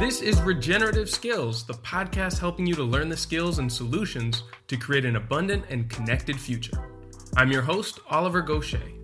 This 0.00 0.22
is 0.22 0.40
Regenerative 0.40 1.10
Skills, 1.10 1.62
the 1.64 1.74
podcast 1.74 2.38
helping 2.38 2.66
you 2.66 2.72
to 2.74 2.82
learn 2.82 3.10
the 3.10 3.16
skills 3.18 3.58
and 3.58 3.70
solutions 3.70 4.44
to 4.68 4.78
create 4.78 5.04
an 5.04 5.16
abundant 5.16 5.66
and 5.68 5.90
connected 5.90 6.40
future. 6.40 6.88
I'm 7.36 7.52
your 7.52 7.60
host, 7.60 8.00
Oliver 8.08 8.40
Goshey. 8.40 8.94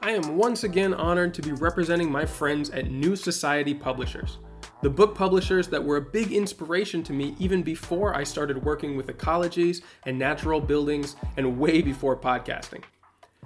I 0.00 0.12
am 0.12 0.36
once 0.36 0.62
again 0.62 0.94
honored 0.94 1.34
to 1.34 1.42
be 1.42 1.50
representing 1.50 2.08
my 2.08 2.24
friends 2.24 2.70
at 2.70 2.92
New 2.92 3.16
Society 3.16 3.74
Publishers, 3.74 4.38
the 4.80 4.90
book 4.90 5.16
publishers 5.16 5.66
that 5.70 5.82
were 5.82 5.96
a 5.96 6.00
big 6.00 6.30
inspiration 6.30 7.02
to 7.02 7.12
me 7.12 7.34
even 7.40 7.64
before 7.64 8.14
I 8.14 8.22
started 8.22 8.64
working 8.64 8.96
with 8.96 9.08
ecologies 9.08 9.82
and 10.06 10.20
natural 10.20 10.60
buildings 10.60 11.16
and 11.36 11.58
way 11.58 11.82
before 11.82 12.16
podcasting. 12.16 12.84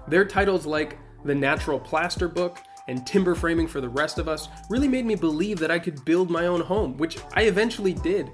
Their 0.08 0.26
titles 0.26 0.66
like 0.66 0.98
The 1.24 1.34
Natural 1.34 1.80
Plaster 1.80 2.28
Book 2.28 2.58
and 2.89 3.07
timber 3.07 3.35
framing 3.35 3.66
for 3.66 3.80
the 3.80 3.89
rest 3.89 4.19
of 4.19 4.29
us 4.29 4.48
really 4.69 4.88
made 4.88 5.06
me 5.06 5.15
believe 5.15 5.59
that 5.59 5.70
I 5.70 5.79
could 5.79 6.05
build 6.05 6.30
my 6.30 6.47
own 6.47 6.61
home, 6.61 6.97
which 6.97 7.19
I 7.34 7.42
eventually 7.42 7.95
did. 7.95 8.30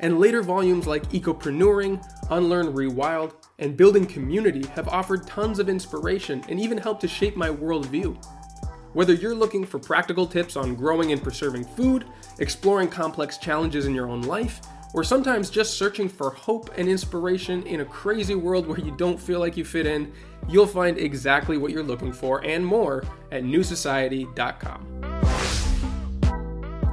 And 0.00 0.18
later 0.18 0.42
volumes 0.42 0.86
like 0.86 1.10
Ecopreneuring, 1.10 2.02
Unlearn 2.30 2.72
Rewild, 2.72 3.34
and 3.58 3.76
Building 3.76 4.06
Community 4.06 4.66
have 4.74 4.88
offered 4.88 5.26
tons 5.26 5.58
of 5.58 5.68
inspiration 5.68 6.42
and 6.48 6.58
even 6.58 6.78
helped 6.78 7.02
to 7.02 7.08
shape 7.08 7.36
my 7.36 7.48
worldview. 7.50 8.16
Whether 8.92 9.12
you're 9.12 9.34
looking 9.34 9.64
for 9.64 9.78
practical 9.78 10.26
tips 10.26 10.56
on 10.56 10.74
growing 10.74 11.12
and 11.12 11.22
preserving 11.22 11.64
food, 11.64 12.06
exploring 12.38 12.88
complex 12.88 13.38
challenges 13.38 13.86
in 13.86 13.94
your 13.94 14.08
own 14.08 14.22
life, 14.22 14.60
or 14.92 15.04
sometimes 15.04 15.50
just 15.50 15.78
searching 15.78 16.08
for 16.08 16.30
hope 16.30 16.70
and 16.76 16.88
inspiration 16.88 17.62
in 17.64 17.80
a 17.80 17.84
crazy 17.84 18.34
world 18.34 18.66
where 18.66 18.80
you 18.80 18.90
don't 18.96 19.20
feel 19.20 19.38
like 19.38 19.56
you 19.56 19.64
fit 19.64 19.86
in, 19.86 20.12
you'll 20.48 20.66
find 20.66 20.98
exactly 20.98 21.56
what 21.56 21.70
you're 21.70 21.82
looking 21.82 22.12
for 22.12 22.44
and 22.44 22.64
more 22.64 23.04
at 23.30 23.44
newsociety.com. 23.44 24.86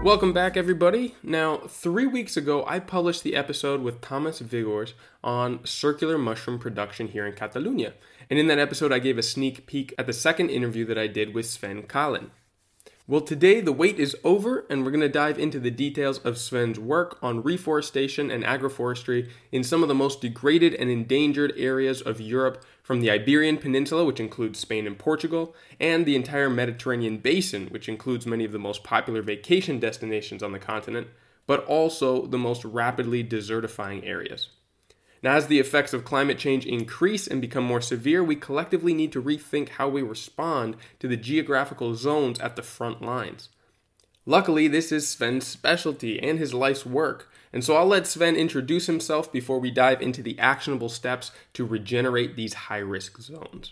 Welcome 0.04 0.32
back, 0.32 0.56
everybody. 0.56 1.16
Now, 1.24 1.58
three 1.68 2.06
weeks 2.06 2.38
ago, 2.38 2.64
I 2.68 2.80
published 2.80 3.24
the 3.24 3.36
episode 3.36 3.82
with 3.82 4.00
Tomas 4.00 4.40
Viguurs 4.40 4.94
on 5.24 5.66
circular 5.66 6.20
mushroom 6.20 6.60
production 6.60 7.08
here 7.08 7.26
in 7.26 7.34
Catalonia. 7.34 7.94
And 8.30 8.38
in 8.38 8.48
that 8.48 8.60
episode, 8.60 8.94
I 8.94 9.00
gave 9.00 9.18
a 9.18 9.24
sneak 9.24 9.66
peek 9.66 9.94
at 9.98 10.06
the 10.06 10.14
second 10.14 10.50
interview 10.50 10.86
that 10.86 11.00
I 11.00 11.08
did 11.08 11.34
with 11.34 11.48
Sven 11.48 11.84
Kallen. 11.84 12.30
Well, 13.10 13.22
today 13.22 13.62
the 13.62 13.72
wait 13.72 14.02
is 14.02 14.18
over, 14.26 14.66
and 14.70 14.84
we're 14.84 14.92
going 14.92 15.00
to 15.00 15.08
dive 15.08 15.40
into 15.40 15.62
the 15.62 15.72
details 15.72 16.18
of 16.20 16.38
Sven's 16.38 16.78
work 16.78 17.18
on 17.22 17.42
reforestation 17.42 18.30
and 18.30 18.44
agroforestry 18.44 19.30
in 19.50 19.64
some 19.64 19.82
of 19.82 19.88
the 19.88 19.96
most 19.96 20.20
degraded 20.20 20.74
and 20.74 20.90
endangered 20.90 21.54
areas 21.56 22.02
of 22.02 22.20
Europe, 22.20 22.66
from 22.84 23.00
the 23.00 23.10
Iberian 23.10 23.60
Peninsula, 23.60 24.04
which 24.04 24.20
includes 24.20 24.60
Spain 24.60 24.86
and 24.86 25.00
Portugal, 25.00 25.56
and 25.80 26.06
the 26.06 26.18
entire 26.18 26.50
Mediterranean 26.50 27.20
basin, 27.20 27.68
which 27.68 27.88
includes 27.88 28.28
many 28.28 28.44
of 28.44 28.52
the 28.52 28.60
most 28.60 28.84
popular 28.84 29.22
vacation 29.22 29.80
destinations 29.80 30.44
on 30.44 30.52
the 30.52 30.60
continent, 30.60 31.08
but 31.46 31.64
also 31.64 32.26
the 32.26 32.38
most 32.38 32.66
rapidly 32.66 33.24
desertifying 33.24 34.06
areas. 34.06 34.50
Now, 35.24 35.36
as 35.36 35.48
the 35.48 35.60
effects 35.60 35.94
of 35.94 36.06
climate 36.06 36.38
change 36.38 36.66
increase 36.66 37.28
and 37.28 37.42
become 37.42 37.64
more 37.64 37.82
severe, 37.82 38.24
we 38.24 38.36
collectively 38.36 38.94
need 38.94 39.12
to 39.14 39.22
rethink 39.22 39.70
how 39.70 39.90
we 39.90 40.02
respond 40.02 40.76
to 41.00 41.08
the 41.08 41.18
geographical 41.18 41.96
zones 41.96 42.40
at 42.40 42.56
the 42.56 42.62
front 42.62 43.02
lines. 43.02 43.50
Luckily, 44.26 44.68
this 44.68 44.92
is 44.92 45.08
Sven's 45.08 45.48
specialty 45.48 46.22
and 46.22 46.38
his 46.38 46.54
life's 46.54 46.86
work, 46.86 47.32
and 47.54 47.64
so 47.64 47.78
I'll 47.78 47.88
let 47.88 48.06
Sven 48.06 48.36
introduce 48.36 48.86
himself 48.86 49.32
before 49.32 49.60
we 49.60 49.72
dive 49.72 50.02
into 50.02 50.22
the 50.22 50.38
actionable 50.38 50.90
steps 50.90 51.32
to 51.54 51.66
regenerate 51.66 52.36
these 52.36 52.54
high 52.54 52.80
risk 52.80 53.22
zones. 53.22 53.72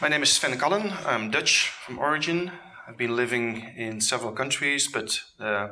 My 0.00 0.08
name 0.08 0.22
is 0.22 0.30
Sven 0.30 0.56
Kallen. 0.58 1.04
I'm 1.04 1.30
Dutch 1.30 1.68
from 1.68 1.98
origin. 1.98 2.52
I've 2.86 2.96
been 2.96 3.16
living 3.16 3.72
in 3.76 4.00
several 4.00 4.32
countries, 4.32 4.86
but 4.86 5.20
uh, 5.40 5.68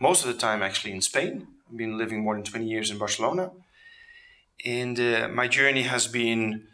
most 0.00 0.24
of 0.24 0.32
the 0.32 0.38
time 0.38 0.62
actually 0.62 0.92
in 0.92 1.02
Spain. 1.02 1.48
I've 1.70 1.76
been 1.76 1.98
living 1.98 2.22
more 2.22 2.34
than 2.34 2.44
20 2.44 2.66
years 2.66 2.90
in 2.90 2.98
Barcelona. 2.98 3.50
And 4.64 4.98
uh, 5.00 5.28
my 5.32 5.48
journey 5.48 5.82
has 5.82 6.06
been 6.06 6.66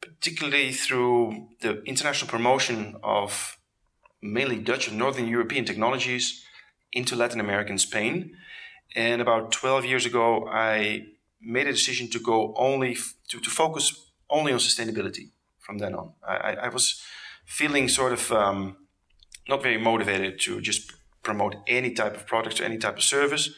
particularly 0.00 0.72
through 0.72 1.48
the 1.60 1.82
international 1.84 2.30
promotion 2.30 2.96
of 3.02 3.58
mainly 4.22 4.58
Dutch 4.58 4.88
and 4.88 4.98
Northern 4.98 5.28
European 5.28 5.64
technologies 5.64 6.44
into 6.92 7.16
Latin 7.16 7.40
America 7.40 7.70
and 7.70 7.80
Spain. 7.80 8.36
And 8.94 9.20
about 9.20 9.52
12 9.52 9.84
years 9.84 10.06
ago, 10.06 10.48
I 10.48 11.06
made 11.40 11.66
a 11.66 11.72
decision 11.72 12.08
to 12.10 12.18
go 12.18 12.54
only 12.56 12.92
f- 12.92 13.14
to, 13.28 13.40
to 13.40 13.50
focus 13.50 14.10
only 14.30 14.52
on 14.52 14.58
sustainability 14.58 15.30
from 15.58 15.78
then 15.78 15.94
on. 15.94 16.12
I, 16.26 16.54
I 16.62 16.68
was 16.68 17.02
feeling 17.44 17.88
sort 17.88 18.12
of 18.12 18.32
um, 18.32 18.76
not 19.48 19.62
very 19.62 19.78
motivated 19.78 20.40
to 20.40 20.60
just 20.60 20.92
promote 21.22 21.56
any 21.66 21.92
type 21.92 22.14
of 22.14 22.26
product 22.26 22.60
or 22.60 22.64
any 22.64 22.78
type 22.78 22.96
of 22.96 23.02
service 23.02 23.50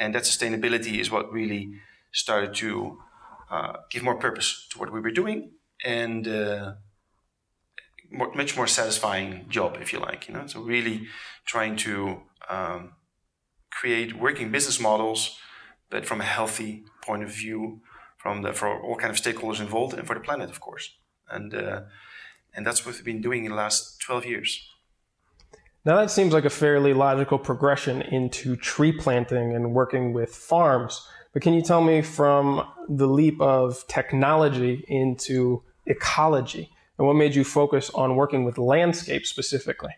and 0.00 0.14
that 0.14 0.22
sustainability 0.22 0.98
is 0.98 1.10
what 1.10 1.30
really 1.32 1.74
started 2.10 2.54
to 2.54 2.98
uh, 3.50 3.74
give 3.90 4.02
more 4.02 4.16
purpose 4.16 4.66
to 4.70 4.78
what 4.78 4.92
we 4.92 5.00
were 5.00 5.12
doing 5.12 5.52
and 5.84 6.26
uh, 6.26 6.72
more, 8.10 8.32
much 8.34 8.56
more 8.56 8.66
satisfying 8.66 9.44
job, 9.48 9.78
if 9.80 9.92
you 9.92 10.00
like. 10.00 10.26
You 10.26 10.34
know, 10.34 10.46
so 10.46 10.60
really 10.62 11.06
trying 11.44 11.76
to 11.76 12.22
um, 12.48 12.94
create 13.70 14.18
working 14.18 14.50
business 14.50 14.80
models, 14.80 15.38
but 15.90 16.06
from 16.06 16.20
a 16.20 16.24
healthy 16.24 16.84
point 17.02 17.22
of 17.22 17.30
view, 17.30 17.80
from 18.16 18.42
the 18.42 18.52
for 18.52 18.68
all 18.80 18.96
kind 18.96 19.10
of 19.10 19.20
stakeholders 19.20 19.60
involved 19.60 19.94
and 19.94 20.06
for 20.06 20.14
the 20.14 20.20
planet, 20.20 20.50
of 20.50 20.60
course. 20.60 20.94
And 21.28 21.54
uh, 21.54 21.82
and 22.54 22.66
that's 22.66 22.84
what 22.84 22.94
we've 22.94 23.04
been 23.04 23.20
doing 23.20 23.44
in 23.44 23.50
the 23.50 23.56
last 23.56 24.00
twelve 24.00 24.24
years. 24.24 24.66
Now, 25.84 25.96
that 25.96 26.10
seems 26.10 26.34
like 26.34 26.44
a 26.44 26.50
fairly 26.50 26.92
logical 26.92 27.38
progression 27.38 28.02
into 28.02 28.54
tree 28.56 28.92
planting 28.92 29.54
and 29.54 29.72
working 29.72 30.12
with 30.12 30.34
farms. 30.34 31.06
But 31.32 31.42
can 31.42 31.54
you 31.54 31.62
tell 31.62 31.80
me 31.80 32.02
from 32.02 32.66
the 32.88 33.06
leap 33.06 33.40
of 33.40 33.86
technology 33.86 34.84
into 34.88 35.62
ecology 35.86 36.70
and 36.98 37.06
what 37.06 37.14
made 37.14 37.34
you 37.34 37.44
focus 37.44 37.90
on 37.94 38.14
working 38.14 38.44
with 38.44 38.58
landscape 38.58 39.24
specifically? 39.24 39.94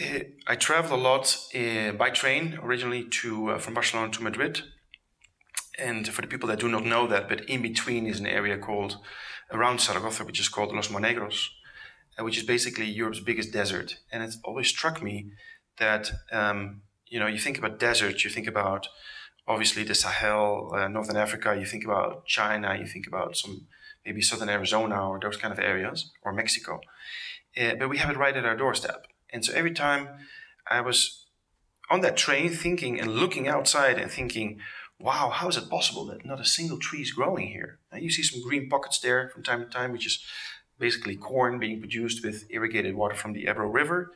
Uh, 0.00 0.20
I 0.48 0.56
traveled 0.56 0.98
a 0.98 1.02
lot 1.02 1.36
uh, 1.54 1.92
by 1.92 2.10
train 2.10 2.58
originally 2.60 3.04
to 3.04 3.50
uh, 3.50 3.58
from 3.58 3.74
Barcelona 3.74 4.10
to 4.12 4.22
Madrid. 4.24 4.62
And 5.78 6.08
for 6.08 6.22
the 6.22 6.26
people 6.26 6.48
that 6.48 6.58
do 6.58 6.68
not 6.68 6.84
know 6.84 7.06
that, 7.06 7.28
but 7.28 7.48
in 7.48 7.62
between 7.62 8.06
is 8.06 8.18
an 8.18 8.26
area 8.26 8.58
called 8.58 8.98
around 9.52 9.80
Zaragoza, 9.80 10.24
which 10.24 10.40
is 10.40 10.48
called 10.48 10.74
Los 10.74 10.88
Monegros, 10.88 11.46
which 12.24 12.38
is 12.38 12.44
basically 12.44 12.86
Europe's 12.86 13.20
biggest 13.20 13.52
desert. 13.52 13.98
And 14.12 14.22
it's 14.22 14.38
always 14.44 14.68
struck 14.68 15.02
me 15.02 15.30
that 15.78 16.10
um, 16.32 16.82
you 17.06 17.18
know 17.20 17.26
you 17.26 17.38
think 17.38 17.58
about 17.58 17.78
deserts, 17.78 18.24
you 18.24 18.30
think 18.30 18.46
about 18.46 18.88
obviously 19.46 19.82
the 19.82 19.94
Sahel, 19.94 20.72
uh, 20.74 20.88
Northern 20.88 21.16
Africa, 21.16 21.56
you 21.58 21.64
think 21.64 21.84
about 21.84 22.26
China, 22.26 22.76
you 22.78 22.86
think 22.86 23.06
about 23.06 23.36
some 23.36 23.66
maybe 24.04 24.20
southern 24.20 24.48
Arizona 24.48 25.08
or 25.08 25.18
those 25.18 25.36
kind 25.36 25.52
of 25.52 25.58
areas, 25.58 26.10
or 26.22 26.32
Mexico. 26.32 26.80
Uh, 27.58 27.74
but 27.78 27.88
we 27.88 27.98
have 27.98 28.10
it 28.10 28.16
right 28.16 28.36
at 28.36 28.44
our 28.44 28.56
doorstep. 28.56 29.06
And 29.30 29.44
so 29.44 29.52
every 29.52 29.72
time 29.72 30.08
I 30.70 30.80
was 30.80 31.26
on 31.90 32.00
that 32.02 32.16
train 32.16 32.50
thinking 32.50 33.00
and 33.00 33.16
looking 33.16 33.48
outside 33.48 33.98
and 33.98 34.10
thinking, 34.10 34.60
wow, 34.98 35.30
how 35.30 35.48
is 35.48 35.56
it 35.56 35.70
possible 35.70 36.06
that 36.06 36.24
not 36.24 36.40
a 36.40 36.44
single 36.44 36.78
tree 36.78 37.00
is 37.00 37.12
growing 37.12 37.48
here? 37.48 37.78
Now 37.92 37.98
you 37.98 38.10
see 38.10 38.22
some 38.22 38.42
green 38.42 38.68
pockets 38.68 38.98
there 38.98 39.30
from 39.30 39.42
time 39.42 39.60
to 39.60 39.70
time, 39.70 39.92
which 39.92 40.06
is 40.06 40.22
basically 40.78 41.16
corn 41.16 41.58
being 41.58 41.80
produced 41.80 42.24
with 42.24 42.46
irrigated 42.50 42.94
water 42.94 43.14
from 43.14 43.32
the 43.32 43.46
Ebro 43.48 43.68
River. 43.68 44.12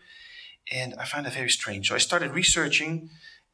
And 0.71 0.95
I 0.99 1.05
found 1.05 1.27
that 1.27 1.35
very 1.35 1.51
strange. 1.51 1.89
So 1.89 1.95
I 1.95 1.99
started 1.99 2.33
researching. 2.33 3.11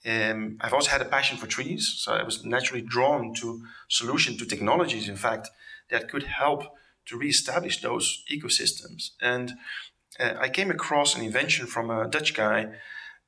Um, 0.07 0.59
I've 0.61 0.75
also 0.75 0.91
had 0.91 1.01
a 1.01 1.07
passion 1.07 1.39
for 1.39 1.47
trees, 1.47 1.95
so 1.97 2.13
I 2.13 2.23
was 2.23 2.45
naturally 2.45 2.83
drawn 2.83 3.35
to 3.35 3.63
solution 3.89 4.37
to 4.39 4.47
technologies, 4.47 5.09
in 5.09 5.17
fact, 5.17 5.49
that 5.91 6.09
could 6.09 6.25
help 6.25 6.63
to 7.07 7.19
reestablish 7.19 7.81
those 7.81 8.23
ecosystems. 8.31 9.11
And 9.21 9.55
uh, 10.21 10.35
I 10.39 10.49
came 10.49 10.71
across 10.71 11.15
an 11.15 11.23
invention 11.23 11.67
from 11.67 11.91
a 11.91 12.07
Dutch 12.07 12.35
guy, 12.35 12.69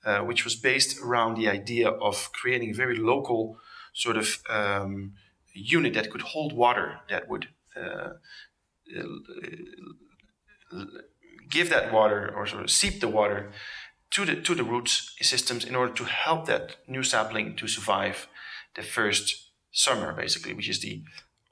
uh, 0.05 0.21
which 0.21 0.45
was 0.45 0.55
based 0.55 1.01
around 1.01 1.37
the 1.37 1.49
idea 1.49 1.89
of 1.89 2.31
creating 2.33 2.71
a 2.71 2.75
very 2.75 2.97
local 2.97 3.59
sort 3.93 4.17
of 4.17 4.43
um, 4.49 5.13
unit 5.53 5.95
that 5.95 6.11
could 6.11 6.23
hold 6.23 6.53
water 6.53 7.01
that 7.09 7.29
would 7.29 7.49
uh, 7.77 8.11
give 11.51 11.71
that 11.71 11.93
water 11.93 12.33
or 12.35 12.47
sort 12.47 12.63
of 12.63 12.71
seep 12.71 13.01
the 13.01 13.09
water 13.09 13.53
to 14.11 14.25
the 14.25 14.37
to 14.37 14.55
the 14.55 14.65
root 14.65 14.89
systems 15.21 15.65
in 15.65 15.75
order 15.75 15.93
to 15.93 16.05
help 16.05 16.47
that 16.47 16.77
new 16.87 17.03
sapling 17.03 17.57
to 17.57 17.67
survive 17.67 18.29
the 18.75 18.83
first 18.83 19.51
summer, 19.73 20.13
basically, 20.13 20.55
which 20.55 20.69
is 20.69 20.81
the 20.81 21.03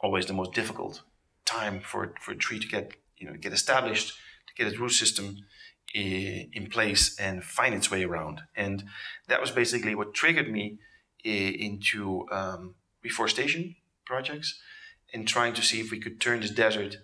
always 0.00 0.26
the 0.26 0.32
most 0.32 0.52
difficult 0.52 1.02
time 1.44 1.80
for 1.80 2.14
for 2.20 2.32
a 2.32 2.36
tree 2.36 2.58
to 2.58 2.68
get 2.68 2.92
you 3.16 3.26
know 3.26 3.36
get 3.36 3.52
established, 3.52 4.14
to 4.46 4.54
get 4.54 4.66
its 4.66 4.78
root 4.78 4.92
system 4.92 5.36
in 5.94 6.68
place 6.70 7.18
and 7.18 7.42
find 7.42 7.74
its 7.74 7.90
way 7.90 8.04
around. 8.04 8.42
And 8.54 8.84
that 9.28 9.40
was 9.40 9.50
basically 9.50 9.94
what 9.94 10.12
triggered 10.12 10.50
me 10.50 10.78
into 11.24 12.26
um, 12.30 12.74
reforestation 13.02 13.76
projects 14.04 14.60
and 15.14 15.26
trying 15.26 15.54
to 15.54 15.62
see 15.62 15.80
if 15.80 15.90
we 15.90 15.98
could 15.98 16.20
turn 16.20 16.40
this 16.40 16.50
desert 16.50 16.98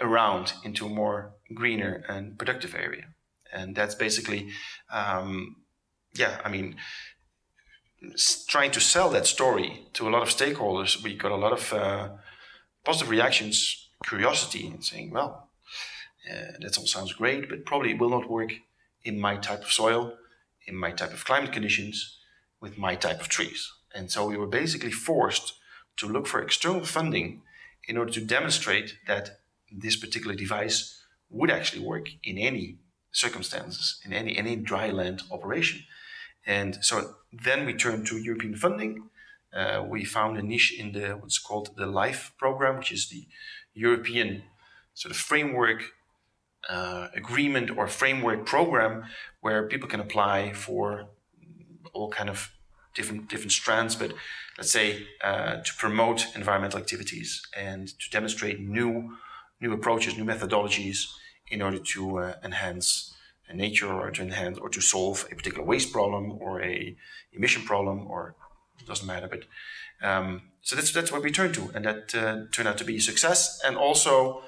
around 0.00 0.54
into 0.64 0.86
a 0.86 0.88
more 0.88 1.34
greener 1.54 2.04
and 2.08 2.38
productive 2.38 2.74
area. 2.74 3.06
and 3.52 3.76
that's 3.76 3.94
basically, 3.94 4.48
um, 4.90 5.56
yeah, 6.14 6.40
I 6.44 6.48
mean, 6.48 6.76
trying 8.48 8.70
to 8.72 8.80
sell 8.80 9.10
that 9.10 9.26
story 9.26 9.86
to 9.92 10.08
a 10.08 10.10
lot 10.10 10.22
of 10.22 10.28
stakeholders. 10.28 11.02
We 11.02 11.16
got 11.16 11.32
a 11.32 11.36
lot 11.36 11.52
of 11.52 11.72
uh, 11.72 12.08
positive 12.84 13.10
reactions, 13.10 13.88
curiosity, 14.06 14.66
and 14.66 14.84
saying, 14.84 15.10
well, 15.10 15.50
uh, 16.30 16.52
that 16.60 16.78
all 16.78 16.86
sounds 16.86 17.12
great, 17.12 17.48
but 17.48 17.64
probably 17.64 17.90
it 17.90 17.98
will 17.98 18.10
not 18.10 18.30
work 18.30 18.52
in 19.04 19.20
my 19.20 19.36
type 19.36 19.62
of 19.62 19.72
soil, 19.72 20.14
in 20.66 20.76
my 20.76 20.92
type 20.92 21.12
of 21.12 21.24
climate 21.24 21.52
conditions, 21.52 22.18
with 22.60 22.78
my 22.78 22.94
type 22.94 23.20
of 23.20 23.28
trees. 23.28 23.70
And 23.94 24.10
so 24.10 24.26
we 24.26 24.36
were 24.36 24.46
basically 24.46 24.92
forced 24.92 25.54
to 25.98 26.06
look 26.06 26.26
for 26.26 26.40
external 26.40 26.84
funding 26.84 27.42
in 27.86 27.96
order 27.96 28.12
to 28.12 28.24
demonstrate 28.24 28.96
that 29.06 29.40
this 29.76 29.96
particular 29.96 30.34
device 30.34 31.02
would 31.30 31.50
actually 31.50 31.84
work 31.84 32.08
in 32.22 32.38
any 32.38 32.78
circumstances, 33.10 34.00
in 34.04 34.12
any, 34.12 34.36
any 34.36 34.56
dry 34.56 34.90
land 34.90 35.22
operation. 35.30 35.82
And 36.46 36.78
so 36.84 37.14
then 37.32 37.66
we 37.66 37.74
turned 37.74 38.06
to 38.08 38.18
European 38.18 38.56
funding. 38.56 39.10
Uh, 39.54 39.84
we 39.86 40.04
found 40.04 40.38
a 40.38 40.42
niche 40.42 40.74
in 40.78 40.92
the 40.92 41.10
what's 41.12 41.38
called 41.38 41.70
the 41.76 41.86
LIFE 41.86 42.32
program, 42.38 42.78
which 42.78 42.92
is 42.92 43.08
the 43.08 43.26
European 43.74 44.42
sort 44.94 45.10
of 45.10 45.16
framework 45.16 45.92
uh, 46.68 47.08
agreement 47.14 47.70
or 47.76 47.86
framework 47.86 48.46
program 48.46 49.04
where 49.40 49.66
people 49.66 49.88
can 49.88 50.00
apply 50.00 50.52
for 50.52 51.06
all 51.92 52.08
kind 52.10 52.30
of 52.30 52.52
different 52.94 53.28
different 53.28 53.52
strands, 53.52 53.94
but 53.96 54.12
let's 54.58 54.70
say 54.70 55.06
uh, 55.24 55.56
to 55.56 55.74
promote 55.78 56.26
environmental 56.34 56.78
activities 56.78 57.42
and 57.56 57.88
to 57.98 58.10
demonstrate 58.10 58.60
new 58.60 59.16
new 59.62 59.72
approaches, 59.72 60.18
new 60.18 60.24
methodologies 60.24 60.98
in 61.50 61.62
order 61.62 61.78
to 61.78 62.18
uh, 62.18 62.34
enhance 62.44 63.14
nature 63.54 63.92
or 63.92 64.10
to 64.10 64.22
enhance 64.22 64.58
or 64.58 64.68
to 64.70 64.80
solve 64.80 65.26
a 65.30 65.34
particular 65.34 65.64
waste 65.64 65.92
problem 65.92 66.32
or 66.40 66.62
a 66.62 66.96
emission 67.32 67.62
problem 67.62 68.06
or 68.06 68.34
it 68.80 68.86
doesn't 68.86 69.06
matter. 69.06 69.28
But 69.28 69.44
um, 70.06 70.42
so 70.62 70.76
that's 70.76 70.92
that's 70.92 71.12
what 71.12 71.22
we 71.22 71.30
turned 71.30 71.54
to, 71.54 71.70
and 71.74 71.84
that 71.84 72.14
uh, 72.14 72.46
turned 72.52 72.68
out 72.68 72.78
to 72.78 72.84
be 72.84 72.96
a 72.96 73.00
success, 73.00 73.60
and 73.64 73.76
also 73.76 74.42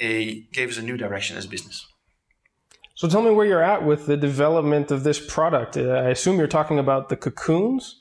a 0.00 0.42
gave 0.52 0.70
us 0.70 0.78
a 0.78 0.82
new 0.82 0.96
direction 0.96 1.36
as 1.36 1.46
business. 1.46 1.86
So 2.94 3.08
tell 3.08 3.22
me 3.22 3.30
where 3.30 3.46
you're 3.46 3.62
at 3.62 3.84
with 3.84 4.06
the 4.06 4.16
development 4.16 4.90
of 4.90 5.02
this 5.02 5.18
product. 5.18 5.76
Uh, 5.76 5.90
I 6.06 6.10
assume 6.10 6.38
you're 6.38 6.46
talking 6.46 6.78
about 6.78 7.08
the 7.08 7.16
cocoons, 7.16 8.00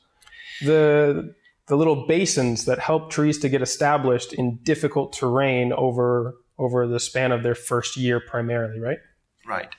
the 0.61 1.33
the 1.67 1.77
little 1.77 2.05
basins 2.07 2.65
that 2.65 2.79
help 2.79 3.09
trees 3.09 3.39
to 3.39 3.49
get 3.49 3.61
established 3.61 4.33
in 4.33 4.59
difficult 4.63 5.13
terrain 5.13 5.71
over 5.73 6.35
over 6.61 6.87
the 6.87 6.99
span 6.99 7.31
of 7.31 7.41
their 7.43 7.55
first 7.55 7.97
year 7.97 8.19
primarily, 8.19 8.79
right? 8.79 8.99
Right. 9.47 9.73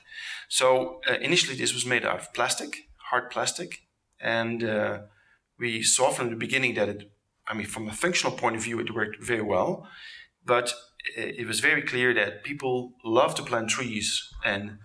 So 0.49 0.99
uh, 1.09 1.15
initially 1.21 1.55
this 1.55 1.73
was 1.73 1.85
made 1.85 2.05
out 2.05 2.19
of 2.19 2.33
plastic, 2.33 2.71
hard 3.09 3.31
plastic, 3.31 3.69
and 4.19 4.63
uh, 4.63 4.99
we 5.57 5.81
saw 5.81 6.09
from 6.11 6.29
the 6.29 6.35
beginning 6.35 6.75
that 6.75 6.89
it 6.89 7.11
I 7.47 7.53
mean 7.53 7.67
from 7.67 7.87
a 7.87 7.93
functional 7.93 8.37
point 8.37 8.55
of 8.57 8.63
view 8.63 8.79
it 8.79 8.93
worked 8.93 9.23
very 9.23 9.41
well, 9.41 9.87
but 10.45 10.73
it 11.15 11.47
was 11.47 11.59
very 11.59 11.81
clear 11.81 12.13
that 12.13 12.43
people 12.43 12.93
love 13.03 13.35
to 13.35 13.43
plant 13.43 13.69
trees 13.69 14.07
and 14.45 14.77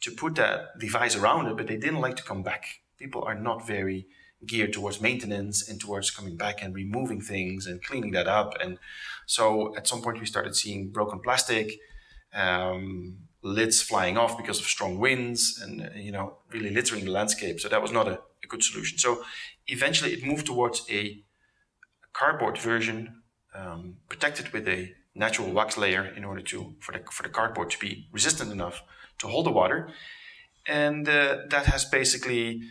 to 0.00 0.10
put 0.10 0.34
that 0.36 0.78
device 0.78 1.16
around 1.16 1.46
it, 1.46 1.56
but 1.56 1.66
they 1.66 1.76
didn't 1.76 2.00
like 2.00 2.16
to 2.16 2.22
come 2.22 2.42
back. 2.42 2.64
People 2.98 3.22
are 3.22 3.38
not 3.38 3.66
very 3.66 4.06
geared 4.46 4.72
towards 4.72 5.00
maintenance 5.00 5.68
and 5.68 5.80
towards 5.80 6.10
coming 6.10 6.36
back 6.36 6.62
and 6.62 6.74
removing 6.74 7.20
things 7.20 7.66
and 7.66 7.82
cleaning 7.82 8.12
that 8.12 8.26
up. 8.26 8.54
And 8.62 8.78
so 9.26 9.76
at 9.76 9.86
some 9.86 10.02
point 10.02 10.20
we 10.20 10.26
started 10.26 10.56
seeing 10.56 10.90
broken 10.90 11.20
plastic, 11.20 11.78
um, 12.34 13.18
lids 13.42 13.82
flying 13.82 14.16
off 14.16 14.36
because 14.36 14.58
of 14.58 14.66
strong 14.66 14.98
winds 14.98 15.60
and, 15.62 15.90
you 15.94 16.12
know, 16.12 16.38
really 16.52 16.70
littering 16.70 17.04
the 17.04 17.10
landscape. 17.10 17.60
So 17.60 17.68
that 17.68 17.82
was 17.82 17.92
not 17.92 18.08
a, 18.08 18.20
a 18.44 18.46
good 18.48 18.62
solution. 18.62 18.98
So 18.98 19.22
eventually 19.66 20.12
it 20.12 20.24
moved 20.24 20.46
towards 20.46 20.84
a 20.90 21.22
cardboard 22.12 22.58
version, 22.58 23.22
um, 23.54 23.96
protected 24.08 24.52
with 24.52 24.68
a 24.68 24.94
natural 25.14 25.50
wax 25.50 25.76
layer 25.76 26.04
in 26.04 26.24
order 26.24 26.40
to 26.40 26.74
for 26.80 26.92
the 26.92 27.00
for 27.10 27.22
the 27.22 27.28
cardboard 27.28 27.70
to 27.70 27.78
be 27.78 28.08
resistant 28.12 28.52
enough 28.52 28.82
to 29.18 29.26
hold 29.26 29.46
the 29.46 29.50
water, 29.50 29.88
and 30.66 31.08
uh, 31.08 31.38
that 31.48 31.66
has 31.66 31.84
basically 31.84 32.62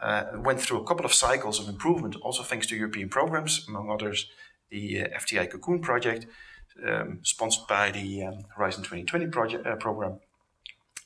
uh, 0.00 0.24
went 0.36 0.60
through 0.60 0.80
a 0.80 0.84
couple 0.84 1.04
of 1.04 1.14
cycles 1.14 1.58
of 1.58 1.68
improvement, 1.68 2.16
also 2.16 2.42
thanks 2.42 2.66
to 2.66 2.76
European 2.76 3.08
programs, 3.08 3.66
among 3.68 3.90
others, 3.90 4.28
the 4.70 5.02
uh, 5.02 5.18
FTI 5.18 5.50
Cocoon 5.50 5.80
project, 5.80 6.26
um, 6.86 7.20
sponsored 7.22 7.66
by 7.66 7.90
the 7.90 8.24
um, 8.24 8.44
Horizon 8.56 8.82
2020 8.82 9.28
project 9.28 9.66
uh, 9.66 9.76
program, 9.76 10.20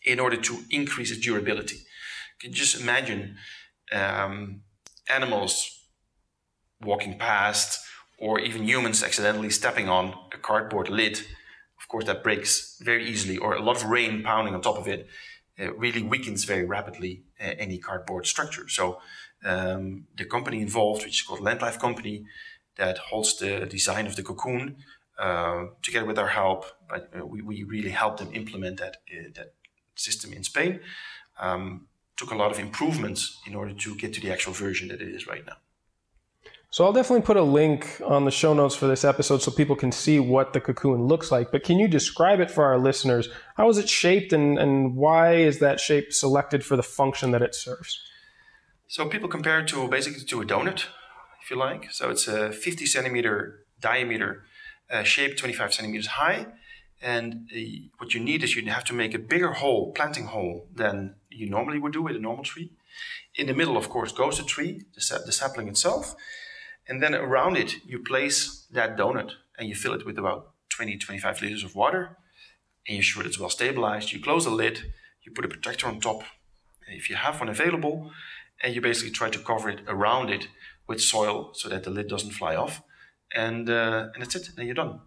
in 0.04 0.18
order 0.18 0.36
to 0.36 0.58
increase 0.70 1.10
its 1.10 1.20
durability. 1.20 1.76
You 1.76 2.48
can 2.48 2.52
just 2.52 2.80
imagine 2.80 3.36
um, 3.92 4.62
animals 5.08 5.78
walking 6.80 7.18
past 7.18 7.80
or 8.18 8.38
even 8.40 8.66
humans 8.66 9.02
accidentally 9.02 9.50
stepping 9.50 9.88
on 9.88 10.14
a 10.32 10.38
cardboard 10.38 10.88
lid, 10.88 11.18
of 11.80 11.88
course, 11.88 12.04
that 12.04 12.22
breaks 12.22 12.78
very 12.82 13.08
easily, 13.08 13.38
or 13.38 13.54
a 13.54 13.62
lot 13.62 13.76
of 13.76 13.84
rain 13.84 14.22
pounding 14.22 14.54
on 14.54 14.60
top 14.60 14.76
of 14.76 14.86
it, 14.86 15.00
it 15.00 15.08
really 15.76 16.02
weakens 16.02 16.44
very 16.44 16.64
rapidly 16.64 17.22
uh, 17.40 17.54
any 17.58 17.78
cardboard 17.78 18.26
structure. 18.26 18.68
So 18.68 19.00
um, 19.44 20.06
the 20.16 20.24
company 20.24 20.60
involved, 20.60 21.04
which 21.04 21.20
is 21.20 21.22
called 21.22 21.40
Landlife 21.40 21.78
Company, 21.78 22.24
that 22.76 22.98
holds 22.98 23.38
the 23.38 23.66
design 23.66 24.06
of 24.06 24.16
the 24.16 24.22
cocoon, 24.22 24.76
uh, 25.18 25.66
together 25.82 26.06
with 26.06 26.18
our 26.18 26.28
help, 26.28 26.64
but 26.88 27.10
uh, 27.18 27.26
we, 27.26 27.42
we 27.42 27.62
really 27.62 27.90
helped 27.90 28.18
them 28.18 28.30
implement 28.32 28.78
that 28.78 28.96
uh, 29.12 29.28
that 29.34 29.54
system 29.94 30.32
in 30.32 30.42
Spain. 30.42 30.80
Um, 31.38 31.88
took 32.16 32.30
a 32.30 32.34
lot 32.34 32.50
of 32.50 32.58
improvements 32.58 33.40
in 33.46 33.54
order 33.54 33.74
to 33.74 33.94
get 33.96 34.12
to 34.14 34.20
the 34.20 34.30
actual 34.30 34.52
version 34.52 34.88
that 34.88 35.00
it 35.00 35.08
is 35.08 35.26
right 35.26 35.44
now. 35.46 35.56
So 36.72 36.84
I'll 36.84 36.92
definitely 36.92 37.26
put 37.26 37.36
a 37.36 37.42
link 37.42 38.00
on 38.04 38.24
the 38.24 38.30
show 38.30 38.54
notes 38.54 38.76
for 38.76 38.86
this 38.86 39.04
episode 39.04 39.42
so 39.42 39.50
people 39.50 39.74
can 39.74 39.90
see 39.90 40.20
what 40.20 40.52
the 40.52 40.60
cocoon 40.60 41.06
looks 41.06 41.32
like. 41.32 41.50
But 41.50 41.64
can 41.64 41.80
you 41.80 41.88
describe 41.88 42.38
it 42.38 42.48
for 42.48 42.64
our 42.64 42.78
listeners? 42.78 43.28
How 43.56 43.68
is 43.68 43.76
it 43.76 43.88
shaped 43.88 44.32
and, 44.32 44.56
and 44.56 44.94
why 44.94 45.34
is 45.34 45.58
that 45.58 45.80
shape 45.80 46.12
selected 46.12 46.64
for 46.64 46.76
the 46.76 46.84
function 46.84 47.32
that 47.32 47.42
it 47.42 47.56
serves? 47.56 48.00
So 48.86 49.08
people 49.08 49.28
compare 49.28 49.58
it 49.58 49.68
to 49.68 49.88
basically 49.88 50.24
to 50.24 50.42
a 50.42 50.44
donut, 50.44 50.86
if 51.42 51.50
you 51.50 51.56
like. 51.56 51.90
So 51.90 52.08
it's 52.08 52.28
a 52.28 52.52
50 52.52 52.86
centimeter 52.86 53.66
diameter, 53.80 54.44
uh, 54.88 55.02
shape 55.02 55.36
25 55.36 55.74
centimeters 55.74 56.06
high. 56.06 56.46
And 57.02 57.48
uh, 57.52 57.58
what 57.98 58.14
you 58.14 58.20
need 58.20 58.44
is 58.44 58.54
you 58.54 58.64
have 58.70 58.84
to 58.84 58.94
make 58.94 59.12
a 59.12 59.18
bigger 59.18 59.54
hole, 59.54 59.90
planting 59.92 60.26
hole, 60.26 60.68
than 60.72 61.16
you 61.30 61.50
normally 61.50 61.80
would 61.80 61.92
do 61.92 62.02
with 62.02 62.14
a 62.14 62.20
normal 62.20 62.44
tree. 62.44 62.70
In 63.34 63.48
the 63.48 63.54
middle, 63.54 63.76
of 63.76 63.88
course, 63.88 64.12
goes 64.12 64.38
the 64.38 64.44
tree, 64.44 64.82
the, 64.94 65.22
the 65.26 65.32
sapling 65.32 65.66
itself. 65.66 66.14
And 66.90 67.00
then 67.00 67.14
around 67.14 67.56
it, 67.56 67.76
you 67.86 68.00
place 68.00 68.66
that 68.72 68.96
donut 68.96 69.30
and 69.56 69.68
you 69.68 69.76
fill 69.76 69.94
it 69.94 70.04
with 70.04 70.18
about 70.18 70.54
20, 70.70 70.98
25 70.98 71.40
liters 71.40 71.62
of 71.62 71.76
water. 71.76 72.16
And 72.88 72.96
you're 72.96 73.04
sure 73.04 73.24
it's 73.24 73.38
well 73.38 73.48
stabilized. 73.48 74.12
You 74.12 74.20
close 74.20 74.44
the 74.44 74.50
lid, 74.50 74.92
you 75.22 75.30
put 75.32 75.44
a 75.44 75.48
protector 75.48 75.86
on 75.86 76.00
top, 76.00 76.24
if 76.88 77.08
you 77.08 77.14
have 77.14 77.38
one 77.38 77.48
available, 77.48 78.10
and 78.60 78.74
you 78.74 78.80
basically 78.80 79.12
try 79.12 79.30
to 79.30 79.38
cover 79.38 79.70
it 79.70 79.82
around 79.86 80.30
it 80.30 80.48
with 80.88 81.00
soil 81.00 81.50
so 81.54 81.68
that 81.68 81.84
the 81.84 81.90
lid 81.90 82.08
doesn't 82.08 82.32
fly 82.32 82.56
off. 82.56 82.82
And, 83.32 83.70
uh, 83.70 84.08
and 84.12 84.20
that's 84.20 84.34
it, 84.34 84.50
and 84.56 84.66
you're 84.66 84.74
done. 84.74 84.98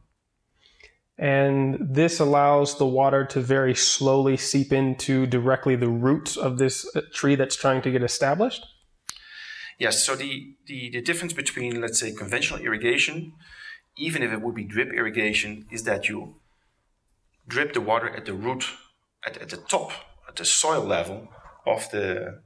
And 1.17 1.77
this 1.81 2.21
allows 2.21 2.77
the 2.77 2.85
water 2.85 3.25
to 3.25 3.41
very 3.41 3.75
slowly 3.75 4.37
seep 4.37 4.71
into 4.71 5.27
directly 5.27 5.75
the 5.75 5.89
roots 5.89 6.37
of 6.37 6.57
this 6.57 6.89
uh, 6.95 7.01
tree 7.13 7.35
that's 7.35 7.57
trying 7.57 7.81
to 7.81 7.91
get 7.91 8.03
established? 8.03 8.65
Yes, 9.79 10.03
so 10.03 10.15
the, 10.15 10.55
the, 10.67 10.89
the 10.91 11.01
difference 11.01 11.33
between, 11.33 11.81
let's 11.81 11.99
say, 11.99 12.13
conventional 12.13 12.59
irrigation, 12.61 13.33
even 13.97 14.23
if 14.23 14.31
it 14.31 14.41
would 14.41 14.55
be 14.55 14.63
drip 14.63 14.91
irrigation, 14.93 15.65
is 15.71 15.83
that 15.83 16.07
you 16.09 16.35
drip 17.47 17.73
the 17.73 17.81
water 17.81 18.09
at 18.09 18.25
the 18.25 18.33
root, 18.33 18.65
at, 19.25 19.37
at 19.37 19.49
the 19.49 19.57
top, 19.57 19.91
at 20.27 20.35
the 20.35 20.45
soil 20.45 20.83
level 20.83 21.27
of 21.65 21.89
the 21.91 22.41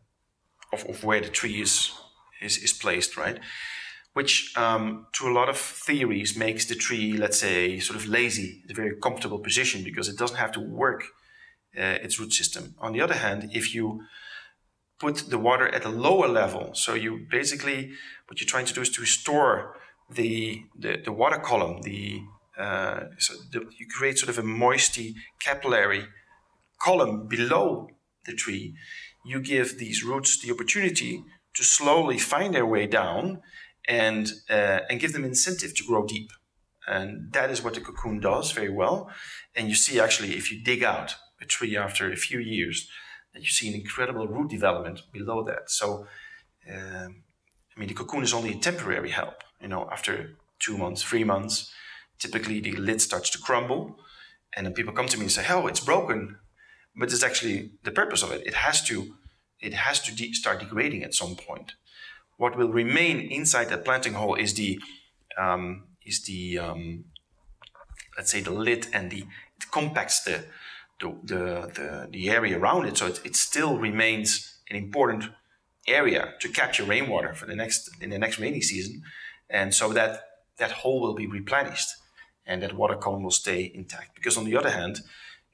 of, 0.74 0.86
of 0.86 1.04
where 1.04 1.22
the 1.22 1.30
tree 1.30 1.62
is, 1.62 1.92
is, 2.42 2.58
is 2.58 2.74
placed, 2.74 3.18
right? 3.18 3.40
Which, 4.14 4.56
um, 4.58 5.08
to 5.14 5.28
a 5.28 5.32
lot 5.32 5.50
of 5.50 5.58
theories, 5.58 6.36
makes 6.36 6.66
the 6.66 6.76
tree, 6.76 7.14
let's 7.14 7.40
say, 7.40 7.80
sort 7.80 7.98
of 7.98 8.08
lazy, 8.08 8.64
a 8.70 8.74
very 8.74 8.96
comfortable 9.02 9.40
position 9.40 9.84
because 9.84 10.10
it 10.10 10.18
doesn't 10.18 10.38
have 10.38 10.52
to 10.54 10.60
work 10.60 11.04
uh, 11.78 12.04
its 12.04 12.20
root 12.20 12.34
system. 12.34 12.76
On 12.80 12.94
the 12.94 13.02
other 13.02 13.14
hand, 13.14 13.52
if 13.54 13.74
you 13.76 14.02
put 15.00 15.30
the 15.30 15.38
water 15.38 15.68
at 15.68 15.86
a 15.86 15.90
lower 15.90 16.28
level. 16.28 16.74
So 16.74 16.94
you 16.94 17.26
basically, 17.30 17.92
what 18.28 18.40
you're 18.40 18.48
trying 18.48 18.66
to 18.66 18.74
do 18.74 18.82
is 18.82 18.90
to 18.92 19.02
restore 19.02 19.76
the, 20.10 20.64
the, 20.78 21.02
the 21.04 21.12
water 21.12 21.38
column, 21.38 21.82
the, 21.82 22.22
uh, 22.58 23.02
so 23.20 23.34
the, 23.52 23.60
you 23.78 23.86
create 23.96 24.18
sort 24.18 24.30
of 24.30 24.40
a 24.40 24.44
moisty 24.44 25.16
capillary 25.40 26.06
column 26.82 27.28
below 27.28 27.90
the 28.26 28.34
tree. 28.34 28.76
You 29.26 29.40
give 29.40 29.78
these 29.78 30.04
roots 30.04 30.40
the 30.40 30.52
opportunity 30.52 31.24
to 31.56 31.64
slowly 31.64 32.18
find 32.18 32.54
their 32.54 32.66
way 32.66 32.88
down 32.88 33.42
and, 33.88 34.32
uh, 34.50 34.80
and 34.90 35.00
give 35.00 35.14
them 35.14 35.24
incentive 35.24 35.76
to 35.76 35.84
grow 35.84 36.06
deep. 36.06 36.30
And 36.88 37.34
that 37.34 37.52
is 37.52 37.62
what 37.62 37.74
the 37.74 37.82
cocoon 37.82 38.20
does 38.20 38.52
very 38.52 38.70
well. 38.70 39.12
And 39.56 39.68
you 39.68 39.76
see 39.76 40.00
actually, 40.00 40.36
if 40.36 40.52
you 40.52 40.64
dig 40.64 40.84
out 40.84 41.16
a 41.42 41.46
tree 41.46 41.76
after 41.76 42.12
a 42.12 42.16
few 42.16 42.40
years, 42.40 42.90
that 43.38 43.44
you 43.44 43.50
see 43.50 43.68
an 43.70 43.76
incredible 43.76 44.28
root 44.28 44.50
development 44.50 45.04
below 45.14 45.44
that. 45.44 45.70
So, 45.70 46.08
um, 46.74 47.24
I 47.76 47.80
mean, 47.80 47.88
the 47.88 47.94
cocoon 47.94 48.24
is 48.24 48.34
only 48.34 48.52
a 48.54 48.58
temporary 48.58 49.12
help. 49.12 49.44
You 49.62 49.68
know, 49.68 49.88
after 49.92 50.36
two 50.60 50.76
months, 50.78 51.04
three 51.04 51.24
months, 51.24 51.72
typically 52.18 52.60
the 52.60 52.72
lid 52.72 53.00
starts 53.00 53.30
to 53.32 53.38
crumble, 53.38 54.00
and 54.56 54.66
then 54.66 54.74
people 54.74 54.92
come 54.92 55.08
to 55.08 55.18
me 55.18 55.24
and 55.24 55.32
say, 55.32 55.46
"Oh, 55.48 55.68
it's 55.68 55.80
broken," 55.80 56.40
but 56.96 57.14
it's 57.14 57.24
actually 57.24 57.72
the 57.84 57.92
purpose 57.92 58.24
of 58.24 58.32
it. 58.32 58.42
It 58.48 58.56
has 58.56 58.82
to, 58.88 59.14
it 59.60 59.74
has 59.74 60.02
to 60.02 60.16
de- 60.16 60.34
start 60.34 60.60
degrading 60.60 61.04
at 61.04 61.14
some 61.14 61.36
point. 61.36 61.74
What 62.38 62.58
will 62.58 62.70
remain 62.70 63.20
inside 63.20 63.70
that 63.70 63.86
planting 63.86 64.14
hole 64.14 64.36
is 64.36 64.56
the, 64.56 64.80
um, 65.38 65.88
is 66.04 66.24
the, 66.24 66.58
um, 66.58 67.06
let's 68.18 68.32
say 68.32 68.42
the 68.42 68.52
lid 68.52 68.88
and 68.94 69.12
the 69.12 69.22
it 69.58 69.72
compacts 69.72 70.24
the 70.24 70.46
the, 71.00 71.16
the, 71.24 71.72
the, 71.74 72.08
the 72.12 72.30
area 72.30 72.58
around 72.58 72.86
it. 72.86 72.98
So 72.98 73.08
it, 73.08 73.22
it 73.24 73.36
still 73.36 73.78
remains 73.78 74.60
an 74.70 74.76
important 74.76 75.26
area 75.88 76.34
to 76.42 76.50
capture 76.50 76.84
rainwater 76.84 77.34
for 77.34 77.46
the 77.46 77.56
next 77.56 77.90
in 78.02 78.10
the 78.10 78.20
next 78.20 78.40
rainy 78.40 78.62
season. 78.62 79.04
And 79.50 79.74
so 79.74 79.94
that 79.94 80.24
that 80.58 80.72
hole 80.72 81.00
will 81.02 81.16
be 81.16 81.28
replenished 81.28 81.90
and 82.46 82.62
that 82.62 82.74
water 82.74 82.96
column 82.96 83.24
will 83.24 83.32
stay 83.32 83.72
intact. 83.74 84.16
Because 84.16 84.38
on 84.38 84.46
the 84.46 84.58
other 84.58 84.72
hand, 84.72 85.02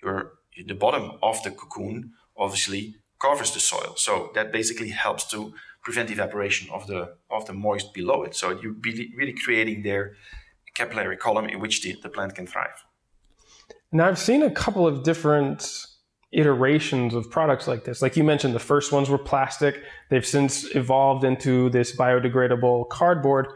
your 0.02 0.34
the 0.68 0.76
bottom 0.76 1.12
of 1.22 1.44
the 1.44 1.52
cocoon 1.52 2.14
obviously 2.38 2.96
covers 3.20 3.52
the 3.52 3.60
soil. 3.60 3.94
So 3.98 4.32
that 4.36 4.52
basically 4.52 4.90
helps 4.90 5.26
to 5.32 5.54
prevent 5.84 6.12
evaporation 6.12 6.70
of 6.72 6.88
the 6.88 7.16
of 7.30 7.46
the 7.46 7.54
moist 7.54 7.94
below 7.94 8.24
it. 8.24 8.36
So 8.36 8.50
you're 8.60 8.76
really, 8.84 9.14
really 9.16 9.34
creating 9.34 9.86
a 9.88 10.12
capillary 10.74 11.18
column 11.18 11.48
in 11.48 11.60
which 11.60 11.84
the, 11.84 11.96
the 12.02 12.10
plant 12.10 12.36
can 12.36 12.48
thrive. 12.48 12.84
Now, 13.94 14.08
I've 14.08 14.18
seen 14.18 14.42
a 14.42 14.50
couple 14.50 14.88
of 14.88 15.04
different 15.04 15.86
iterations 16.32 17.14
of 17.14 17.30
products 17.30 17.68
like 17.68 17.84
this. 17.84 18.02
Like 18.02 18.18
you 18.18 18.24
mentioned, 18.24 18.56
the 18.56 18.60
first 18.60 18.92
ones 18.92 19.08
were 19.08 19.20
plastic. 19.20 19.84
They've 20.10 20.26
since 20.26 20.76
evolved 20.76 21.24
into 21.24 21.70
this 21.70 21.96
biodegradable 21.96 22.90
cardboard. 22.90 23.48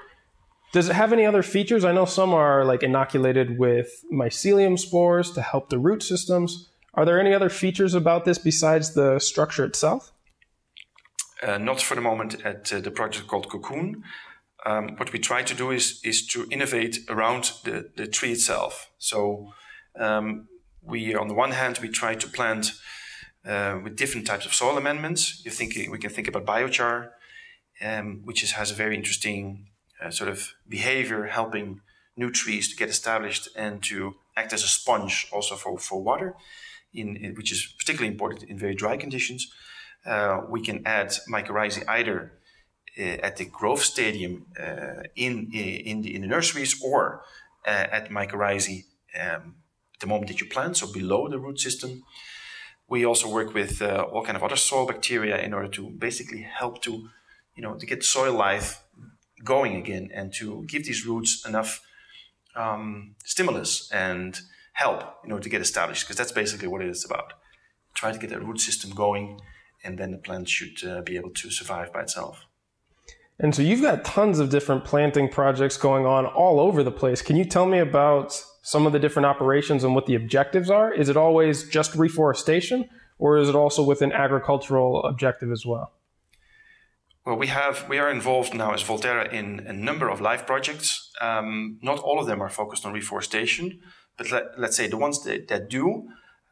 Does 0.74 0.89
it 0.89 0.94
have 0.94 1.12
any 1.12 1.25
other 1.25 1.41
features? 1.41 1.84
I 1.84 1.91
know 1.91 2.06
some 2.06 2.36
are 2.36 2.63
like 2.65 2.84
inoculated 2.84 3.58
with 3.58 4.03
mycelium 4.13 4.77
spores 4.77 5.32
to 5.32 5.41
help 5.41 5.70
the 5.70 5.79
root 5.79 6.03
systems. 6.03 6.70
Are 6.94 7.03
there 7.03 7.20
any 7.20 7.34
other 7.34 7.50
features 7.50 7.96
about 7.96 8.25
this 8.25 8.38
besides 8.38 8.94
the 8.94 9.17
structure 9.17 9.65
itself? 9.65 10.12
Uh, 11.41 11.58
not 11.58 11.82
for 11.82 11.96
the 11.96 12.01
moment 12.01 12.46
at 12.46 12.72
uh, 12.72 12.79
the 12.79 12.91
project 12.91 13.27
called 13.27 13.50
Cocoon. 13.50 14.03
Um, 14.65 14.98
what 14.98 15.13
we 15.13 15.20
try 15.20 15.41
to 15.44 15.56
do 15.56 15.72
is 15.72 16.00
is 16.03 16.27
to 16.27 16.48
innovate 16.51 17.00
around 17.10 17.53
the, 17.63 17.89
the 17.96 18.08
tree 18.08 18.34
itself. 18.34 18.91
So 18.98 19.53
um, 20.00 20.48
we, 20.82 21.16
on 21.16 21.27
the 21.27 21.34
one 21.34 21.51
hand, 21.51 21.80
we 21.82 21.89
try 21.89 22.16
to 22.16 22.27
plant 22.27 22.74
uh, 23.46 23.80
with 23.84 23.96
different 23.96 24.27
types 24.27 24.46
of 24.46 24.54
soil 24.54 24.77
amendments. 24.77 25.42
You 25.46 25.51
think 25.51 25.75
we 25.92 25.98
can 25.98 26.10
think 26.10 26.27
about 26.27 26.46
biochar, 26.46 27.10
um, 27.82 28.22
which 28.24 28.44
is, 28.44 28.51
has 28.54 28.72
a 28.72 28.75
very 28.75 28.96
interesting 28.96 29.68
uh, 30.04 30.10
sort 30.10 30.30
of 30.30 30.54
behavior, 30.68 31.25
helping 31.25 31.82
new 32.16 32.32
trees 32.32 32.70
to 32.70 32.75
get 32.75 32.89
established 32.89 33.48
and 33.56 33.84
to 33.84 34.16
act 34.36 34.54
as 34.54 34.63
a 34.63 34.68
sponge 34.68 35.27
also 35.32 35.56
for, 35.56 35.77
for 35.77 36.01
water, 36.01 36.36
in, 36.94 37.16
in 37.18 37.36
which 37.36 37.51
is 37.51 37.74
particularly 37.77 38.12
important 38.12 38.44
in 38.44 38.58
very 38.58 38.75
dry 38.75 38.98
conditions. 38.98 39.51
Uh, 40.06 40.42
we 40.50 40.62
can 40.62 40.86
add 40.86 41.10
mycorrhizae 41.30 41.84
either 41.88 42.34
uh, 42.98 43.01
at 43.01 43.38
the 43.38 43.46
growth 43.46 43.82
stadium 43.82 44.46
uh, 44.60 45.04
in, 45.16 45.50
in, 45.54 46.01
the, 46.01 46.16
in 46.16 46.22
the 46.22 46.27
nurseries 46.27 46.82
or 46.84 47.24
uh, 47.66 47.70
at 47.92 48.10
mycorrhizae 48.10 48.86
um, 49.20 49.56
the 50.00 50.08
moment 50.08 50.27
that 50.27 50.39
you 50.39 50.48
plant, 50.48 50.77
so 50.77 50.92
below 50.92 51.27
the 51.27 51.39
root 51.39 51.60
system. 51.60 52.04
We 52.89 53.06
also 53.06 53.30
work 53.30 53.54
with 53.54 53.82
uh, 53.82 54.06
all 54.12 54.24
kind 54.24 54.38
of 54.38 54.44
other 54.44 54.56
soil 54.56 54.86
bacteria 54.86 55.42
in 55.42 55.54
order 55.54 55.68
to 55.70 55.89
basically 55.89 56.42
help 56.42 56.82
to, 56.84 57.10
you 57.56 57.63
know, 57.63 57.75
to 57.75 57.86
get 57.86 58.04
soil 58.04 58.34
life 58.34 58.84
going 59.44 59.75
again 59.75 60.10
and 60.13 60.34
to 60.36 60.63
give 60.68 60.86
these 60.86 61.06
roots 61.06 61.46
enough 61.46 61.82
um, 62.56 63.16
stimulus 63.25 63.92
and 63.92 64.42
help 64.74 65.04
in 65.24 65.32
order 65.32 65.44
to 65.44 65.50
get 65.50 65.62
established 65.62 66.04
because 66.04 66.16
that's 66.16 66.32
basically 66.32 66.68
what 66.68 66.82
it 66.82 66.89
is 66.89 67.04
about. 67.04 67.34
Try 67.94 68.12
to 68.12 68.20
get 68.20 68.30
that 68.30 68.44
root 68.44 68.60
system 68.60 68.92
going, 68.92 69.42
and 69.84 69.98
then 69.98 70.12
the 70.12 70.18
plant 70.18 70.48
should 70.48 70.88
uh, 70.88 71.01
be 71.01 71.18
able 71.18 71.32
to 71.32 71.50
survive 71.50 71.92
by 71.92 72.01
itself. 72.01 72.46
And 73.39 73.54
so 73.54 73.62
you've 73.62 73.82
got 73.82 74.04
tons 74.04 74.39
of 74.39 74.50
different 74.50 74.84
planting 74.84 75.30
projects 75.30 75.77
going 75.77 76.06
on 76.06 76.25
all 76.25 76.60
over 76.60 76.84
the 76.84 76.92
place. 76.92 77.22
Can 77.22 77.36
you 77.36 77.46
tell 77.46 77.66
me 77.66 77.80
about 77.80 78.44
some 78.68 78.86
of 78.86 78.92
the 78.92 79.00
different 79.00 79.26
operations 79.26 79.86
and 79.86 79.96
what 79.96 80.06
the 80.08 80.16
objectives 80.16 80.70
are? 80.70 80.94
Is 80.94 81.08
it 81.08 81.16
always 81.16 81.70
just 81.70 81.96
reforestation, 81.96 82.90
or 83.18 83.38
is 83.38 83.48
it 83.48 83.56
also 83.56 83.82
with 83.82 84.02
an 84.02 84.12
agricultural 84.12 85.06
objective 85.06 85.54
as 85.54 85.66
well? 85.66 85.94
Well, 87.26 87.38
we 87.38 87.48
have 87.48 87.88
we 87.88 87.98
are 87.98 88.12
involved 88.12 88.54
now 88.54 88.74
as 88.74 88.84
Volterra 88.84 89.32
in 89.32 89.62
a 89.66 89.72
number 89.72 90.10
of 90.10 90.20
LIFE 90.20 90.46
projects. 90.46 91.12
Um, 91.22 91.80
not 91.82 92.00
all 92.00 92.20
of 92.20 92.28
them 92.28 92.42
are 92.42 92.50
focused 92.50 92.86
on 92.86 92.92
reforestation, 92.92 93.80
but 94.18 94.32
let, 94.32 94.44
us 94.70 94.76
say 94.76 94.88
the 94.88 94.98
ones 94.98 95.24
that, 95.24 95.48
that 95.48 95.70
do, 95.70 96.10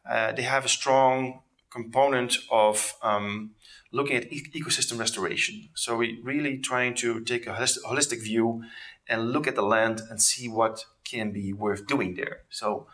uh, 0.10 0.32
they 0.32 0.44
have 0.44 0.64
a 0.64 0.70
strong 0.70 1.42
component 1.70 2.38
of 2.50 2.94
um, 3.04 3.52
looking 3.92 4.16
at 4.16 4.32
e- 4.32 4.52
ecosystem 4.56 4.98
restoration. 4.98 5.68
So 5.74 5.98
we're 5.98 6.24
really 6.24 6.60
trying 6.60 6.94
to 7.04 7.20
take 7.32 7.46
a 7.46 7.54
holistic 7.90 8.22
view 8.24 8.64
and 9.08 9.32
look 9.32 9.48
at 9.48 9.56
the 9.56 9.62
land 9.62 10.02
and 10.10 10.22
see 10.22 10.48
what 10.48 10.86
can 11.04 11.32
be 11.32 11.54
worth 11.54 11.88
doing 11.88 12.16
there. 12.16 12.42
So 12.50 12.88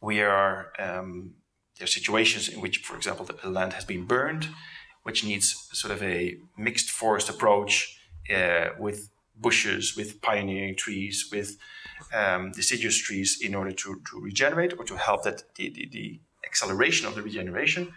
we 0.00 0.20
are 0.20 0.72
um, 0.78 1.34
there 1.78 1.84
are 1.84 1.88
situations 1.88 2.48
in 2.48 2.60
which, 2.60 2.78
for 2.78 2.96
example, 2.96 3.26
the 3.26 3.50
land 3.50 3.72
has 3.72 3.84
been 3.84 4.04
burned, 4.04 4.48
which 5.02 5.24
needs 5.24 5.68
sort 5.72 5.92
of 5.92 6.02
a 6.02 6.36
mixed 6.56 6.90
forest 6.90 7.28
approach 7.28 7.98
uh, 8.34 8.68
with 8.78 9.10
bushes, 9.36 9.96
with 9.96 10.22
pioneering 10.22 10.76
trees, 10.76 11.28
with 11.32 11.56
um, 12.12 12.52
deciduous 12.52 12.96
trees 12.96 13.38
in 13.42 13.54
order 13.54 13.72
to, 13.72 14.00
to 14.10 14.20
regenerate 14.20 14.74
or 14.78 14.84
to 14.84 14.96
help 14.96 15.24
that 15.24 15.42
the, 15.56 15.68
the, 15.70 15.88
the 15.90 16.20
acceleration 16.46 17.06
of 17.06 17.14
the 17.16 17.22
regeneration. 17.22 17.92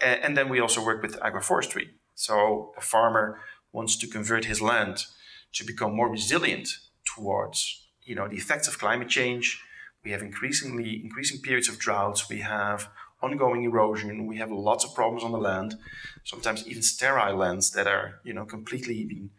And, 0.00 0.22
and 0.24 0.36
then 0.36 0.48
we 0.48 0.60
also 0.60 0.84
work 0.84 1.02
with 1.02 1.20
agroforestry. 1.20 1.90
So 2.14 2.72
a 2.78 2.80
farmer 2.80 3.40
wants 3.72 3.96
to 3.96 4.06
convert 4.06 4.46
his 4.46 4.62
land 4.62 5.04
to 5.54 5.64
become 5.64 5.94
more 5.94 6.10
resilient 6.10 6.68
towards 7.04 7.86
you 8.04 8.14
know 8.14 8.28
the 8.28 8.36
effects 8.36 8.68
of 8.68 8.78
climate 8.78 9.08
change. 9.08 9.60
We 10.04 10.10
have 10.10 10.22
increasingly 10.22 11.00
increasing 11.04 11.40
periods 11.40 11.68
of 11.68 11.78
droughts. 11.78 12.28
We 12.28 12.40
have 12.40 12.88
ongoing 13.22 13.62
erosion. 13.64 14.26
We 14.26 14.38
have 14.38 14.50
lots 14.50 14.84
of 14.84 14.94
problems 14.94 15.22
on 15.22 15.30
the 15.30 15.38
land. 15.38 15.76
Sometimes 16.24 16.66
even 16.66 16.82
sterile 16.82 17.36
lands 17.36 17.70
that 17.72 17.86
are 17.86 18.20
you 18.24 18.34
know 18.34 18.44
completely 18.44 19.04
being 19.04 19.30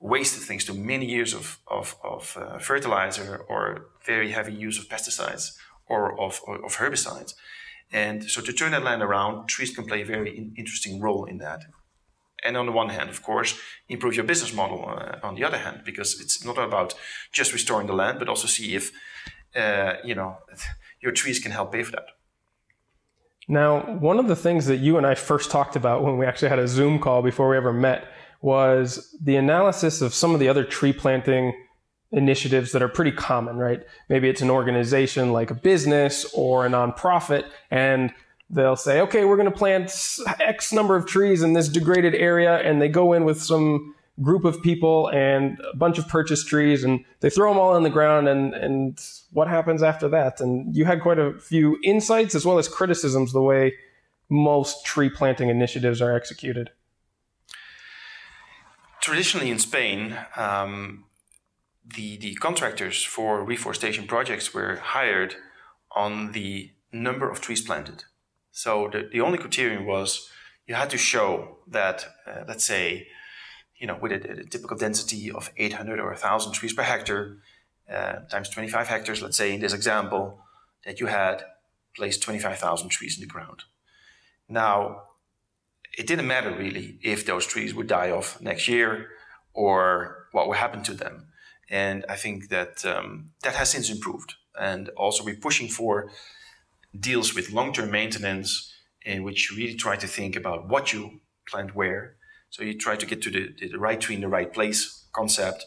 wasted 0.00 0.42
thanks 0.42 0.64
to 0.64 0.74
many 0.74 1.06
years 1.06 1.34
of 1.34 1.58
of, 1.66 1.96
of 2.02 2.36
uh, 2.40 2.58
fertilizer 2.58 3.44
or 3.48 3.86
very 4.06 4.30
heavy 4.30 4.52
use 4.52 4.78
of 4.78 4.88
pesticides 4.88 5.56
or 5.86 6.18
of, 6.18 6.40
of 6.48 6.76
herbicides. 6.76 7.34
And 7.92 8.24
so 8.24 8.40
to 8.40 8.52
turn 8.52 8.72
that 8.72 8.82
land 8.82 9.02
around, 9.02 9.48
trees 9.48 9.74
can 9.74 9.84
play 9.84 10.02
a 10.02 10.06
very 10.06 10.36
in- 10.36 10.54
interesting 10.56 11.00
role 11.00 11.24
in 11.26 11.38
that 11.38 11.60
and 12.44 12.56
on 12.56 12.66
the 12.66 12.72
one 12.72 12.90
hand, 12.90 13.10
of 13.10 13.22
course, 13.22 13.58
improve 13.88 14.14
your 14.14 14.24
business 14.24 14.52
model 14.54 14.84
uh, 14.88 15.18
on 15.22 15.34
the 15.34 15.44
other 15.44 15.58
hand, 15.58 15.82
because 15.84 16.20
it's 16.20 16.44
not 16.44 16.58
about 16.58 16.94
just 17.32 17.52
restoring 17.52 17.86
the 17.86 17.94
land, 17.94 18.18
but 18.18 18.28
also 18.28 18.46
see 18.46 18.74
if 18.74 18.92
uh, 19.56 19.94
you 20.04 20.14
know 20.14 20.38
your 21.00 21.12
trees 21.12 21.38
can 21.38 21.52
help 21.52 21.72
pay 21.72 21.82
for 21.82 21.92
that. 21.92 22.06
Now, 23.46 23.80
one 23.98 24.18
of 24.18 24.26
the 24.28 24.36
things 24.36 24.66
that 24.66 24.78
you 24.78 24.96
and 24.96 25.06
I 25.06 25.14
first 25.14 25.50
talked 25.50 25.76
about 25.76 26.02
when 26.02 26.16
we 26.16 26.24
actually 26.24 26.48
had 26.48 26.58
a 26.58 26.68
Zoom 26.68 26.98
call 26.98 27.22
before 27.22 27.48
we 27.48 27.56
ever 27.56 27.72
met 27.72 28.08
was 28.40 29.14
the 29.22 29.36
analysis 29.36 30.00
of 30.00 30.14
some 30.14 30.32
of 30.34 30.40
the 30.40 30.48
other 30.48 30.64
tree 30.64 30.92
planting 30.92 31.52
initiatives 32.12 32.72
that 32.72 32.82
are 32.82 32.88
pretty 32.88 33.12
common, 33.12 33.56
right? 33.56 33.82
Maybe 34.08 34.28
it's 34.28 34.40
an 34.40 34.50
organization 34.50 35.32
like 35.32 35.50
a 35.50 35.54
business 35.54 36.24
or 36.34 36.64
a 36.64 36.70
nonprofit, 36.70 37.44
and 37.70 38.12
they'll 38.54 38.76
say, 38.76 39.00
okay, 39.00 39.24
we're 39.24 39.36
going 39.36 39.50
to 39.50 39.56
plant 39.56 39.92
X 40.40 40.72
number 40.72 40.96
of 40.96 41.06
trees 41.06 41.42
in 41.42 41.52
this 41.52 41.68
degraded 41.68 42.14
area, 42.14 42.58
and 42.58 42.80
they 42.80 42.88
go 42.88 43.12
in 43.12 43.24
with 43.24 43.42
some 43.42 43.94
group 44.22 44.44
of 44.44 44.62
people 44.62 45.08
and 45.08 45.60
a 45.72 45.76
bunch 45.76 45.98
of 45.98 46.08
purchased 46.08 46.46
trees, 46.46 46.84
and 46.84 47.04
they 47.20 47.30
throw 47.30 47.50
them 47.52 47.58
all 47.58 47.76
in 47.76 47.82
the 47.82 47.90
ground, 47.90 48.28
and 48.28 48.54
and 48.54 49.00
what 49.32 49.48
happens 49.48 49.82
after 49.82 50.08
that? 50.08 50.40
And 50.40 50.74
you 50.74 50.84
had 50.84 51.02
quite 51.02 51.18
a 51.18 51.38
few 51.38 51.78
insights 51.82 52.34
as 52.34 52.46
well 52.46 52.58
as 52.58 52.68
criticisms 52.68 53.32
the 53.32 53.42
way 53.42 53.74
most 54.28 54.86
tree 54.86 55.10
planting 55.10 55.48
initiatives 55.48 56.00
are 56.00 56.14
executed. 56.14 56.70
Traditionally 59.00 59.50
in 59.50 59.58
Spain, 59.58 60.16
um, 60.36 61.04
the 61.84 62.16
the 62.16 62.34
contractors 62.36 63.02
for 63.02 63.44
reforestation 63.44 64.06
projects 64.06 64.54
were 64.54 64.76
hired 64.76 65.34
on 65.94 66.32
the 66.32 66.70
number 66.92 67.28
of 67.28 67.40
trees 67.40 67.60
planted. 67.60 68.04
So 68.54 68.88
the, 68.90 69.08
the 69.10 69.20
only 69.20 69.36
criterion 69.36 69.84
was 69.84 70.30
you 70.66 70.76
had 70.76 70.88
to 70.90 70.96
show 70.96 71.58
that, 71.66 72.06
uh, 72.24 72.44
let's 72.46 72.64
say, 72.64 73.08
you 73.76 73.88
know, 73.88 73.98
with 74.00 74.12
a, 74.12 74.42
a, 74.42 74.44
typical 74.44 74.76
density 74.76 75.30
of 75.32 75.50
800 75.56 75.98
or 75.98 76.06
1,000 76.10 76.52
trees 76.52 76.72
per 76.72 76.84
hectare, 76.84 77.38
uh, 77.92 78.20
times 78.30 78.48
25 78.48 78.86
hectares, 78.86 79.20
let's 79.20 79.36
say 79.36 79.52
in 79.52 79.60
this 79.60 79.72
example, 79.72 80.38
that 80.86 81.00
you 81.00 81.06
had 81.06 81.42
placed 81.96 82.22
25,000 82.22 82.88
trees 82.90 83.18
in 83.18 83.22
the 83.22 83.26
ground. 83.26 83.64
Now, 84.48 85.02
it 85.98 86.06
didn't 86.06 86.28
matter 86.28 86.52
really 86.52 86.98
if 87.02 87.26
those 87.26 87.46
trees 87.46 87.74
would 87.74 87.88
die 87.88 88.12
off 88.12 88.40
next 88.40 88.68
year 88.68 89.08
or 89.52 90.28
what 90.30 90.46
would 90.46 90.58
happen 90.58 90.84
to 90.84 90.94
them. 90.94 91.26
And 91.68 92.04
I 92.08 92.14
think 92.14 92.50
that 92.50 92.84
um, 92.84 93.30
that 93.42 93.56
has 93.56 93.70
since 93.70 93.90
improved. 93.90 94.34
And 94.58 94.90
also, 94.90 95.24
we're 95.24 95.34
pushing 95.34 95.68
for 95.68 96.10
deals 96.98 97.34
with 97.34 97.52
long 97.52 97.72
term 97.72 97.90
maintenance 97.90 98.72
in 99.04 99.22
which 99.22 99.50
you 99.50 99.56
really 99.56 99.74
try 99.74 99.96
to 99.96 100.06
think 100.06 100.36
about 100.36 100.68
what 100.68 100.92
you 100.92 101.20
plant 101.48 101.74
where. 101.74 102.16
So 102.50 102.62
you 102.62 102.78
try 102.78 102.96
to 102.96 103.06
get 103.06 103.20
to 103.22 103.30
the, 103.30 103.54
the 103.60 103.78
right 103.78 104.00
tree 104.00 104.14
in 104.14 104.20
the 104.20 104.28
right 104.28 104.52
place 104.52 105.06
concept, 105.12 105.66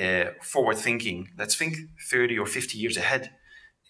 uh, 0.00 0.24
forward 0.42 0.78
thinking. 0.78 1.28
Let's 1.38 1.54
think 1.54 1.76
30 2.10 2.38
or 2.38 2.46
50 2.46 2.78
years 2.78 2.96
ahead 2.96 3.30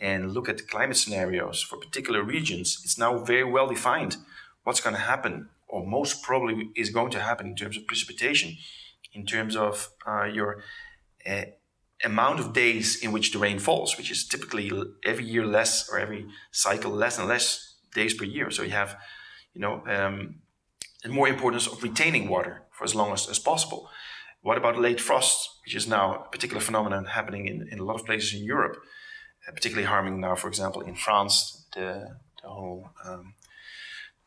and 0.00 0.32
look 0.32 0.48
at 0.48 0.68
climate 0.68 0.96
scenarios 0.96 1.62
for 1.62 1.78
particular 1.78 2.22
regions. 2.22 2.80
It's 2.84 2.98
now 2.98 3.18
very 3.18 3.44
well 3.44 3.68
defined 3.68 4.16
what's 4.64 4.80
going 4.80 4.96
to 4.96 5.02
happen, 5.02 5.48
or 5.68 5.86
most 5.86 6.22
probably 6.22 6.70
is 6.74 6.90
going 6.90 7.10
to 7.12 7.20
happen 7.20 7.46
in 7.46 7.56
terms 7.56 7.76
of 7.76 7.86
precipitation, 7.86 8.56
in 9.12 9.24
terms 9.24 9.56
of 9.56 9.90
uh, 10.06 10.24
your 10.24 10.62
uh, 11.26 11.42
amount 12.04 12.40
of 12.40 12.52
days 12.52 13.02
in 13.02 13.12
which 13.12 13.32
the 13.32 13.38
rain 13.38 13.58
falls, 13.58 13.96
which 13.96 14.10
is 14.10 14.26
typically 14.26 14.70
every 15.04 15.24
year 15.24 15.46
less 15.46 15.88
or 15.88 15.98
every 15.98 16.26
cycle 16.50 16.90
less 16.90 17.18
and 17.18 17.28
less 17.28 17.74
days 17.94 18.14
per 18.14 18.24
year. 18.24 18.50
So 18.50 18.62
you 18.62 18.70
have, 18.70 18.96
you 19.54 19.60
know, 19.60 19.82
um, 19.86 20.36
more 21.08 21.28
importance 21.28 21.66
of 21.66 21.82
retaining 21.82 22.28
water 22.28 22.62
for 22.70 22.84
as 22.84 22.94
long 22.94 23.12
as, 23.12 23.28
as 23.28 23.38
possible. 23.38 23.88
What 24.42 24.58
about 24.58 24.78
late 24.78 25.00
frost, 25.00 25.50
which 25.64 25.74
is 25.74 25.86
now 25.86 26.24
a 26.26 26.28
particular 26.30 26.60
phenomenon 26.60 27.04
happening 27.04 27.46
in, 27.46 27.68
in 27.70 27.78
a 27.78 27.84
lot 27.84 28.00
of 28.00 28.06
places 28.06 28.34
in 28.34 28.44
Europe, 28.44 28.76
uh, 29.46 29.52
particularly 29.52 29.86
harming 29.86 30.20
now, 30.20 30.34
for 30.34 30.48
example, 30.48 30.82
in 30.82 30.94
France, 30.94 31.66
the, 31.74 32.16
the 32.42 32.48
whole 32.48 32.90
um, 33.04 33.34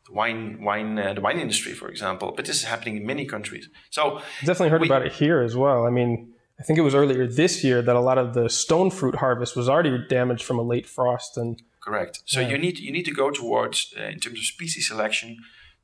the 0.06 0.12
wine 0.12 0.62
wine 0.62 0.98
uh, 0.98 1.12
the 1.12 1.20
wine 1.20 1.38
industry, 1.38 1.72
for 1.72 1.88
example. 1.88 2.32
But 2.34 2.46
this 2.46 2.56
is 2.56 2.64
happening 2.64 2.96
in 2.96 3.06
many 3.06 3.26
countries. 3.26 3.68
So 3.90 4.20
definitely 4.40 4.70
heard 4.70 4.80
we, 4.80 4.86
about 4.86 5.04
it 5.04 5.12
here 5.12 5.42
as 5.42 5.56
well. 5.56 5.84
I 5.84 5.90
mean, 5.90 6.32
I 6.58 6.62
think 6.62 6.78
it 6.78 6.82
was 6.82 6.94
earlier 6.94 7.26
this 7.26 7.62
year 7.62 7.82
that 7.82 7.96
a 7.96 8.00
lot 8.00 8.18
of 8.18 8.34
the 8.34 8.48
stone 8.48 8.90
fruit 8.90 9.16
harvest 9.16 9.56
was 9.56 9.68
already 9.68 9.98
damaged 10.08 10.42
from 10.42 10.58
a 10.58 10.62
late 10.62 10.86
frost 10.86 11.36
and 11.36 11.62
correct 11.80 12.22
so 12.24 12.40
yeah. 12.40 12.48
you 12.48 12.58
need 12.58 12.78
you 12.78 12.90
need 12.90 13.04
to 13.04 13.14
go 13.14 13.30
towards 13.30 13.94
uh, 13.98 14.02
in 14.04 14.18
terms 14.18 14.38
of 14.38 14.44
species 14.44 14.88
selection 14.88 15.38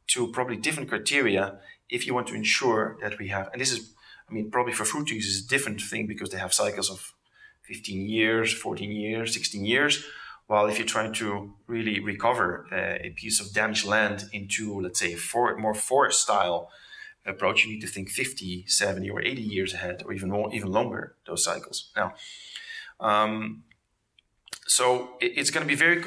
to 0.08 0.30
probably 0.32 0.56
different 0.56 0.88
criteria 0.88 1.58
if 1.88 2.06
you 2.06 2.14
want 2.14 2.26
to 2.26 2.34
ensure 2.34 2.96
that 3.00 3.18
we 3.18 3.28
have 3.28 3.48
and 3.52 3.60
this 3.60 3.72
is 3.72 3.92
i 4.28 4.32
mean 4.32 4.50
probably 4.50 4.72
for 4.72 4.84
fruit 4.84 5.06
trees 5.06 5.26
is 5.26 5.44
a 5.44 5.48
different 5.48 5.80
thing 5.80 6.06
because 6.06 6.30
they 6.30 6.38
have 6.38 6.52
cycles 6.52 6.90
of 6.90 7.14
15 7.62 8.08
years 8.08 8.52
14 8.52 8.90
years 8.90 9.32
16 9.32 9.64
years 9.64 10.04
while 10.48 10.66
if 10.66 10.76
you're 10.76 10.94
trying 10.96 11.12
to 11.12 11.54
really 11.68 12.00
recover 12.00 12.66
uh, 12.72 13.06
a 13.06 13.10
piece 13.10 13.40
of 13.40 13.52
damaged 13.54 13.86
land 13.86 14.24
into 14.32 14.80
let's 14.80 14.98
say 14.98 15.14
for, 15.14 15.56
more 15.56 15.74
forest 15.74 16.20
style 16.20 16.68
approach, 17.26 17.64
you 17.64 17.72
need 17.72 17.80
to 17.80 17.86
think 17.86 18.08
50, 18.08 18.64
70, 18.66 19.10
or 19.10 19.20
80 19.22 19.42
years 19.42 19.74
ahead, 19.74 20.02
or 20.04 20.12
even 20.12 20.30
more, 20.30 20.52
even 20.52 20.70
longer, 20.70 21.16
those 21.26 21.44
cycles. 21.44 21.90
Now, 21.96 22.14
um, 23.00 23.64
so 24.66 25.10
it, 25.20 25.32
it's 25.36 25.50
going 25.50 25.66
to 25.66 25.68
be 25.68 25.74
very, 25.74 26.02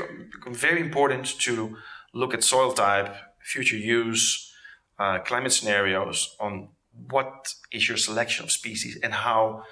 very 0.47 0.81
important 0.81 1.25
to 1.41 1.77
look 2.13 2.33
at 2.33 2.43
soil 2.43 2.73
type, 2.73 3.15
future 3.41 3.77
use, 3.77 4.51
uh, 4.97 5.19
climate 5.19 5.51
scenarios 5.51 6.35
on 6.39 6.69
what 7.09 7.53
is 7.71 7.87
your 7.87 7.97
selection 7.97 8.45
of 8.45 8.51
species 8.51 8.97
and 9.03 9.13
how 9.13 9.63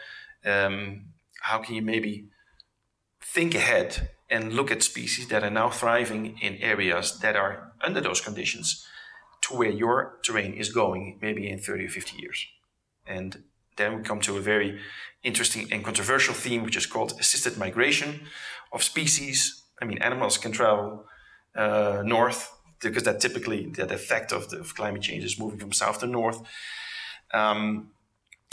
um, 0.45 1.05
how 1.41 1.59
can 1.59 1.75
you 1.75 1.81
maybe 1.81 2.27
think 3.21 3.55
ahead 3.55 4.09
and 4.29 4.53
look 4.53 4.71
at 4.71 4.83
species 4.83 5.27
that 5.29 5.43
are 5.43 5.49
now 5.49 5.69
thriving 5.69 6.37
in 6.41 6.55
areas 6.57 7.19
that 7.19 7.35
are 7.35 7.73
under 7.81 8.01
those 8.01 8.19
conditions 8.19 8.85
to 9.43 9.55
where 9.55 9.69
your 9.69 10.19
terrain 10.23 10.53
is 10.53 10.71
going 10.71 11.19
maybe 11.21 11.49
in 11.49 11.59
30 11.59 11.85
or 11.85 11.89
50 11.89 12.21
years. 12.21 12.45
And 13.05 13.43
then 13.77 13.97
we 13.97 14.03
come 14.03 14.21
to 14.21 14.37
a 14.37 14.41
very 14.41 14.79
interesting 15.23 15.71
and 15.71 15.83
controversial 15.83 16.33
theme, 16.33 16.63
which 16.63 16.77
is 16.77 16.85
called 16.85 17.13
assisted 17.19 17.57
migration 17.57 18.21
of 18.71 18.83
species. 18.83 19.63
I 19.81 19.85
mean, 19.85 19.97
animals 19.99 20.37
can 20.37 20.51
travel 20.51 21.05
uh, 21.55 22.03
north 22.05 22.51
because 22.81 23.03
that 23.03 23.19
typically 23.19 23.67
that 23.77 23.91
effect 23.91 24.31
of, 24.31 24.49
the, 24.49 24.59
of 24.59 24.75
climate 24.75 25.01
change 25.01 25.23
is 25.23 25.39
moving 25.39 25.59
from 25.59 25.71
south 25.71 25.99
to 25.99 26.07
north. 26.07 26.41
Um, 27.33 27.91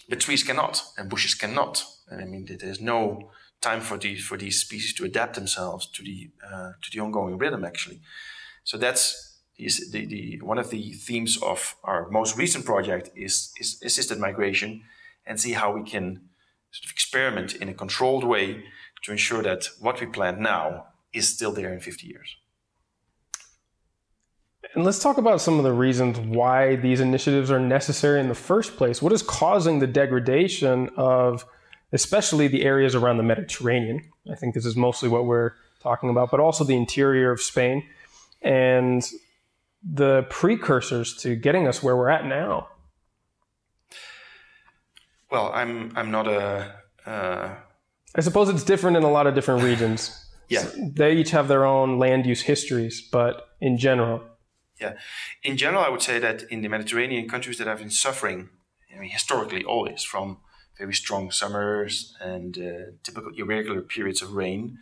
but 0.09 0.21
trees 0.21 0.43
cannot, 0.43 0.83
and 0.97 1.09
bushes 1.09 1.35
cannot. 1.35 1.85
And 2.09 2.21
I 2.21 2.25
mean, 2.25 2.49
there's 2.59 2.81
no 2.81 3.31
time 3.61 3.81
for 3.81 3.99
these 3.99 4.25
for 4.25 4.37
these 4.37 4.61
species 4.61 4.95
to 4.95 5.05
adapt 5.05 5.35
themselves 5.35 5.87
to 5.87 6.03
the 6.03 6.31
uh, 6.45 6.73
to 6.83 6.91
the 6.93 7.01
ongoing 7.01 7.39
rhythm. 7.39 7.65
Actually, 7.65 8.01
so 8.65 8.77
that's 8.77 9.30
is 9.61 9.91
the, 9.91 10.07
the 10.07 10.41
one 10.43 10.59
of 10.59 10.71
the 10.71 10.93
themes 10.93 11.39
of 11.43 11.77
our 11.85 12.09
most 12.11 12.37
recent 12.37 12.65
project 12.65 13.11
is, 13.17 13.53
is 13.59 13.81
assisted 13.85 14.19
migration 14.19 14.83
and 15.27 15.41
see 15.41 15.53
how 15.53 15.73
we 15.73 15.83
can 15.83 16.23
sort 16.71 16.85
of 16.87 16.93
experiment 16.93 17.55
in 17.55 17.69
a 17.69 17.75
controlled 17.75 18.25
way 18.25 18.65
to 19.03 19.13
ensure 19.13 19.43
that 19.43 19.69
what 19.81 20.01
we 20.01 20.07
plant 20.07 20.39
now 20.39 20.87
is 21.13 21.29
still 21.29 21.53
there 21.53 21.73
in 21.73 21.81
50 21.81 22.07
years. 22.07 22.37
And 24.75 24.85
let's 24.85 25.03
talk 25.03 25.19
about 25.19 25.41
some 25.41 25.59
of 25.59 25.65
the 25.65 25.73
reasons 25.73 26.19
why 26.19 26.77
these 26.77 27.01
initiatives 27.01 27.51
are 27.51 27.59
necessary 27.59 28.21
in 28.21 28.29
the 28.29 28.35
first 28.35 28.77
place. 28.77 29.03
What 29.03 29.13
is 29.13 29.23
causing 29.23 29.81
the 29.81 29.87
degradation 29.87 30.91
of 30.97 31.45
especially 31.93 32.47
the 32.47 32.63
areas 32.63 32.95
around 32.95 33.17
the 33.17 33.25
Mediterranean? 33.25 34.01
I 34.31 34.37
think 34.37 34.55
this 34.55 34.65
is 34.65 34.77
mostly 34.77 35.09
what 35.09 35.27
we're 35.27 35.53
talking 35.83 36.09
about, 36.09 36.31
but 36.31 36.39
also 36.39 36.63
the 36.63 36.77
interior 36.77 37.33
of 37.33 37.41
Spain. 37.41 37.85
And 38.43 39.05
the 39.83 40.27
precursors 40.31 41.15
to 41.19 41.37
getting 41.37 41.67
us 41.67 41.83
where 41.83 41.97
we're 41.97 42.09
at 42.09 42.27
now? 42.27 42.69
Well, 45.31 45.51
I'm 45.55 45.93
I'm 45.97 46.11
not 46.11 46.27
a. 46.27 46.75
Uh... 47.07 47.55
I 48.15 48.21
suppose 48.21 48.49
it's 48.49 48.65
different 48.65 48.97
in 48.97 49.05
a 49.05 49.11
lot 49.11 49.27
of 49.27 49.35
different 49.35 49.63
regions. 49.63 50.27
yeah, 50.49 50.67
they 50.77 51.15
each 51.15 51.31
have 51.31 51.49
their 51.49 51.65
own 51.65 51.99
land 51.99 52.27
use 52.27 52.43
histories, 52.43 53.01
but 53.01 53.49
in 53.61 53.79
general. 53.79 54.23
Yeah, 54.81 54.95
in 55.43 55.57
general, 55.57 55.85
I 55.85 55.91
would 55.91 56.03
say 56.03 56.19
that 56.19 56.43
in 56.45 56.63
the 56.63 56.69
Mediterranean 56.69 57.29
countries 57.29 57.59
that 57.59 57.67
have 57.67 57.79
been 57.79 57.91
suffering, 57.91 58.49
I 58.95 58.99
mean, 58.99 59.11
historically 59.11 59.63
always 59.63 60.03
from 60.03 60.39
very 60.79 60.95
strong 60.95 61.31
summers 61.31 62.17
and 62.21 62.57
uh, 62.59 62.93
typical 63.03 63.31
irregular 63.37 63.83
periods 63.83 64.23
of 64.23 64.33
rain, 64.33 64.79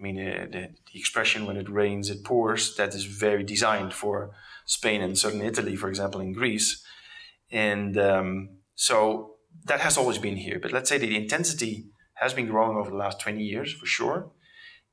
I 0.00 0.02
mean, 0.02 0.18
uh, 0.18 0.46
the, 0.50 0.68
the, 0.92 0.98
expression 0.98 1.44
when 1.44 1.58
it 1.58 1.68
rains, 1.68 2.08
it 2.08 2.24
pours, 2.24 2.74
that 2.76 2.94
is 2.94 3.04
very 3.04 3.44
designed 3.44 3.92
for 3.92 4.30
Spain 4.64 5.02
and 5.02 5.18
southern 5.18 5.42
Italy, 5.42 5.76
for 5.76 5.90
example, 5.90 6.22
in 6.22 6.32
Greece. 6.32 6.82
And 7.52 7.98
um, 7.98 8.48
so 8.74 9.34
that 9.66 9.80
has 9.80 9.98
always 9.98 10.16
been 10.16 10.36
here. 10.36 10.58
But 10.58 10.72
let's 10.72 10.88
say 10.88 10.96
the 10.96 11.16
intensity 11.16 11.90
has 12.14 12.32
been 12.32 12.46
growing 12.46 12.78
over 12.78 12.90
the 12.90 12.96
last 12.96 13.20
20 13.20 13.42
years 13.42 13.72
for 13.74 13.86
sure. 13.86 14.30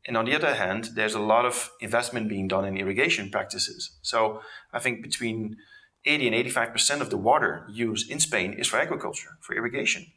And 0.05 0.17
on 0.17 0.25
the 0.25 0.35
other 0.35 0.55
hand, 0.55 0.89
there's 0.95 1.13
a 1.13 1.19
lot 1.19 1.45
of 1.45 1.71
investment 1.79 2.29
being 2.29 2.47
done 2.47 2.65
in 2.65 2.77
irrigation 2.77 3.29
practices. 3.29 3.97
So 4.01 4.41
I 4.73 4.79
think 4.79 5.03
between 5.03 5.57
80 6.05 6.27
and 6.27 6.45
85% 6.47 7.01
of 7.01 7.09
the 7.09 7.17
water 7.17 7.65
used 7.69 8.09
in 8.09 8.19
Spain 8.19 8.53
is 8.53 8.67
for 8.67 8.77
agriculture, 8.77 9.37
for 9.41 9.55
irrigation. 9.55 10.07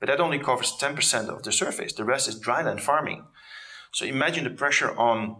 But 0.00 0.08
that 0.08 0.20
only 0.20 0.38
covers 0.38 0.76
10% 0.80 1.28
of 1.28 1.42
the 1.42 1.52
surface. 1.52 1.92
The 1.92 2.04
rest 2.04 2.28
is 2.28 2.40
dryland 2.40 2.80
farming. 2.80 3.24
So 3.92 4.04
imagine 4.04 4.44
the 4.44 4.50
pressure 4.50 4.96
on 4.96 5.36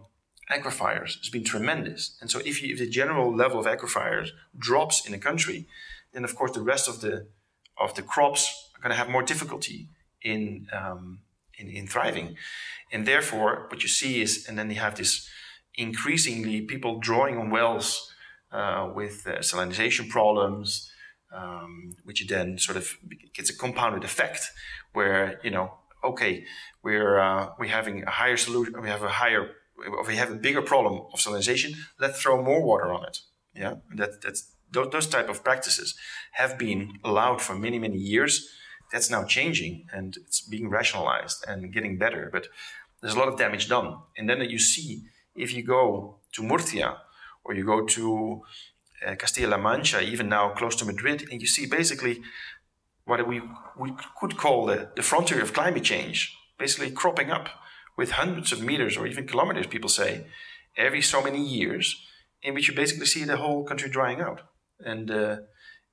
aquifers 0.51 1.19
has 1.19 1.29
been 1.31 1.45
tremendous. 1.45 2.17
And 2.21 2.31
so 2.31 2.41
if, 2.45 2.63
you, 2.63 2.73
if 2.73 2.79
the 2.79 2.89
general 2.89 3.35
level 3.35 3.61
of 3.61 3.67
aquifers 3.67 4.31
drops 4.59 5.07
in 5.07 5.15
a 5.15 5.19
country, 5.19 5.67
then 6.13 6.25
of 6.25 6.35
course 6.35 6.53
the 6.53 6.63
rest 6.63 6.89
of 6.89 7.01
the 7.01 7.27
of 7.81 7.95
the 7.95 8.03
crops 8.03 8.71
are 8.75 8.81
going 8.81 8.91
to 8.91 8.97
have 8.97 9.09
more 9.09 9.23
difficulty 9.23 9.89
in, 10.23 10.67
um, 10.73 11.21
in 11.59 11.69
in 11.69 11.87
thriving. 11.87 12.37
And 12.93 13.07
therefore, 13.07 13.67
what 13.71 13.83
you 13.83 13.89
see 13.89 14.21
is, 14.21 14.47
and 14.49 14.59
then 14.59 14.71
you 14.71 14.81
have 14.81 14.97
this 14.97 15.29
increasingly 15.75 16.63
people 16.63 16.99
drawing 16.99 17.39
on 17.39 17.51
wells 17.51 18.13
uh, 18.51 18.91
with 18.95 19.27
uh, 19.27 19.39
salinization 19.39 20.09
problems, 20.09 20.91
um, 21.33 21.97
which 22.05 22.27
then 22.27 22.59
sort 22.59 22.77
of 22.77 22.97
gets 23.35 23.51
a 23.51 23.57
compounded 23.57 24.05
effect 24.05 24.51
where 24.93 25.39
you 25.45 25.51
know 25.51 25.75
okay, 26.03 26.45
we're 26.83 27.19
uh, 27.19 27.51
we're 27.59 27.71
having 27.71 28.05
a 28.05 28.11
higher 28.11 28.37
solution, 28.37 28.81
we 28.81 28.89
have 28.89 29.03
a 29.03 29.09
higher, 29.09 29.51
we 30.07 30.17
have 30.17 30.31
a 30.31 30.37
bigger 30.37 30.63
problem 30.63 31.03
of 31.13 31.21
salinization. 31.21 31.73
Let's 31.99 32.21
throw 32.21 32.43
more 32.43 32.63
water 32.63 32.93
on 32.93 33.05
it. 33.05 33.19
Yeah, 33.55 33.75
that 33.97 34.21
that's 34.23 34.53
those, 34.71 34.91
those 34.91 35.07
type 35.07 35.29
of 35.29 35.43
practices 35.45 35.95
have 36.33 36.59
been 36.59 36.99
allowed 37.05 37.41
for 37.41 37.55
many 37.55 37.79
many 37.79 37.99
years. 37.99 38.49
That's 38.93 39.11
now 39.11 39.25
changing 39.25 39.87
and 39.93 40.17
it's 40.17 40.41
being 40.41 40.71
rationalized 40.71 41.45
and 41.47 41.73
getting 41.73 41.99
better. 41.99 42.31
But 42.33 42.49
there's 43.01 43.15
a 43.15 43.19
lot 43.19 43.29
of 43.29 43.39
damage 43.39 43.69
done. 43.69 43.99
And 44.17 44.29
then 44.29 44.41
you 44.41 44.59
see 44.59 45.03
if 45.35 45.55
you 45.55 45.63
go 45.63 46.17
to 46.33 46.43
Murcia 46.43 46.97
or 47.45 47.55
you 47.55 47.65
go 47.65 47.85
to 47.85 48.43
uh, 49.07 49.15
Castilla-La 49.15 49.59
Mancha, 49.59 50.03
even 50.03 50.29
now 50.29 50.51
close 50.51 50.75
to 50.77 50.85
Madrid, 50.85 51.29
and 51.31 51.41
you 51.41 51.47
see 51.47 51.67
basically 51.67 52.21
what 53.09 53.27
we, 53.27 53.41
we 53.77 53.93
could 54.21 54.37
call 54.37 54.67
the, 54.67 54.91
the 54.95 55.03
frontier 55.03 55.43
of 55.43 55.53
climate 55.53 55.85
change, 55.85 56.37
basically 56.59 56.91
cropping 56.91 57.31
up 57.31 57.49
with 57.97 58.13
hundreds 58.13 58.53
of 58.53 58.63
meters 58.63 58.97
or 58.97 59.07
even 59.07 59.27
kilometers, 59.27 59.67
people 59.67 59.89
say, 59.89 60.27
every 60.77 61.03
so 61.03 61.23
many 61.23 61.43
years, 61.45 61.97
in 62.43 62.55
which 62.55 62.69
you 62.69 62.75
basically 62.75 63.07
see 63.07 63.25
the 63.25 63.39
whole 63.39 63.65
country 63.65 63.91
drying 63.91 64.21
out. 64.21 64.43
and 64.85 65.11
uh, 65.11 65.37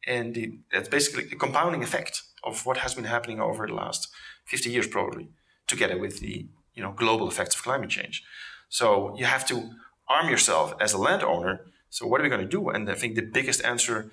and 0.08 0.36
the, 0.36 0.60
that's 0.72 0.90
basically 0.90 1.24
a 1.32 1.36
compounding 1.36 1.84
effect 1.84 2.22
of 2.44 2.66
what 2.66 2.78
has 2.78 2.94
been 2.94 3.06
happening 3.06 3.40
over 3.42 3.66
the 3.66 3.74
last 3.74 4.08
50 4.46 4.70
years, 4.70 4.88
probably, 4.88 5.30
together 5.68 5.98
with 5.98 6.20
the 6.20 6.48
you 6.76 6.84
know 6.84 6.92
global 6.92 7.28
effects 7.28 7.56
of 7.56 7.64
climate 7.64 7.90
change. 7.90 8.24
So 8.70 9.16
you 9.18 9.26
have 9.26 9.46
to 9.48 9.72
arm 10.08 10.30
yourself 10.30 10.74
as 10.80 10.94
a 10.94 10.98
landowner. 10.98 11.62
So 11.90 12.06
what 12.06 12.20
are 12.20 12.24
we 12.24 12.30
going 12.30 12.48
to 12.50 12.58
do? 12.58 12.70
And 12.70 12.90
I 12.90 12.96
think 12.96 13.16
the 13.16 13.32
biggest 13.40 13.64
answer 13.64 14.12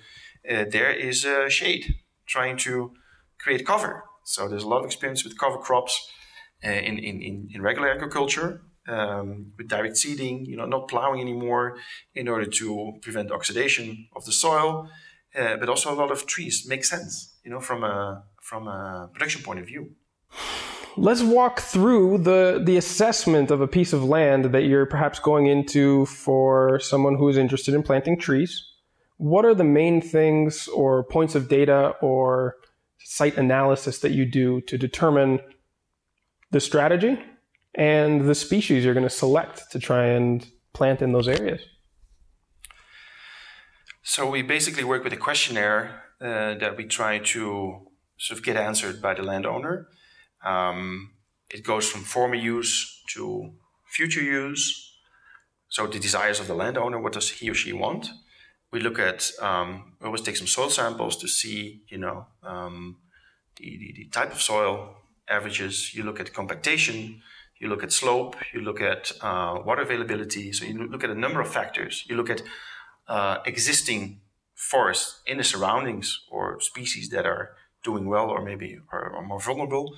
uh, 0.49 0.65
there 0.69 0.91
is 0.91 1.25
uh, 1.25 1.49
shade, 1.49 1.95
trying 2.35 2.57
to 2.67 2.73
create 3.43 3.63
cover. 3.73 3.93
So 4.33 4.39
there's 4.49 4.67
a 4.67 4.71
lot 4.73 4.79
of 4.81 4.85
experience 4.91 5.21
with 5.25 5.33
cover 5.43 5.59
crops 5.67 5.93
uh, 6.67 6.69
in, 6.89 6.95
in, 7.09 7.15
in 7.53 7.61
regular 7.69 7.89
agriculture. 7.97 8.49
Um, 8.85 9.53
with 9.57 9.69
direct 9.69 9.95
seeding, 9.95 10.37
you 10.49 10.57
know, 10.57 10.67
not 10.75 10.89
plowing 10.89 11.21
anymore 11.21 11.65
in 12.13 12.27
order 12.27 12.47
to 12.59 12.67
prevent 13.01 13.31
oxidation 13.31 13.87
of 14.17 14.25
the 14.25 14.33
soil, 14.33 14.89
uh, 15.39 15.55
but 15.59 15.69
also 15.69 15.87
a 15.95 15.97
lot 16.01 16.11
of 16.11 16.19
trees 16.33 16.65
make 16.67 16.83
sense, 16.83 17.13
you 17.45 17.51
know, 17.51 17.61
from 17.61 17.79
a 17.85 17.97
from 18.49 18.67
a 18.67 19.09
production 19.13 19.41
point 19.41 19.59
of 19.61 19.65
view. 19.71 19.83
Let's 20.97 21.23
walk 21.23 21.55
through 21.73 22.07
the 22.29 22.61
the 22.69 22.75
assessment 22.83 23.51
of 23.51 23.61
a 23.61 23.69
piece 23.77 23.93
of 23.93 24.01
land 24.03 24.43
that 24.53 24.63
you're 24.69 24.89
perhaps 24.95 25.17
going 25.29 25.45
into 25.47 26.05
for 26.25 26.79
someone 26.79 27.15
who 27.19 27.29
is 27.29 27.37
interested 27.37 27.73
in 27.73 27.83
planting 27.83 28.19
trees. 28.19 28.72
What 29.23 29.45
are 29.45 29.55
the 29.55 29.63
main 29.63 30.01
things 30.01 30.67
or 30.67 31.01
points 31.01 31.33
of 31.33 31.47
data 31.47 31.95
or 32.01 32.57
site 32.99 33.37
analysis 33.37 33.99
that 33.99 34.11
you 34.11 34.25
do 34.25 34.59
to 34.67 34.77
determine 34.77 35.39
the 36.51 36.59
strategy 36.59 37.17
and 37.73 38.27
the 38.27 38.35
species 38.35 38.83
you're 38.83 38.93
going 38.93 39.07
to 39.07 39.17
select 39.25 39.71
to 39.71 39.79
try 39.79 40.07
and 40.07 40.45
plant 40.73 41.01
in 41.01 41.13
those 41.13 41.29
areas? 41.29 41.61
So 44.01 44.29
we 44.29 44.41
basically 44.41 44.83
work 44.83 45.05
with 45.05 45.13
a 45.13 45.21
questionnaire 45.27 46.03
uh, 46.19 46.55
that 46.55 46.75
we 46.75 46.83
try 46.83 47.19
to 47.19 47.87
sort 48.17 48.39
of 48.39 48.43
get 48.43 48.57
answered 48.57 49.01
by 49.01 49.13
the 49.13 49.23
landowner. 49.23 49.87
Um, 50.43 51.11
it 51.49 51.63
goes 51.63 51.89
from 51.89 52.01
former 52.01 52.35
use 52.35 53.01
to 53.13 53.53
future 53.87 54.21
use. 54.21 54.65
So 55.69 55.87
the 55.87 55.97
desires 55.97 56.41
of 56.41 56.47
the 56.47 56.55
landowner, 56.55 56.99
what 56.99 57.13
does 57.13 57.29
he 57.29 57.49
or 57.49 57.53
she 57.53 57.71
want? 57.71 58.09
We 58.73 58.79
look 58.79 58.97
at, 58.97 59.31
um, 59.39 59.93
we 59.99 60.07
always 60.07 60.21
take 60.21 60.35
some 60.35 60.47
soil 60.47 60.71
samples 60.71 61.15
to 61.17 61.27
see, 61.27 61.83
you 61.89 61.99
know, 61.99 62.25
um, 62.41 62.97
the, 63.57 63.77
the, 63.77 63.93
the, 63.97 64.05
type 64.05 64.31
of 64.31 64.41
soil 64.41 64.95
averages. 65.29 65.93
You 65.93 66.01
look 66.01 66.19
at 66.19 66.33
compactation, 66.33 67.21
you 67.59 67.67
look 67.69 67.83
at 67.83 67.91
slope, 67.91 68.35
you 68.51 68.61
look 68.61 68.81
at 68.81 69.11
uh, 69.21 69.59
water 69.63 69.83
availability. 69.83 70.51
So 70.53 70.65
you 70.65 70.87
look 70.87 71.03
at 71.03 71.11
a 71.11 71.19
number 71.25 71.39
of 71.39 71.49
factors. 71.53 72.03
You 72.09 72.15
look 72.15 72.31
at 72.31 72.41
uh, 73.07 73.37
existing 73.45 74.21
forests 74.55 75.21
in 75.27 75.37
the 75.37 75.43
surroundings 75.43 76.25
or 76.31 76.59
species 76.59 77.09
that 77.09 77.27
are 77.27 77.51
doing 77.83 78.07
well 78.07 78.27
or 78.31 78.41
maybe 78.41 78.79
are, 78.91 79.15
are 79.15 79.21
more 79.21 79.39
vulnerable. 79.39 79.95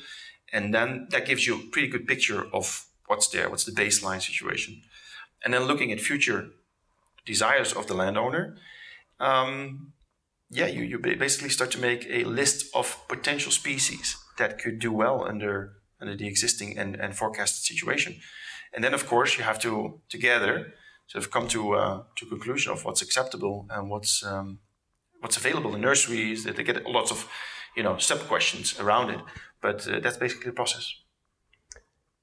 And 0.52 0.74
then 0.74 1.08
that 1.12 1.26
gives 1.26 1.48
you 1.48 1.56
a 1.56 1.72
pretty 1.72 1.88
good 1.88 2.08
picture 2.08 2.46
of 2.54 2.88
what's 3.08 3.30
there, 3.30 3.50
what's 3.50 3.64
the 3.64 3.72
baseline 3.72 4.22
situation. 4.22 4.82
And 5.46 5.54
then 5.54 5.64
looking 5.64 5.94
at 5.94 6.02
future 6.02 6.50
desires 7.26 7.74
of 7.74 7.88
the 7.88 7.94
landowner, 7.94 8.58
um, 9.20 9.94
yeah, 10.50 10.68
you, 10.68 10.84
you 10.84 11.00
basically 11.00 11.50
start 11.50 11.72
to 11.72 11.80
make 11.80 12.06
a 12.10 12.24
list 12.24 12.74
of 12.76 13.00
potential 13.08 13.52
species 13.52 14.18
that 14.38 14.60
could 14.60 14.80
do 14.80 14.92
well 14.92 15.24
under 15.24 15.74
under 16.02 16.16
the 16.16 16.28
existing 16.28 16.78
and, 16.78 16.96
and 16.96 17.16
forecasted 17.16 17.64
situation. 17.64 18.20
And 18.74 18.84
then, 18.84 18.94
of 18.94 19.08
course, 19.08 19.38
you 19.38 19.44
have 19.44 19.60
to 19.60 20.02
together 20.10 20.74
sort 21.08 21.24
of 21.24 21.32
come 21.32 21.48
to 21.48 21.74
uh, 21.74 22.04
to 22.16 22.26
conclusion 22.26 22.72
of 22.72 22.84
what's 22.84 23.02
acceptable 23.02 23.66
and 23.70 23.90
what's 23.90 24.24
um, 24.24 24.60
what's 25.22 25.38
available 25.38 25.74
in 25.76 25.82
nurseries. 25.82 26.44
They 26.44 26.64
get 26.64 26.86
lots 26.86 27.12
of 27.12 27.28
you 27.76 27.84
know 27.84 27.98
sub 27.98 28.20
questions 28.28 28.80
around 28.80 29.10
it, 29.12 29.22
but 29.62 29.88
uh, 29.88 30.00
that's 30.00 30.18
basically 30.18 30.48
the 30.52 30.56
process. 30.56 30.94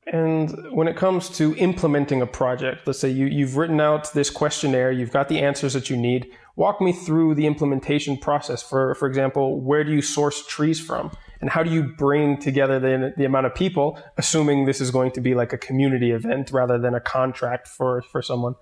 And 0.06 0.72
when 0.72 0.88
it 0.88 0.96
comes 0.96 1.28
to 1.38 1.54
implementing 1.56 2.22
a 2.22 2.26
project, 2.26 2.86
let's 2.86 2.98
say 2.98 3.08
you, 3.08 3.26
you've 3.26 3.56
written 3.56 3.80
out 3.80 4.12
this 4.14 4.30
questionnaire, 4.30 4.90
you've 4.90 5.12
got 5.12 5.28
the 5.28 5.38
answers 5.38 5.74
that 5.74 5.90
you 5.90 5.96
need. 5.96 6.32
Walk 6.56 6.80
me 6.80 6.92
through 6.92 7.36
the 7.36 7.46
implementation 7.46 8.16
process. 8.16 8.62
For, 8.62 8.96
for 8.96 9.06
example, 9.06 9.60
where 9.60 9.84
do 9.84 9.92
you 9.92 10.02
source 10.02 10.44
trees 10.46 10.80
from? 10.80 11.12
And 11.40 11.50
how 11.50 11.62
do 11.62 11.70
you 11.70 11.84
bring 11.84 12.38
together 12.38 12.80
the, 12.80 13.14
the 13.16 13.24
amount 13.24 13.46
of 13.46 13.54
people, 13.54 13.98
assuming 14.18 14.64
this 14.64 14.80
is 14.80 14.90
going 14.90 15.12
to 15.12 15.20
be 15.20 15.34
like 15.34 15.52
a 15.52 15.58
community 15.58 16.10
event 16.10 16.50
rather 16.52 16.78
than 16.78 16.94
a 16.94 17.00
contract 17.00 17.68
for, 17.68 18.02
for 18.02 18.22
someone? 18.22 18.56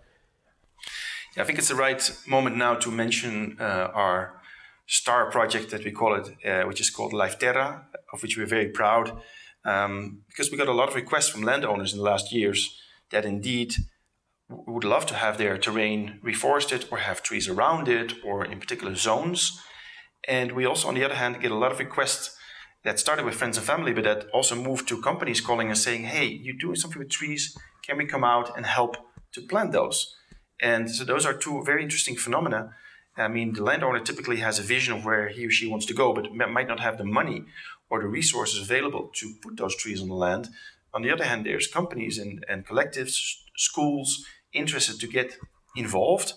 Yeah, 1.37 1.43
I 1.43 1.47
think 1.47 1.59
it's 1.59 1.69
the 1.69 1.75
right 1.75 2.17
moment 2.27 2.57
now 2.57 2.75
to 2.75 2.91
mention 2.91 3.57
uh, 3.59 3.91
our 3.95 4.41
star 4.87 5.31
project 5.31 5.71
that 5.71 5.85
we 5.85 5.91
call 5.91 6.17
it, 6.17 6.29
uh, 6.47 6.67
which 6.67 6.81
is 6.81 6.91
called 6.91 7.13
Life 7.13 7.39
Terra, 7.39 7.87
of 8.13 8.23
which 8.23 8.37
we're 8.37 8.47
very 8.47 8.69
proud, 8.69 9.21
um, 9.65 10.23
because 10.29 10.51
we 10.51 10.57
got 10.57 10.69
a 10.69 10.73
lot 10.73 10.89
of 10.89 10.95
requests 10.95 11.29
from 11.29 11.43
landowners 11.43 11.93
in 11.93 11.99
the 11.99 12.05
last 12.05 12.33
years 12.33 12.79
that 13.11 13.25
indeed 13.25 13.75
would 14.49 14.85
love 14.85 15.07
to 15.07 15.15
have 15.15 15.39
their 15.39 15.57
terrain 15.59 16.19
reforested 16.25 16.91
or 16.91 16.99
have 16.99 17.23
trees 17.23 17.49
around 17.49 17.89
it 17.89 18.15
or 18.25 18.45
in 18.45 18.59
particular 18.59 18.95
zones. 18.95 19.61
And 20.27 20.53
we 20.53 20.65
also, 20.65 20.89
on 20.89 20.95
the 20.95 21.05
other 21.05 21.15
hand, 21.15 21.41
get 21.41 21.51
a 21.51 21.57
lot 21.57 21.73
of 21.73 21.79
requests 21.79 22.37
that 22.85 22.99
started 22.99 23.25
with 23.25 23.35
friends 23.35 23.57
and 23.57 23.67
family, 23.67 23.93
but 23.93 24.05
that 24.05 24.27
also 24.33 24.55
moved 24.55 24.89
to 24.89 25.03
companies 25.03 25.41
calling 25.41 25.71
us 25.71 25.83
saying, 25.83 26.05
hey, 26.05 26.27
you're 26.27 26.57
doing 26.59 26.77
something 26.77 26.99
with 26.99 27.11
trees. 27.11 27.57
Can 27.87 27.99
we 27.99 28.07
come 28.07 28.25
out 28.25 28.57
and 28.57 28.67
help 28.67 28.97
to 29.33 29.41
plant 29.43 29.73
those? 29.73 30.17
And 30.61 30.91
so 30.91 31.05
those 31.05 31.25
are 31.25 31.35
two 31.35 31.63
very 31.65 31.83
interesting 31.83 32.17
phenomena. 32.17 32.75
I 33.17 33.29
mean, 33.29 33.53
the 33.53 33.63
landowner 33.63 34.01
typically 34.01 34.39
has 34.39 34.59
a 34.59 34.63
vision 34.63 34.95
of 34.95 35.05
where 35.05 35.29
he 35.29 35.47
or 35.47 35.51
she 35.51 35.69
wants 35.69 35.87
to 35.87 35.95
go, 35.95 36.13
but 36.13 36.33
might 36.35 36.69
not 36.69 36.81
have 36.81 36.97
the 36.97 37.05
money 37.05 37.45
or 37.91 38.01
the 38.01 38.09
resources 38.09 38.61
available 38.63 39.11
to 39.15 39.35
put 39.43 39.57
those 39.57 39.77
trees 39.77 40.01
on 40.01 40.09
the 40.09 40.15
land. 40.15 40.49
On 40.95 41.03
the 41.03 41.11
other 41.11 41.25
hand, 41.25 41.45
there's 41.45 41.67
companies 41.67 42.19
and, 42.19 42.45
and 42.49 42.67
collectives, 42.67 43.15
schools 43.57 44.25
interested 44.53 44.99
to 45.01 45.07
get 45.07 45.37
involved. 45.77 46.35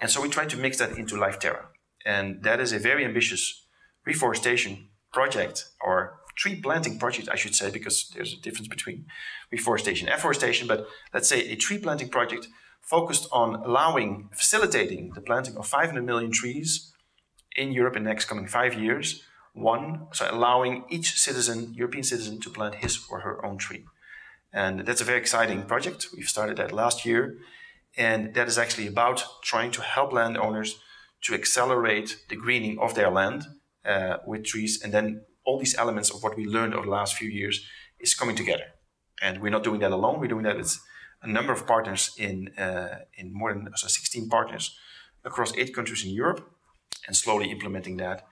And 0.00 0.10
so 0.10 0.20
we 0.20 0.28
try 0.28 0.46
to 0.46 0.56
mix 0.56 0.78
that 0.78 0.98
into 0.98 1.16
Life 1.16 1.38
Terra. 1.38 1.68
And 2.04 2.42
that 2.42 2.60
is 2.60 2.72
a 2.72 2.78
very 2.78 3.04
ambitious 3.04 3.66
reforestation 4.04 4.88
project 5.12 5.68
or 5.80 6.20
tree 6.36 6.60
planting 6.60 6.98
project, 6.98 7.28
I 7.30 7.36
should 7.36 7.54
say, 7.54 7.70
because 7.70 8.10
there's 8.14 8.34
a 8.34 8.40
difference 8.40 8.68
between 8.68 9.06
reforestation 9.50 10.08
and 10.08 10.16
afforestation. 10.16 10.68
But 10.68 10.86
let's 11.12 11.28
say 11.28 11.40
a 11.48 11.56
tree 11.56 11.78
planting 11.78 12.10
project 12.10 12.48
focused 12.82 13.26
on 13.32 13.56
allowing, 13.56 14.28
facilitating 14.32 15.12
the 15.14 15.20
planting 15.20 15.56
of 15.56 15.66
500 15.66 16.04
million 16.04 16.30
trees 16.30 16.92
in 17.56 17.72
Europe 17.72 17.96
in 17.96 18.04
the 18.04 18.10
next 18.10 18.26
coming 18.26 18.46
five 18.46 18.74
years. 18.74 19.22
One, 19.56 20.08
so 20.12 20.28
allowing 20.30 20.84
each 20.90 21.18
citizen, 21.18 21.72
European 21.72 22.04
citizen, 22.04 22.40
to 22.40 22.50
plant 22.50 22.74
his 22.74 23.06
or 23.10 23.20
her 23.20 23.44
own 23.44 23.56
tree. 23.56 23.86
And 24.52 24.80
that's 24.80 25.00
a 25.00 25.04
very 25.04 25.18
exciting 25.18 25.62
project. 25.62 26.08
We've 26.14 26.28
started 26.28 26.58
that 26.58 26.72
last 26.72 27.06
year. 27.06 27.38
And 27.96 28.34
that 28.34 28.48
is 28.48 28.58
actually 28.58 28.86
about 28.86 29.24
trying 29.42 29.70
to 29.72 29.80
help 29.80 30.12
landowners 30.12 30.78
to 31.22 31.32
accelerate 31.32 32.18
the 32.28 32.36
greening 32.36 32.78
of 32.78 32.94
their 32.94 33.10
land 33.10 33.44
uh, 33.86 34.18
with 34.26 34.44
trees. 34.44 34.82
And 34.82 34.92
then 34.92 35.22
all 35.46 35.58
these 35.58 35.74
elements 35.78 36.10
of 36.10 36.22
what 36.22 36.36
we 36.36 36.44
learned 36.44 36.74
over 36.74 36.84
the 36.84 36.92
last 36.92 37.16
few 37.16 37.30
years 37.30 37.66
is 37.98 38.14
coming 38.14 38.36
together. 38.36 38.74
And 39.22 39.40
we're 39.40 39.56
not 39.56 39.64
doing 39.64 39.80
that 39.80 39.92
alone. 39.92 40.20
We're 40.20 40.28
doing 40.28 40.44
that 40.44 40.58
with 40.58 40.78
a 41.22 41.28
number 41.28 41.54
of 41.54 41.66
partners 41.66 42.14
in, 42.18 42.50
uh, 42.58 42.98
in 43.14 43.32
more 43.32 43.54
than 43.54 43.66
so 43.74 43.88
16 43.88 44.28
partners 44.28 44.76
across 45.24 45.56
eight 45.56 45.74
countries 45.74 46.04
in 46.04 46.10
Europe 46.10 46.46
and 47.06 47.16
slowly 47.16 47.50
implementing 47.50 47.96
that 47.96 48.26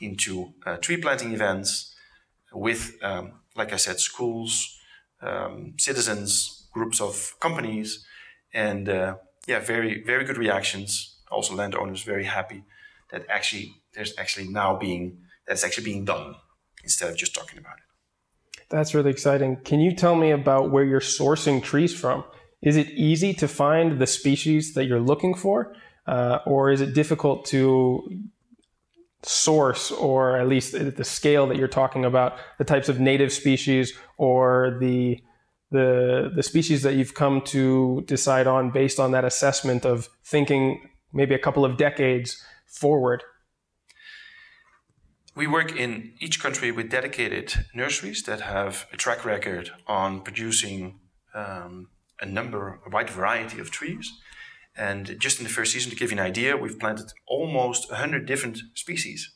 into 0.00 0.52
uh, 0.66 0.76
tree 0.76 0.96
planting 0.96 1.32
events 1.32 1.94
with, 2.52 2.96
um, 3.02 3.32
like 3.56 3.72
I 3.72 3.76
said, 3.76 4.00
schools, 4.00 4.78
um, 5.22 5.74
citizens, 5.78 6.68
groups 6.72 7.00
of 7.00 7.34
companies, 7.40 8.04
and 8.52 8.88
uh, 8.88 9.16
yeah, 9.46 9.60
very 9.60 10.02
very 10.02 10.24
good 10.24 10.38
reactions. 10.38 11.16
Also, 11.30 11.54
landowners 11.54 12.02
very 12.02 12.24
happy 12.24 12.64
that 13.10 13.24
actually 13.28 13.74
there's 13.94 14.14
actually 14.18 14.48
now 14.48 14.76
being 14.76 15.18
that's 15.46 15.64
actually 15.64 15.84
being 15.84 16.04
done 16.04 16.34
instead 16.82 17.10
of 17.10 17.16
just 17.16 17.34
talking 17.34 17.58
about 17.58 17.76
it. 17.78 17.84
That's 18.68 18.94
really 18.94 19.10
exciting. 19.10 19.56
Can 19.64 19.80
you 19.80 19.94
tell 19.94 20.16
me 20.16 20.30
about 20.30 20.70
where 20.70 20.84
you're 20.84 21.00
sourcing 21.00 21.62
trees 21.62 21.94
from? 21.94 22.24
Is 22.62 22.76
it 22.76 22.88
easy 22.90 23.34
to 23.34 23.46
find 23.46 24.00
the 24.00 24.06
species 24.06 24.74
that 24.74 24.86
you're 24.86 25.00
looking 25.00 25.34
for, 25.34 25.74
uh, 26.06 26.38
or 26.46 26.70
is 26.70 26.80
it 26.80 26.94
difficult 26.94 27.44
to 27.46 28.20
source, 29.24 29.90
or 29.90 30.36
at 30.36 30.48
least 30.48 30.74
at 30.74 30.96
the 30.96 31.04
scale 31.04 31.46
that 31.46 31.56
you're 31.56 31.68
talking 31.68 32.04
about, 32.04 32.38
the 32.58 32.64
types 32.64 32.88
of 32.88 33.00
native 33.00 33.32
species 33.32 33.92
or 34.18 34.76
the 34.80 35.20
the 35.70 36.30
the 36.34 36.42
species 36.42 36.82
that 36.82 36.94
you've 36.94 37.14
come 37.14 37.40
to 37.40 38.02
decide 38.06 38.46
on 38.46 38.70
based 38.70 39.00
on 39.00 39.10
that 39.12 39.24
assessment 39.24 39.84
of 39.84 40.08
thinking 40.24 40.88
maybe 41.12 41.34
a 41.34 41.38
couple 41.38 41.64
of 41.64 41.76
decades 41.76 42.42
forward? 42.66 43.22
We 45.34 45.46
work 45.48 45.74
in 45.74 46.12
each 46.20 46.40
country 46.40 46.70
with 46.70 46.90
dedicated 46.90 47.66
nurseries 47.74 48.22
that 48.22 48.40
have 48.42 48.86
a 48.92 48.96
track 48.96 49.24
record 49.24 49.70
on 49.86 50.20
producing 50.20 51.00
um, 51.34 51.88
a 52.20 52.26
number, 52.26 52.80
a 52.86 52.90
wide 52.90 53.10
variety 53.10 53.58
of 53.58 53.70
trees. 53.70 54.12
And 54.76 55.16
just 55.20 55.38
in 55.38 55.44
the 55.44 55.50
first 55.50 55.72
season, 55.72 55.90
to 55.90 55.96
give 55.96 56.10
you 56.10 56.18
an 56.18 56.24
idea, 56.24 56.56
we've 56.56 56.78
planted 56.78 57.12
almost 57.26 57.90
100 57.90 58.26
different 58.26 58.58
species 58.74 59.32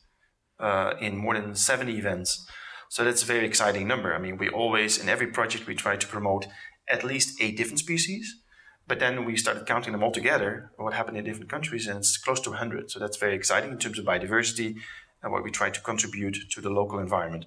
uh, 0.59 0.93
in 0.99 1.15
more 1.15 1.33
than 1.33 1.55
70 1.55 1.97
events. 1.97 2.45
So 2.89 3.03
that's 3.03 3.23
a 3.23 3.25
very 3.25 3.45
exciting 3.45 3.87
number. 3.87 4.13
I 4.13 4.19
mean, 4.19 4.37
we 4.37 4.49
always, 4.49 4.97
in 4.97 5.07
every 5.07 5.27
project, 5.27 5.67
we 5.67 5.75
try 5.75 5.95
to 5.95 6.07
promote 6.07 6.47
at 6.89 7.03
least 7.03 7.39
eight 7.39 7.55
different 7.55 7.79
species. 7.79 8.41
But 8.87 8.99
then 8.99 9.23
we 9.23 9.37
started 9.37 9.67
counting 9.67 9.91
them 9.91 10.01
all 10.01 10.11
together, 10.11 10.71
what 10.77 10.93
happened 10.93 11.17
in 11.17 11.23
different 11.23 11.49
countries, 11.49 11.85
and 11.87 11.99
it's 11.99 12.17
close 12.17 12.39
to 12.41 12.49
100. 12.49 12.89
So 12.89 12.99
that's 12.99 13.17
very 13.17 13.35
exciting 13.35 13.71
in 13.71 13.77
terms 13.77 13.99
of 13.99 14.05
biodiversity 14.05 14.77
and 15.21 15.31
what 15.31 15.43
we 15.43 15.51
try 15.51 15.69
to 15.69 15.79
contribute 15.81 16.37
to 16.49 16.59
the 16.59 16.71
local 16.71 16.97
environment. 16.97 17.45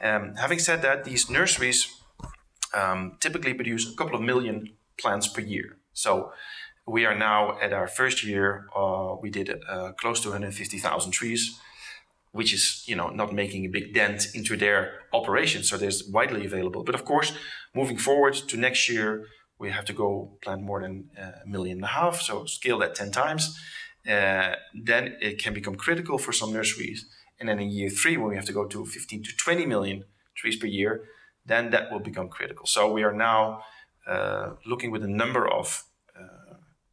Um, 0.00 0.34
having 0.36 0.58
said 0.58 0.80
that, 0.80 1.04
these 1.04 1.28
nurseries 1.28 1.94
um, 2.74 3.18
typically 3.20 3.52
produce 3.52 3.92
a 3.92 3.94
couple 3.96 4.14
of 4.14 4.22
million 4.22 4.70
plants 4.98 5.28
per 5.28 5.42
year. 5.42 5.76
So 5.92 6.32
we 6.86 7.06
are 7.06 7.16
now 7.16 7.58
at 7.60 7.72
our 7.72 7.86
first 7.86 8.24
year. 8.24 8.66
Uh, 8.74 9.16
we 9.20 9.30
did 9.30 9.50
uh, 9.68 9.92
close 9.92 10.20
to 10.20 10.28
150,000 10.28 11.12
trees, 11.12 11.58
which 12.32 12.52
is 12.52 12.82
you 12.86 12.96
know 12.96 13.08
not 13.08 13.32
making 13.32 13.64
a 13.64 13.68
big 13.68 13.94
dent 13.94 14.26
into 14.34 14.56
their 14.56 15.00
operation. 15.12 15.62
So 15.62 15.76
there's 15.76 16.04
widely 16.08 16.44
available. 16.44 16.82
But 16.82 16.94
of 16.94 17.04
course, 17.04 17.32
moving 17.74 17.98
forward 17.98 18.34
to 18.34 18.56
next 18.56 18.88
year, 18.88 19.26
we 19.58 19.70
have 19.70 19.84
to 19.84 19.92
go 19.92 20.36
plant 20.42 20.62
more 20.62 20.80
than 20.82 21.10
uh, 21.18 21.44
a 21.44 21.48
million 21.48 21.78
and 21.78 21.84
a 21.84 21.88
half. 21.88 22.20
So 22.20 22.46
scale 22.46 22.78
that 22.78 22.94
10 22.94 23.12
times. 23.12 23.58
Uh, 24.08 24.56
then 24.74 25.16
it 25.20 25.40
can 25.40 25.54
become 25.54 25.76
critical 25.76 26.18
for 26.18 26.32
some 26.32 26.52
nurseries. 26.52 27.06
And 27.38 27.48
then 27.48 27.60
in 27.60 27.70
year 27.70 27.88
three, 27.88 28.16
when 28.16 28.30
we 28.30 28.36
have 28.36 28.44
to 28.46 28.52
go 28.52 28.66
to 28.66 28.84
15 28.84 29.22
to 29.22 29.36
20 29.36 29.66
million 29.66 30.04
trees 30.34 30.56
per 30.56 30.66
year, 30.66 31.04
then 31.46 31.70
that 31.70 31.92
will 31.92 32.00
become 32.00 32.28
critical. 32.28 32.66
So 32.66 32.90
we 32.90 33.04
are 33.04 33.12
now 33.12 33.62
uh, 34.06 34.54
looking 34.66 34.90
with 34.90 35.04
a 35.04 35.08
number 35.08 35.48
of 35.48 35.84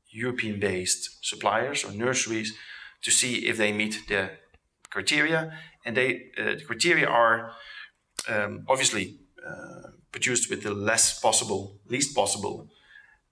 European 0.10 0.60
based 0.60 1.24
suppliers 1.26 1.84
or 1.84 1.92
nurseries 1.92 2.56
to 3.02 3.12
see 3.12 3.48
if 3.48 3.58
they 3.58 3.72
meet 3.72 4.02
the 4.08 4.32
criteria. 4.90 5.54
And 5.86 5.96
they, 5.96 6.32
uh, 6.38 6.56
the 6.56 6.64
criteria 6.66 7.08
are 7.08 7.54
um, 8.28 8.66
obviously 8.68 9.20
uh, 9.46 9.92
produced 10.12 10.50
with 10.50 10.64
the 10.64 10.74
less 10.74 11.20
possible, 11.20 11.80
least 11.88 12.16
possible 12.16 12.70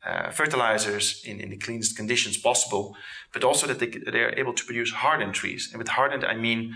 uh, 0.06 0.32
fertilizers 0.32 1.24
in, 1.26 1.42
in 1.42 1.50
the 1.50 1.58
cleanest 1.58 1.98
conditions 1.98 2.38
possible, 2.38 2.96
but 3.34 3.44
also 3.44 3.68
that 3.68 3.80
they, 3.80 3.88
they 3.88 4.22
are 4.22 4.34
able 4.38 4.54
to 4.54 4.64
produce 4.64 4.92
hardened 4.92 5.34
trees. 5.34 5.70
And 5.72 5.80
with 5.80 5.90
hardened, 5.90 6.24
I 6.24 6.36
mean 6.36 6.76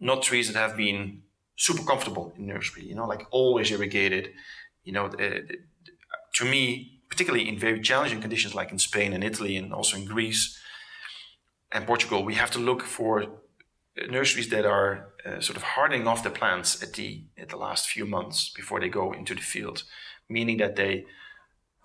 not 0.00 0.22
trees 0.22 0.52
that 0.52 0.58
have 0.58 0.76
been 0.76 1.22
super 1.56 1.84
comfortable 1.84 2.32
in 2.36 2.46
nursery, 2.46 2.84
you 2.84 2.94
know, 2.94 3.06
like 3.06 3.26
always 3.30 3.70
irrigated. 3.70 4.30
You 4.82 4.92
know, 4.92 5.08
to 5.08 6.44
me, 6.44 6.93
particularly 7.08 7.48
in 7.48 7.58
very 7.58 7.80
challenging 7.80 8.20
conditions 8.20 8.54
like 8.54 8.70
in 8.72 8.78
Spain 8.78 9.12
and 9.12 9.24
Italy 9.24 9.56
and 9.56 9.72
also 9.72 9.96
in 9.96 10.04
Greece 10.04 10.58
and 11.72 11.86
Portugal, 11.86 12.24
we 12.24 12.34
have 12.34 12.50
to 12.52 12.58
look 12.58 12.82
for 12.82 13.26
nurseries 14.10 14.48
that 14.48 14.64
are 14.64 15.08
uh, 15.24 15.40
sort 15.40 15.56
of 15.56 15.62
hardening 15.62 16.06
off 16.06 16.22
the 16.22 16.30
plants 16.30 16.82
at 16.82 16.94
the 16.94 17.24
at 17.38 17.48
the 17.48 17.56
last 17.56 17.88
few 17.88 18.06
months 18.06 18.50
before 18.50 18.80
they 18.80 18.88
go 18.88 19.12
into 19.12 19.34
the 19.34 19.40
field, 19.40 19.84
meaning 20.28 20.56
that 20.58 20.76
they 20.76 21.04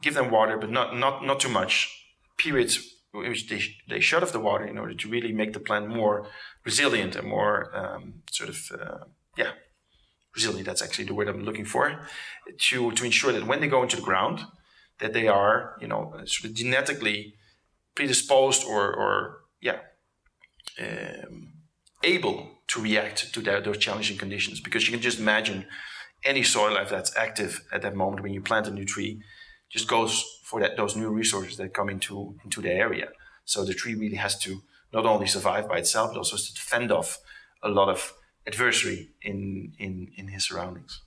give 0.02 0.14
them 0.14 0.32
water, 0.32 0.58
but 0.58 0.70
not 0.70 0.96
not 0.96 1.26
not 1.26 1.40
too 1.40 1.50
much. 1.50 1.96
Periods 2.38 2.96
in 3.14 3.30
which 3.30 3.50
they 3.50 3.62
they 3.88 4.00
shut 4.00 4.24
off 4.24 4.32
the 4.32 4.40
water 4.40 4.66
in 4.66 4.78
order 4.78 4.94
to 4.94 5.10
really 5.10 5.32
make 5.32 5.54
the 5.54 5.60
plant 5.60 5.88
more 5.88 6.28
resilient 6.64 7.16
and 7.16 7.28
more 7.28 7.76
um, 7.76 8.22
sort 8.32 8.50
of 8.50 8.72
uh, 8.80 9.04
yeah 9.38 9.52
resilient. 10.36 10.66
That's 10.66 10.82
actually 10.82 11.06
the 11.06 11.14
word 11.14 11.28
I'm 11.28 11.44
looking 11.44 11.66
for. 11.66 12.00
To 12.58 12.92
to 12.92 13.06
ensure 13.06 13.34
that 13.34 13.48
when 13.48 13.62
they 13.62 13.68
go 13.68 13.84
into 13.84 13.98
the 13.98 14.02
ground, 14.02 14.46
that 15.00 15.14
they 15.14 15.28
are 15.28 15.78
you 15.82 15.88
know 15.88 16.14
sort 16.26 16.46
of 16.46 16.54
genetically 16.54 17.34
predisposed 17.96 18.64
or 18.64 18.94
or 18.94 19.42
yeah. 19.62 19.80
Um, 20.80 21.50
able 22.04 22.60
to 22.68 22.82
react 22.82 23.34
to 23.34 23.42
those 23.42 23.78
challenging 23.78 24.18
conditions 24.18 24.62
because 24.62 24.88
you 24.88 24.94
can 24.94 25.02
just 25.02 25.20
imagine 25.20 25.66
any 26.24 26.44
soil 26.44 26.74
life 26.74 26.90
that's 26.90 27.16
active 27.18 27.62
at 27.72 27.82
that 27.82 27.96
moment 27.96 28.24
when 28.24 28.34
you 28.34 28.42
plant 28.42 28.68
a 28.68 28.72
new 28.72 28.86
tree 28.86 29.22
just 29.70 29.88
goes 29.88 30.40
for 30.44 30.60
that 30.60 30.78
those 30.78 30.96
new 30.96 31.10
resources 31.10 31.58
that 31.58 31.74
come 31.74 31.90
into 31.90 32.36
into 32.44 32.62
the 32.62 32.72
area 32.72 33.10
so 33.46 33.66
the 33.66 33.74
tree 33.74 33.96
really 33.96 34.16
has 34.16 34.38
to 34.40 34.62
not 34.94 35.06
only 35.06 35.28
survive 35.28 35.68
by 35.68 35.78
itself 35.78 36.12
but 36.12 36.18
also 36.18 36.38
to 36.38 36.62
fend 36.62 36.92
off 36.92 37.20
a 37.64 37.70
lot 37.70 37.90
of 37.90 38.14
adversary 38.48 39.10
in 39.22 39.74
in 39.78 40.12
in 40.16 40.28
his 40.30 40.46
surroundings 40.46 41.02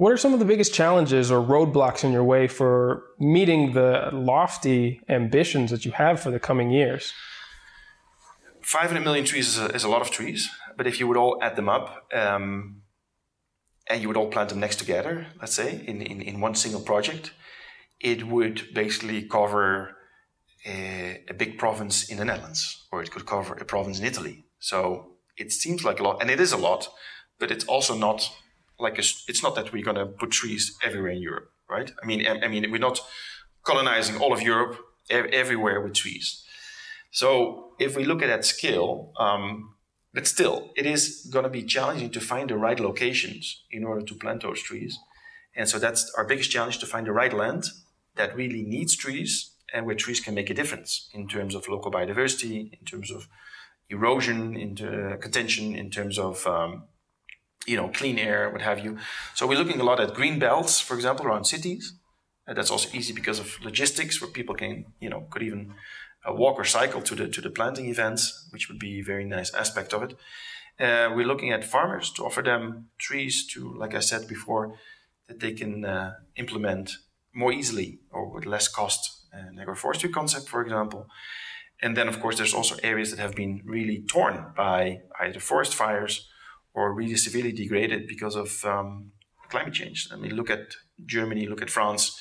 what 0.00 0.10
are 0.14 0.16
some 0.16 0.32
of 0.32 0.38
the 0.38 0.46
biggest 0.46 0.72
challenges 0.72 1.30
or 1.30 1.46
roadblocks 1.46 2.04
in 2.04 2.10
your 2.10 2.24
way 2.24 2.48
for 2.48 3.04
meeting 3.18 3.74
the 3.74 4.08
lofty 4.12 5.02
ambitions 5.10 5.70
that 5.70 5.84
you 5.84 5.92
have 5.92 6.18
for 6.18 6.30
the 6.30 6.40
coming 6.40 6.70
years 6.70 7.12
500 8.62 9.00
million 9.04 9.26
trees 9.26 9.48
is 9.48 9.58
a, 9.58 9.66
is 9.74 9.84
a, 9.84 9.88
lot 9.88 10.00
of 10.00 10.10
trees, 10.10 10.48
but 10.76 10.86
if 10.86 11.00
you 11.00 11.08
would 11.08 11.16
all 11.16 11.38
add 11.42 11.56
them 11.56 11.68
up 11.68 12.06
um, 12.14 12.82
and 13.88 14.00
you 14.00 14.08
would 14.08 14.16
all 14.16 14.28
plant 14.28 14.50
them 14.50 14.60
next 14.60 14.76
together, 14.76 15.26
let's 15.40 15.54
say, 15.54 15.82
in, 15.86 16.00
in, 16.00 16.20
in 16.20 16.40
one 16.40 16.54
single 16.54 16.80
project, 16.80 17.32
it 17.98 18.26
would 18.26 18.72
basically 18.72 19.22
cover 19.22 19.96
a, 20.64 21.24
a, 21.28 21.34
big 21.34 21.58
province 21.58 22.08
in 22.08 22.18
the 22.18 22.24
Netherlands, 22.24 22.86
or 22.92 23.02
it 23.02 23.10
could 23.10 23.26
cover 23.26 23.54
a 23.54 23.64
province 23.64 23.98
in 23.98 24.04
Italy. 24.04 24.44
So 24.60 25.16
it 25.36 25.50
seems 25.50 25.82
like 25.84 25.98
a 25.98 26.04
lot, 26.04 26.20
and 26.20 26.30
it 26.30 26.38
is 26.38 26.52
a 26.52 26.56
lot, 26.56 26.88
but 27.40 27.50
it's 27.50 27.64
also 27.64 27.96
not 27.96 28.30
like 28.80 28.98
a, 28.98 29.04
it's 29.28 29.42
not 29.42 29.54
that 29.54 29.72
we're 29.72 29.84
going 29.84 29.96
to 29.96 30.06
put 30.06 30.30
trees 30.30 30.76
everywhere 30.82 31.12
in 31.12 31.22
Europe, 31.22 31.50
right? 31.68 31.90
I 32.02 32.06
mean, 32.06 32.26
I, 32.26 32.46
I 32.46 32.48
mean, 32.48 32.70
we're 32.70 32.78
not 32.78 33.00
colonizing 33.62 34.16
all 34.18 34.32
of 34.32 34.42
Europe 34.42 34.78
everywhere 35.10 35.80
with 35.80 35.94
trees. 35.94 36.44
So 37.10 37.74
if 37.78 37.96
we 37.96 38.04
look 38.04 38.22
at 38.22 38.28
that 38.28 38.44
scale, 38.44 39.12
um, 39.18 39.74
but 40.12 40.26
still, 40.26 40.70
it 40.76 40.86
is 40.86 41.28
going 41.30 41.44
to 41.44 41.50
be 41.50 41.62
challenging 41.62 42.10
to 42.10 42.20
find 42.20 42.50
the 42.50 42.56
right 42.56 42.78
locations 42.80 43.62
in 43.70 43.84
order 43.84 44.04
to 44.04 44.14
plant 44.14 44.42
those 44.42 44.62
trees. 44.62 44.98
And 45.54 45.68
so 45.68 45.78
that's 45.78 46.12
our 46.16 46.24
biggest 46.24 46.50
challenge 46.50 46.78
to 46.78 46.86
find 46.86 47.06
the 47.06 47.12
right 47.12 47.32
land 47.32 47.64
that 48.16 48.36
really 48.36 48.62
needs 48.62 48.96
trees 48.96 49.50
and 49.72 49.86
where 49.86 49.94
trees 49.94 50.20
can 50.20 50.34
make 50.34 50.50
a 50.50 50.54
difference 50.54 51.08
in 51.12 51.28
terms 51.28 51.54
of 51.54 51.68
local 51.68 51.90
biodiversity, 51.90 52.72
in 52.72 52.84
terms 52.84 53.10
of 53.10 53.28
erosion, 53.88 54.56
into 54.56 55.16
contention, 55.20 55.74
in 55.74 55.90
terms 55.90 56.18
of 56.18 56.46
um, 56.46 56.84
you 57.66 57.76
know 57.76 57.88
clean 57.88 58.18
air, 58.18 58.50
what 58.50 58.62
have 58.62 58.78
you. 58.84 58.98
So 59.34 59.46
we're 59.46 59.58
looking 59.58 59.80
a 59.80 59.84
lot 59.84 60.00
at 60.00 60.14
green 60.14 60.38
belts, 60.38 60.80
for 60.80 60.94
example, 60.94 61.26
around 61.26 61.44
cities. 61.44 61.94
And 62.46 62.56
that's 62.56 62.70
also 62.70 62.88
easy 62.92 63.12
because 63.12 63.38
of 63.38 63.58
logistics, 63.62 64.20
where 64.20 64.30
people 64.30 64.54
can 64.54 64.86
you 65.00 65.10
know 65.10 65.26
could 65.30 65.42
even 65.42 65.74
a 66.24 66.34
walk 66.34 66.58
or 66.58 66.64
cycle 66.64 67.00
to 67.02 67.14
the 67.14 67.28
to 67.28 67.40
the 67.40 67.50
planting 67.50 67.86
events, 67.86 68.48
which 68.50 68.68
would 68.68 68.78
be 68.78 69.00
a 69.00 69.04
very 69.04 69.24
nice 69.24 69.54
aspect 69.54 69.92
of 69.92 70.02
it. 70.02 70.14
Uh, 70.78 71.10
we're 71.14 71.26
looking 71.26 71.52
at 71.52 71.64
farmers 71.64 72.10
to 72.12 72.24
offer 72.24 72.42
them 72.42 72.88
trees 72.98 73.46
to, 73.46 73.74
like 73.76 73.94
I 73.94 74.00
said 74.00 74.26
before, 74.26 74.78
that 75.28 75.38
they 75.40 75.52
can 75.52 75.84
uh, 75.84 76.14
implement 76.36 76.92
more 77.34 77.52
easily 77.52 78.00
or 78.10 78.32
with 78.32 78.46
less 78.46 78.66
cost. 78.68 79.18
An 79.32 79.60
agroforestry 79.64 80.12
concept, 80.12 80.48
for 80.48 80.60
example. 80.60 81.06
And 81.80 81.96
then, 81.96 82.08
of 82.08 82.18
course, 82.20 82.36
there's 82.36 82.52
also 82.54 82.76
areas 82.82 83.10
that 83.10 83.20
have 83.20 83.36
been 83.36 83.62
really 83.64 84.02
torn 84.08 84.52
by 84.56 85.02
either 85.20 85.38
forest 85.38 85.74
fires 85.74 86.28
or 86.74 86.94
really 86.94 87.16
severely 87.16 87.52
degraded 87.52 88.06
because 88.06 88.36
of 88.36 88.64
um, 88.64 89.12
climate 89.48 89.74
change. 89.74 90.08
I 90.12 90.16
mean, 90.16 90.34
look 90.34 90.50
at 90.50 90.74
Germany, 91.04 91.46
look 91.46 91.62
at 91.62 91.70
France. 91.70 92.18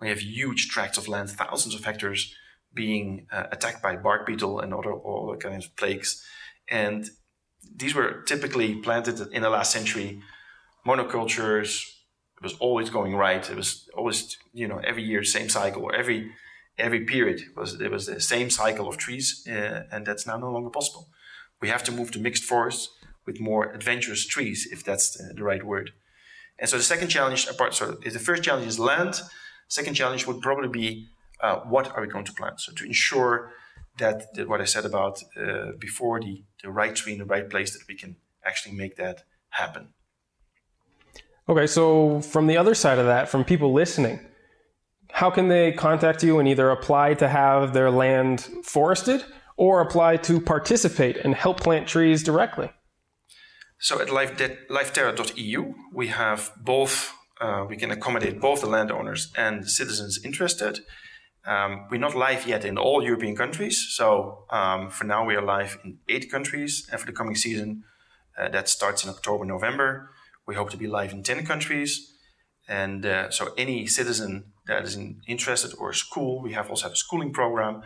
We 0.00 0.08
have 0.08 0.20
huge 0.20 0.68
tracts 0.68 0.98
of 0.98 1.08
land, 1.08 1.30
thousands 1.30 1.74
of 1.74 1.84
hectares 1.84 2.34
being 2.74 3.26
uh, 3.30 3.44
attacked 3.52 3.82
by 3.82 3.96
bark 3.96 4.26
beetle 4.26 4.60
and 4.60 4.74
other, 4.74 4.94
other 4.94 5.36
kinds 5.36 5.66
of 5.66 5.76
plagues. 5.76 6.22
And 6.68 7.08
these 7.76 7.94
were 7.94 8.22
typically 8.22 8.76
planted 8.76 9.20
in 9.32 9.42
the 9.42 9.50
last 9.50 9.72
century, 9.72 10.20
monocultures. 10.86 11.82
It 12.36 12.42
was 12.42 12.54
always 12.54 12.90
going 12.90 13.14
right. 13.14 13.48
It 13.48 13.56
was 13.56 13.88
always, 13.94 14.36
you 14.52 14.66
know, 14.66 14.80
every 14.82 15.04
year 15.04 15.22
same 15.22 15.48
cycle, 15.48 15.82
or 15.82 15.94
every 15.94 16.32
every 16.78 17.04
period 17.04 17.42
was 17.56 17.80
it 17.80 17.90
was 17.90 18.06
the 18.06 18.20
same 18.20 18.50
cycle 18.50 18.88
of 18.88 18.96
trees, 18.96 19.46
uh, 19.48 19.82
and 19.92 20.04
that's 20.06 20.26
now 20.26 20.36
no 20.38 20.50
longer 20.50 20.70
possible. 20.70 21.08
We 21.60 21.68
have 21.68 21.84
to 21.84 21.92
move 21.92 22.10
to 22.12 22.18
mixed 22.18 22.42
forests 22.42 22.88
with 23.26 23.40
more 23.40 23.72
adventurous 23.72 24.26
trees, 24.26 24.68
if 24.70 24.84
that's 24.84 25.16
the, 25.16 25.34
the 25.34 25.44
right 25.44 25.64
word. 25.64 25.92
And 26.58 26.68
so 26.68 26.76
the 26.76 26.82
second 26.82 27.08
challenge, 27.08 27.46
apart, 27.48 27.74
so 27.74 27.92
the 27.92 28.18
first 28.18 28.42
challenge 28.42 28.66
is 28.66 28.78
land. 28.78 29.20
Second 29.68 29.94
challenge 29.94 30.26
would 30.26 30.40
probably 30.40 30.68
be 30.68 31.08
uh, 31.40 31.56
what 31.60 31.94
are 31.94 32.00
we 32.00 32.08
going 32.08 32.24
to 32.24 32.32
plant? 32.32 32.60
So 32.60 32.72
to 32.72 32.84
ensure 32.84 33.52
that, 33.98 34.34
that 34.34 34.48
what 34.48 34.60
I 34.60 34.64
said 34.64 34.84
about 34.84 35.22
uh, 35.36 35.72
before 35.78 36.20
the, 36.20 36.44
the 36.62 36.70
right 36.70 36.94
tree 36.94 37.12
in 37.12 37.18
the 37.18 37.24
right 37.24 37.48
place, 37.48 37.72
that 37.72 37.86
we 37.88 37.94
can 37.94 38.16
actually 38.44 38.74
make 38.74 38.96
that 38.96 39.24
happen. 39.50 39.88
Okay, 41.48 41.66
so 41.66 42.20
from 42.20 42.46
the 42.46 42.56
other 42.56 42.74
side 42.74 42.98
of 42.98 43.06
that, 43.06 43.28
from 43.28 43.44
people 43.44 43.72
listening, 43.72 44.20
how 45.10 45.30
can 45.30 45.48
they 45.48 45.72
contact 45.72 46.22
you 46.22 46.38
and 46.38 46.48
either 46.48 46.70
apply 46.70 47.14
to 47.14 47.28
have 47.28 47.72
their 47.74 47.90
land 47.90 48.48
forested 48.62 49.24
or 49.56 49.80
apply 49.80 50.16
to 50.18 50.40
participate 50.40 51.16
and 51.18 51.34
help 51.34 51.60
plant 51.60 51.86
trees 51.86 52.22
directly? 52.22 52.70
So 53.82 54.00
at 54.00 54.08
lifeterra.eu, 54.08 55.74
we 55.92 56.06
have 56.06 56.52
both, 56.56 57.12
uh, 57.40 57.66
we 57.68 57.76
can 57.76 57.90
accommodate 57.90 58.40
both 58.40 58.60
the 58.60 58.68
landowners 58.68 59.32
and 59.36 59.68
citizens 59.68 60.20
interested 60.24 60.80
Um, 61.44 61.86
we're 61.90 61.98
not 61.98 62.14
live 62.14 62.46
yet 62.46 62.64
in 62.64 62.78
all 62.78 63.02
European 63.02 63.34
countries. 63.34 63.76
So 63.90 64.44
um, 64.50 64.90
for 64.90 65.04
now, 65.04 65.24
we 65.24 65.34
are 65.34 65.42
live 65.42 65.78
in 65.84 65.98
eight 66.08 66.30
countries. 66.30 66.88
And 66.90 67.00
for 67.00 67.06
the 67.06 67.12
coming 67.12 67.34
season, 67.34 67.84
uh, 68.38 68.48
that 68.50 68.68
starts 68.68 69.04
in 69.04 69.10
October, 69.10 69.44
November, 69.44 70.10
we 70.46 70.54
hope 70.54 70.70
to 70.70 70.76
be 70.76 70.86
live 70.86 71.12
in 71.12 71.22
10 71.22 71.44
countries. 71.44 72.14
And 72.68 73.04
uh, 73.04 73.30
so 73.30 73.52
any 73.58 73.86
citizen 73.86 74.52
that 74.66 74.84
is 74.84 74.94
in, 74.94 75.20
interested 75.26 75.74
or 75.78 75.92
school, 75.92 76.40
we 76.40 76.52
have 76.52 76.70
also 76.70 76.84
have 76.84 76.92
a 76.92 76.96
schooling 76.96 77.32
program. 77.32 77.82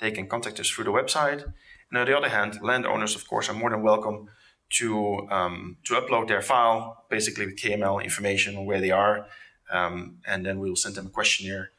They 0.00 0.10
can 0.10 0.28
contact 0.28 0.60
us 0.60 0.68
through 0.68 0.84
the 0.84 0.92
website. 0.92 1.42
And 1.90 1.98
on 1.98 2.06
the 2.06 2.16
other 2.16 2.28
hand, 2.28 2.58
landowners, 2.62 3.16
of 3.16 3.26
course, 3.26 3.48
are 3.48 3.54
more 3.54 3.70
than 3.70 3.82
welcome 3.82 4.28
to 4.78 5.28
um, 5.30 5.76
to 5.84 5.94
upload 5.94 6.28
their 6.28 6.42
file, 6.42 7.04
basically 7.10 7.46
with 7.46 7.56
KML 7.56 8.02
information 8.02 8.56
on 8.56 8.64
where 8.64 8.80
they 8.80 8.90
are, 8.90 9.26
um, 9.70 10.18
and 10.26 10.44
then 10.46 10.58
we 10.60 10.68
will 10.68 10.76
send 10.76 10.94
them 10.94 11.06
a 11.06 11.10
questionnaire 11.10 11.70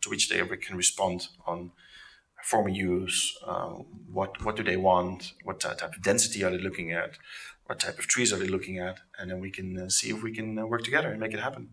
to 0.00 0.10
which 0.10 0.28
they 0.28 0.38
can 0.56 0.76
respond 0.76 1.28
on 1.46 1.72
former 2.42 2.68
use, 2.68 3.36
uh, 3.46 3.70
what 4.10 4.44
what 4.44 4.56
do 4.56 4.62
they 4.62 4.76
want, 4.76 5.32
what 5.44 5.60
type 5.60 5.82
of 5.82 6.02
density 6.02 6.42
are 6.44 6.50
they 6.50 6.58
looking 6.58 6.92
at, 6.92 7.12
what 7.66 7.80
type 7.80 7.98
of 7.98 8.06
trees 8.06 8.32
are 8.32 8.38
they 8.38 8.48
looking 8.48 8.78
at, 8.78 9.00
and 9.18 9.30
then 9.30 9.40
we 9.40 9.50
can 9.50 9.78
uh, 9.78 9.88
see 9.88 10.10
if 10.10 10.22
we 10.22 10.34
can 10.34 10.58
uh, 10.58 10.66
work 10.66 10.82
together 10.82 11.10
and 11.10 11.20
make 11.20 11.32
it 11.32 11.40
happen. 11.40 11.70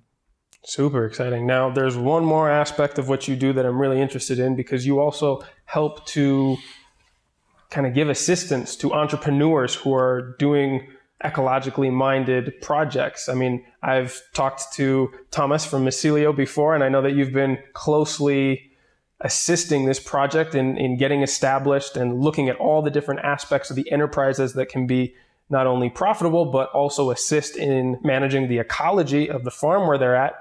Super 0.65 1.05
exciting. 1.05 1.47
Now, 1.47 1.69
there's 1.69 1.95
one 1.95 2.25
more 2.25 2.49
aspect 2.49 2.99
of 2.99 3.07
what 3.07 3.27
you 3.27 3.35
do 3.35 3.53
that 3.53 3.65
I'm 3.65 3.79
really 3.79 4.01
interested 4.01 4.39
in 4.39 4.55
because 4.55 4.85
you 4.85 4.99
also 4.99 5.41
help 5.65 6.05
to 6.07 6.57
kind 7.69 7.85
of 7.85 7.93
give 7.93 8.09
assistance 8.09 8.75
to 8.77 8.93
entrepreneurs 8.93 9.75
who 9.75 9.93
are 9.93 10.35
doing 10.39 10.87
ecologically 11.23 11.91
minded 11.91 12.53
projects. 12.61 13.27
I 13.27 13.33
mean, 13.33 13.65
I've 13.83 14.21
talked 14.33 14.73
to 14.75 15.11
Tomas 15.31 15.65
from 15.65 15.85
Mycelio 15.85 16.35
before, 16.35 16.73
and 16.73 16.83
I 16.83 16.89
know 16.89 17.01
that 17.01 17.13
you've 17.13 17.33
been 17.33 17.57
closely 17.73 18.71
assisting 19.21 19.85
this 19.85 19.99
project 19.99 20.55
in, 20.55 20.77
in 20.77 20.97
getting 20.97 21.21
established 21.21 21.97
and 21.97 22.21
looking 22.21 22.47
at 22.47 22.55
all 22.55 22.81
the 22.81 22.89
different 22.89 23.19
aspects 23.21 23.69
of 23.69 23.75
the 23.75 23.91
enterprises 23.91 24.53
that 24.53 24.69
can 24.69 24.87
be 24.87 25.13
not 25.49 25.67
only 25.67 25.89
profitable, 25.89 26.45
but 26.45 26.69
also 26.71 27.11
assist 27.11 27.57
in 27.57 27.99
managing 28.03 28.47
the 28.47 28.59
ecology 28.59 29.29
of 29.29 29.43
the 29.43 29.51
farm 29.51 29.87
where 29.87 29.97
they're 29.97 30.15
at. 30.15 30.35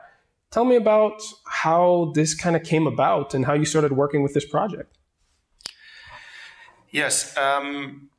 Tell 0.51 0.65
me 0.65 0.77
about 0.77 1.21
how 1.45 2.13
this 2.15 2.35
kind 2.35 2.55
of 2.55 2.63
came 2.63 2.87
about 2.87 3.35
and 3.35 3.45
how 3.45 3.55
you 3.55 3.65
started 3.65 3.93
working 3.93 4.23
with 4.23 4.33
this 4.33 4.47
project. 4.47 4.98
Yes. 6.91 7.37
Um, 7.37 8.11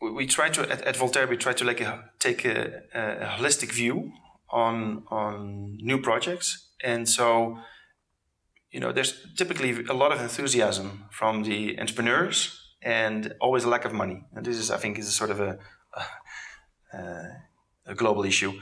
we, 0.00 0.10
we, 0.10 0.26
try 0.26 0.48
to, 0.50 0.62
at, 0.70 0.82
at, 0.82 0.96
Volterra, 0.96 1.28
we 1.28 1.36
try 1.36 1.52
to 1.52 1.64
like 1.64 1.80
a, 1.80 2.10
take 2.18 2.44
a, 2.44 2.82
a, 2.92 3.26
holistic 3.38 3.72
view 3.72 4.12
on, 4.50 5.04
on 5.08 5.76
new 5.80 6.00
projects. 6.00 6.68
And 6.82 7.08
so, 7.08 7.58
you 8.70 8.80
know, 8.80 8.92
there's 8.92 9.14
typically 9.36 9.84
a 9.86 9.94
lot 9.94 10.12
of 10.12 10.20
enthusiasm 10.20 11.04
from 11.10 11.44
the 11.44 11.78
entrepreneurs 11.78 12.60
and 12.82 13.34
always 13.40 13.64
a 13.64 13.68
lack 13.68 13.84
of 13.84 13.92
money. 13.92 14.24
And 14.34 14.44
this 14.44 14.56
is, 14.56 14.70
I 14.70 14.76
think, 14.76 14.98
is 14.98 15.08
a 15.08 15.12
sort 15.12 15.30
of 15.30 15.40
a, 15.40 15.58
a, 16.92 17.22
a 17.86 17.94
global 17.94 18.24
issue. 18.24 18.52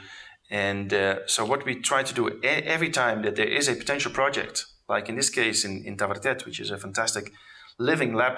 And 0.51 0.93
uh, 0.93 1.27
so, 1.27 1.47
what 1.47 1.65
we 1.65 1.77
try 1.77 2.03
to 2.03 2.15
do 2.15 2.41
every 2.43 2.91
time 2.91 3.23
that 3.23 3.37
there 3.37 3.49
is 3.49 3.69
a 3.69 3.75
potential 3.75 4.13
project, 4.13 4.67
like 4.87 5.09
in 5.09 5.17
this 5.17 5.31
case 5.31 5.65
in, 5.65 5.83
in 5.87 5.97
Tavertet, 5.97 6.45
which 6.45 6.61
is 6.61 6.71
a 6.71 6.77
fantastic 6.77 7.33
living 7.79 8.13
lab 8.13 8.37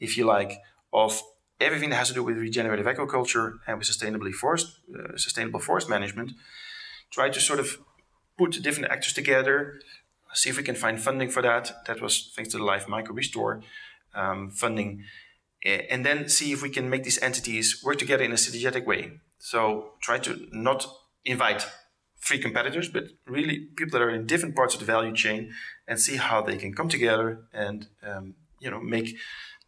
if 0.00 0.16
you 0.16 0.24
like, 0.24 0.58
of 0.92 1.22
everything 1.60 1.90
that 1.90 1.96
has 1.96 2.08
to 2.08 2.14
do 2.14 2.22
with 2.22 2.36
regenerative 2.36 2.86
agriculture 2.86 3.58
and 3.66 3.78
with 3.78 3.88
sustainably 3.88 4.32
forest, 4.32 4.78
uh, 4.94 5.16
sustainable 5.16 5.60
forest 5.60 5.88
management. 5.88 6.32
Try 7.10 7.30
to 7.30 7.40
sort 7.40 7.60
of 7.60 7.78
put 8.36 8.62
different 8.62 8.90
actors 8.90 9.12
together, 9.12 9.80
see 10.34 10.50
if 10.50 10.56
we 10.56 10.62
can 10.62 10.74
find 10.74 11.00
funding 11.00 11.30
for 11.30 11.42
that. 11.42 11.84
That 11.86 12.00
was 12.00 12.32
thanks 12.34 12.50
to 12.52 12.58
the 12.58 12.64
Life 12.64 12.88
Micro 12.88 13.14
Restore 13.14 13.62
um, 14.14 14.50
funding, 14.50 15.04
and 15.64 16.04
then 16.04 16.28
see 16.28 16.52
if 16.52 16.62
we 16.62 16.70
can 16.70 16.90
make 16.90 17.04
these 17.04 17.22
entities 17.22 17.82
work 17.82 17.98
together 17.98 18.24
in 18.24 18.32
a 18.32 18.36
synergetic 18.36 18.84
way. 18.86 19.12
So 19.38 19.92
try 20.02 20.18
to 20.18 20.46
not 20.52 20.86
invite 21.24 21.66
free 22.18 22.38
competitors, 22.38 22.88
but 22.88 23.04
really 23.26 23.68
people 23.76 23.98
that 23.98 24.04
are 24.04 24.10
in 24.10 24.26
different 24.26 24.56
parts 24.56 24.74
of 24.74 24.80
the 24.80 24.86
value 24.86 25.14
chain, 25.14 25.52
and 25.88 25.98
see 25.98 26.16
how 26.16 26.42
they 26.42 26.56
can 26.56 26.74
come 26.74 26.88
together 26.88 27.46
and 27.52 27.86
um, 28.02 28.34
you 28.60 28.70
know 28.70 28.80
make 28.80 29.16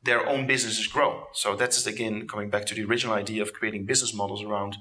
their 0.02 0.26
own 0.28 0.46
businesses 0.46 0.86
grow. 0.86 1.26
So 1.32 1.56
that's 1.56 1.86
again 1.86 2.26
coming 2.28 2.50
back 2.50 2.66
to 2.66 2.74
the 2.74 2.84
original 2.84 3.14
idea 3.14 3.42
of 3.42 3.52
creating 3.52 3.86
business 3.86 4.14
models 4.14 4.42
around 4.42 4.76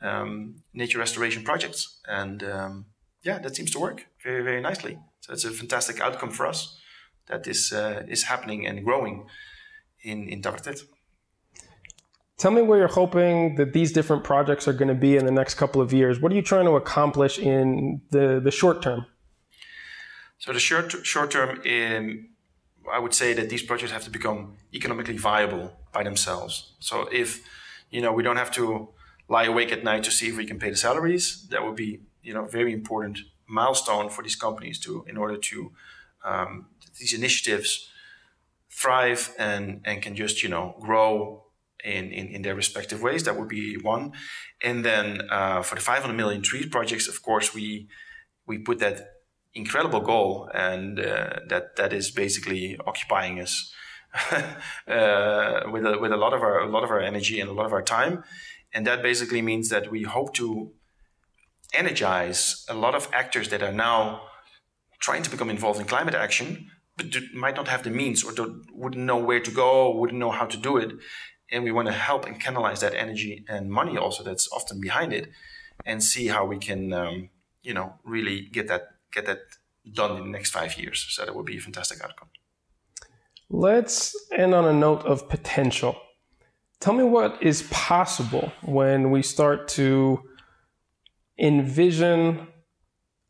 um, 0.00 0.62
nature 0.72 0.98
restoration 0.98 1.42
projects, 1.42 2.00
and 2.06 2.42
um, 2.42 2.86
yeah, 3.22 3.38
that 3.38 3.56
seems 3.56 3.70
to 3.72 3.78
work 3.78 4.06
very 4.22 4.42
very 4.42 4.60
nicely. 4.60 4.98
So 5.20 5.32
it's 5.32 5.44
a 5.44 5.50
fantastic 5.50 6.00
outcome 6.00 6.30
for 6.30 6.46
us 6.46 6.78
that 7.28 7.44
this 7.44 7.72
uh, 7.72 8.04
is 8.08 8.24
happening 8.24 8.66
and 8.66 8.84
growing 8.84 9.26
in 10.02 10.28
in 10.28 10.42
Tavertet. 10.42 10.82
Tell 12.38 12.50
me 12.50 12.60
where 12.60 12.78
you're 12.78 12.88
hoping 12.88 13.54
that 13.54 13.72
these 13.72 13.92
different 13.92 14.22
projects 14.22 14.68
are 14.68 14.74
going 14.74 14.88
to 14.88 14.94
be 14.94 15.16
in 15.16 15.24
the 15.24 15.32
next 15.32 15.54
couple 15.54 15.80
of 15.80 15.94
years. 15.94 16.20
What 16.20 16.30
are 16.32 16.34
you 16.34 16.42
trying 16.42 16.66
to 16.66 16.72
accomplish 16.72 17.38
in 17.38 18.02
the, 18.10 18.40
the 18.44 18.50
short 18.50 18.82
term? 18.82 19.06
So 20.38 20.52
the 20.52 20.60
short 20.60 20.92
short 21.06 21.30
term 21.30 21.62
in 21.64 22.28
I 22.92 22.98
would 22.98 23.14
say 23.14 23.32
that 23.34 23.48
these 23.48 23.62
projects 23.62 23.92
have 23.92 24.04
to 24.04 24.10
become 24.10 24.56
economically 24.74 25.16
viable 25.16 25.72
by 25.92 26.02
themselves. 26.02 26.74
So 26.80 27.08
if 27.12 27.46
you 27.90 28.00
know 28.00 28.12
we 28.12 28.22
don't 28.22 28.36
have 28.36 28.52
to 28.52 28.88
lie 29.28 29.44
awake 29.44 29.72
at 29.72 29.82
night 29.84 30.04
to 30.04 30.10
see 30.10 30.28
if 30.28 30.36
we 30.36 30.46
can 30.46 30.58
pay 30.58 30.70
the 30.70 30.76
salaries, 30.76 31.46
that 31.50 31.64
would 31.64 31.76
be 31.76 32.00
you 32.22 32.34
know 32.34 32.44
very 32.46 32.72
important 32.72 33.18
milestone 33.46 34.08
for 34.08 34.22
these 34.22 34.36
companies 34.36 34.78
to 34.80 35.04
in 35.08 35.16
order 35.16 35.36
to 35.36 35.72
um, 36.24 36.66
these 36.98 37.12
initiatives 37.12 37.88
thrive 38.70 39.34
and 39.38 39.80
and 39.84 40.02
can 40.02 40.14
just 40.14 40.42
you 40.42 40.48
know 40.48 40.76
grow 40.80 41.46
in, 41.84 42.10
in, 42.10 42.28
in 42.28 42.42
their 42.42 42.54
respective 42.54 43.02
ways. 43.02 43.24
That 43.24 43.38
would 43.38 43.48
be 43.48 43.76
one. 43.76 44.12
And 44.62 44.84
then 44.84 45.22
uh, 45.30 45.62
for 45.62 45.76
the 45.76 45.80
500 45.80 46.12
million 46.14 46.42
trees 46.42 46.66
projects, 46.66 47.08
of 47.08 47.22
course, 47.22 47.54
we 47.54 47.88
we 48.46 48.58
put 48.58 48.78
that 48.80 49.15
incredible 49.56 50.00
goal, 50.00 50.48
and 50.54 51.00
uh, 51.00 51.40
that 51.48 51.76
that 51.76 51.92
is 51.92 52.10
basically 52.10 52.78
occupying 52.86 53.40
us 53.40 53.72
uh, 54.30 55.62
with 55.72 55.84
a, 55.84 55.98
with 56.00 56.12
a 56.12 56.16
lot 56.16 56.32
of 56.32 56.42
our 56.42 56.60
a 56.60 56.68
lot 56.68 56.84
of 56.84 56.90
our 56.90 57.00
energy 57.00 57.40
and 57.40 57.48
a 57.48 57.52
lot 57.52 57.66
of 57.66 57.72
our 57.72 57.82
time, 57.82 58.22
and 58.72 58.86
that 58.86 59.02
basically 59.02 59.42
means 59.42 59.68
that 59.70 59.90
we 59.90 60.02
hope 60.02 60.34
to 60.34 60.72
energize 61.72 62.64
a 62.68 62.74
lot 62.74 62.94
of 62.94 63.08
actors 63.12 63.48
that 63.48 63.62
are 63.62 63.72
now 63.72 64.22
trying 65.00 65.22
to 65.22 65.30
become 65.30 65.50
involved 65.50 65.80
in 65.80 65.86
climate 65.86 66.14
action, 66.14 66.70
but 66.96 67.10
do, 67.10 67.20
might 67.34 67.56
not 67.56 67.68
have 67.68 67.82
the 67.82 67.90
means 67.90 68.22
or 68.22 68.32
wouldn't 68.72 69.04
know 69.04 69.16
where 69.16 69.40
to 69.40 69.50
go, 69.50 69.94
wouldn't 69.94 70.18
know 70.18 70.30
how 70.30 70.46
to 70.46 70.56
do 70.56 70.76
it, 70.76 70.92
and 71.50 71.64
we 71.64 71.72
want 71.72 71.88
to 71.88 71.94
help 71.94 72.26
and 72.26 72.40
canalize 72.40 72.80
that 72.80 72.94
energy 72.94 73.44
and 73.48 73.70
money 73.70 73.96
also 73.96 74.22
that's 74.22 74.48
often 74.52 74.80
behind 74.80 75.12
it, 75.12 75.30
and 75.86 76.04
see 76.04 76.26
how 76.28 76.44
we 76.44 76.58
can. 76.58 76.92
Um, 76.92 77.30
you 77.66 77.74
know, 77.74 77.94
really 78.04 78.42
get 78.52 78.68
that 78.68 78.95
get 79.16 79.26
that 79.26 79.40
done 79.92 80.16
in 80.16 80.24
the 80.24 80.30
next 80.30 80.50
five 80.50 80.78
years. 80.78 81.06
So 81.10 81.24
that 81.24 81.34
would 81.34 81.46
be 81.46 81.56
a 81.56 81.60
fantastic 81.60 82.02
outcome. 82.04 82.28
Let's 83.48 84.14
end 84.36 84.54
on 84.54 84.64
a 84.64 84.72
note 84.72 85.04
of 85.04 85.28
potential. 85.28 85.96
Tell 86.80 86.92
me 86.92 87.04
what 87.04 87.42
is 87.42 87.62
possible 87.70 88.52
when 88.62 89.10
we 89.10 89.22
start 89.22 89.68
to 89.68 90.20
envision 91.38 92.48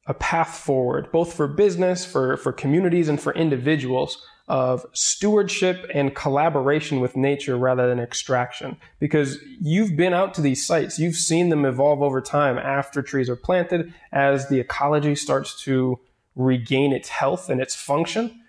a 0.07 0.14
path 0.14 0.59
forward, 0.59 1.11
both 1.12 1.35
for 1.35 1.46
business, 1.46 2.05
for, 2.05 2.37
for 2.37 2.53
communities, 2.53 3.09
and 3.09 3.20
for 3.20 3.35
individuals 3.35 4.25
of 4.48 4.87
stewardship 4.92 5.90
and 5.92 6.14
collaboration 6.14 7.00
with 7.00 7.16
nature 7.16 7.56
rather 7.56 7.88
than 7.88 7.98
extraction. 7.98 8.76
Because 9.00 9.38
you've 9.61 9.96
been 9.96 10.14
out 10.14 10.35
to 10.35 10.40
these 10.40 10.64
sites, 10.64 10.98
you've 10.98 11.16
seen 11.16 11.48
them 11.48 11.64
evolve 11.64 12.02
over 12.02 12.20
time 12.20 12.56
after 12.59 13.02
trees 13.02 13.28
are 13.28 13.37
planted, 13.37 13.92
as 14.12 14.49
the 14.49 14.61
ecology 14.61 15.14
starts 15.14 15.61
to 15.62 15.99
regain 16.36 16.92
its 16.92 17.09
health 17.09 17.49
and 17.49 17.61
its 17.61 17.74
function. 17.74 18.40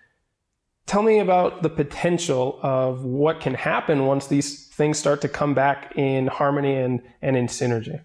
Tell 0.85 1.01
me 1.01 1.19
about 1.19 1.63
the 1.63 1.69
potential 1.69 2.59
of 2.61 3.03
what 3.03 3.41
can 3.41 3.55
happen 3.55 4.05
once 4.05 4.27
these 4.27 4.67
things 4.67 4.97
start 4.99 5.21
to 5.21 5.27
come 5.27 5.53
back 5.53 5.93
in 5.95 6.27
harmony 6.27 6.75
and, 6.75 7.01
and 7.21 7.35
in 7.35 7.47
synergy. 7.47 8.01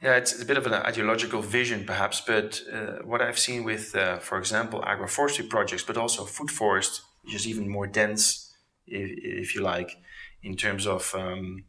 Yeah, 0.00 0.14
it's 0.14 0.40
a 0.40 0.44
bit 0.44 0.56
of 0.56 0.66
an 0.66 0.74
ideological 0.74 1.42
vision, 1.42 1.84
perhaps, 1.84 2.20
but 2.20 2.62
uh, 2.72 3.02
what 3.04 3.20
I've 3.20 3.38
seen 3.38 3.64
with, 3.64 3.96
uh, 3.96 4.18
for 4.18 4.38
example, 4.38 4.80
agroforestry 4.82 5.48
projects, 5.48 5.82
but 5.82 5.96
also 5.96 6.24
food 6.24 6.52
forest, 6.52 7.02
which 7.22 7.34
is 7.34 7.48
even 7.48 7.68
more 7.68 7.88
dense, 7.88 8.54
if, 8.86 9.10
if 9.50 9.54
you 9.56 9.62
like, 9.62 9.96
in 10.40 10.56
terms 10.56 10.86
of. 10.86 11.12
Um, 11.16 11.64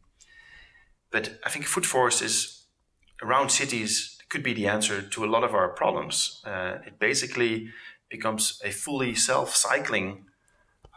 but 1.10 1.40
I 1.44 1.50
think 1.50 1.64
food 1.64 1.84
forest 1.84 2.22
is 2.22 2.66
around 3.20 3.50
cities 3.50 4.16
could 4.28 4.44
be 4.44 4.54
the 4.54 4.68
answer 4.68 5.02
to 5.02 5.24
a 5.24 5.26
lot 5.26 5.42
of 5.42 5.52
our 5.52 5.68
problems. 5.68 6.40
Uh, 6.46 6.78
it 6.86 7.00
basically 7.00 7.70
becomes 8.08 8.62
a 8.64 8.70
fully 8.70 9.12
self-cycling 9.12 10.26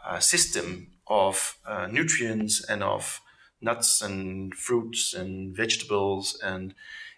uh, 0.06 0.20
system 0.20 0.92
of 1.08 1.58
uh, 1.66 1.88
nutrients 1.90 2.64
and 2.64 2.84
of 2.84 3.20
nuts 3.60 4.00
and 4.00 4.54
fruits 4.54 5.14
and 5.14 5.56
vegetables 5.56 6.38
and 6.44 6.74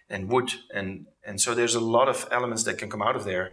and 0.09 0.29
wood 0.29 0.53
and 0.73 1.05
and 1.25 1.41
so 1.41 1.53
there's 1.53 1.75
a 1.75 1.79
lot 1.79 2.07
of 2.07 2.27
elements 2.31 2.63
that 2.63 2.77
can 2.77 2.89
come 2.89 3.01
out 3.01 3.15
of 3.15 3.25
there 3.25 3.51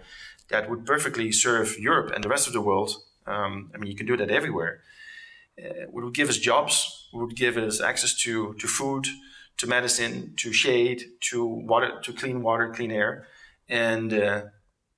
that 0.49 0.71
would 0.71 0.87
perfectly 0.87 1.33
serve 1.33 1.79
Europe 1.79 2.13
and 2.15 2.23
the 2.23 2.29
rest 2.29 2.47
of 2.47 2.53
the 2.53 2.61
world. 2.61 2.97
Um, 3.27 3.71
I 3.75 3.79
mean, 3.79 3.91
you 3.91 3.97
can 3.97 4.07
do 4.07 4.17
that 4.17 4.31
everywhere. 4.31 4.81
Uh, 5.59 5.87
would 5.89 6.15
give 6.15 6.29
us 6.29 6.39
jobs, 6.39 7.09
it 7.13 7.17
would 7.17 7.37
give 7.37 7.57
us 7.57 7.81
access 7.81 8.15
to, 8.23 8.55
to 8.55 8.67
food, 8.67 9.07
to 9.57 9.67
medicine, 9.67 10.35
to 10.37 10.53
shade, 10.53 11.03
to 11.21 11.45
water, 11.45 12.01
to 12.03 12.13
clean 12.13 12.43
water, 12.43 12.73
clean 12.75 12.91
air. 12.91 13.27
And 13.69 14.13
uh, 14.13 14.43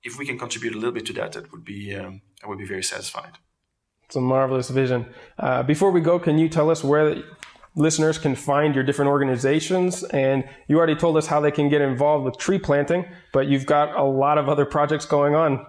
if 0.03 0.19
we 0.19 0.27
can 0.27 0.39
contribute 0.39 0.75
a 0.75 0.79
little 0.79 0.93
bit 0.93 1.07
to 1.07 1.13
that, 1.15 1.33
that 1.33 1.53
would 1.53 1.65
be, 1.65 1.95
um, 1.95 2.23
I 2.43 2.49
would 2.49 2.59
be 2.59 2.67
very 2.67 2.83
satisfied. 2.83 3.33
It's 4.07 4.17
a 4.17 4.21
marvelous 4.21 4.71
vision. 4.71 5.07
Uh, 5.39 5.63
before 5.63 5.91
we 5.91 6.01
go, 6.01 6.19
can 6.19 6.39
you 6.39 6.49
tell 6.49 6.71
us 6.71 6.83
where 6.85 7.23
listeners 7.77 8.19
can 8.19 8.35
find 8.35 8.75
your 8.75 8.83
different 8.83 9.11
organizations? 9.11 10.03
And 10.05 10.45
you 10.67 10.77
already 10.79 10.97
told 10.97 11.17
us 11.17 11.27
how 11.27 11.41
they 11.41 11.53
can 11.53 11.69
get 11.69 11.81
involved 11.81 12.25
with 12.25 12.39
tree 12.39 12.59
planting, 12.59 13.05
but 13.33 13.47
you've 13.47 13.67
got 13.67 13.97
a 13.97 14.03
lot 14.03 14.39
of 14.39 14.49
other 14.49 14.65
projects 14.65 15.07
going 15.07 15.35
on. 15.35 15.65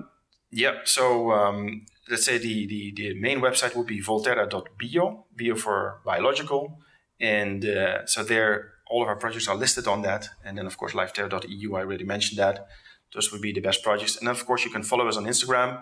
Yep. 0.51 0.87
So 0.87 1.31
um, 1.31 1.85
let's 2.09 2.25
say 2.25 2.37
the, 2.37 2.65
the, 2.67 2.93
the, 2.95 3.19
main 3.19 3.41
website 3.41 3.75
would 3.75 3.87
be 3.87 4.01
volterra.bio, 4.01 5.25
bio 5.37 5.55
for 5.55 6.01
biological. 6.05 6.79
And 7.19 7.65
uh, 7.65 8.05
so 8.05 8.23
there, 8.23 8.71
all 8.89 9.01
of 9.01 9.09
our 9.09 9.17
projects 9.17 9.47
are 9.47 9.55
listed 9.55 9.87
on 9.87 10.01
that. 10.03 10.29
And 10.45 10.57
then, 10.57 10.65
of 10.65 10.77
course, 10.77 10.93
lifeterra.eu, 10.93 11.75
I 11.75 11.81
already 11.81 12.05
mentioned 12.05 12.39
that. 12.39 12.67
Those 13.13 13.31
would 13.31 13.41
be 13.41 13.51
the 13.51 13.61
best 13.61 13.83
projects. 13.83 14.17
And 14.17 14.29
of 14.29 14.45
course, 14.45 14.63
you 14.63 14.71
can 14.71 14.83
follow 14.83 15.07
us 15.07 15.17
on 15.17 15.25
Instagram. 15.25 15.81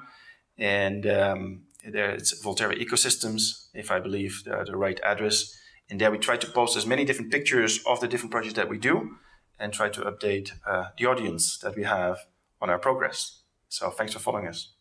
And 0.57 1.05
um, 1.05 1.63
there 1.87 2.11
it's 2.11 2.43
Volterra 2.43 2.79
Ecosystems, 2.79 3.67
if 3.73 3.91
I 3.91 3.99
believe 3.99 4.43
the, 4.45 4.63
the 4.65 4.77
right 4.77 4.99
address. 5.03 5.55
And 5.89 6.01
there 6.01 6.11
we 6.11 6.17
try 6.17 6.37
to 6.37 6.47
post 6.47 6.75
as 6.75 6.85
many 6.85 7.05
different 7.05 7.31
pictures 7.31 7.79
of 7.85 7.99
the 7.99 8.07
different 8.07 8.31
projects 8.31 8.55
that 8.55 8.69
we 8.69 8.77
do 8.77 9.17
and 9.59 9.71
try 9.71 9.89
to 9.89 10.01
update 10.01 10.51
uh, 10.67 10.85
the 10.97 11.05
audience 11.05 11.57
that 11.59 11.75
we 11.75 11.83
have 11.83 12.19
on 12.61 12.69
our 12.69 12.79
progress. 12.79 13.41
So 13.69 13.89
thanks 13.89 14.13
for 14.13 14.19
following 14.19 14.47
us. 14.47 14.73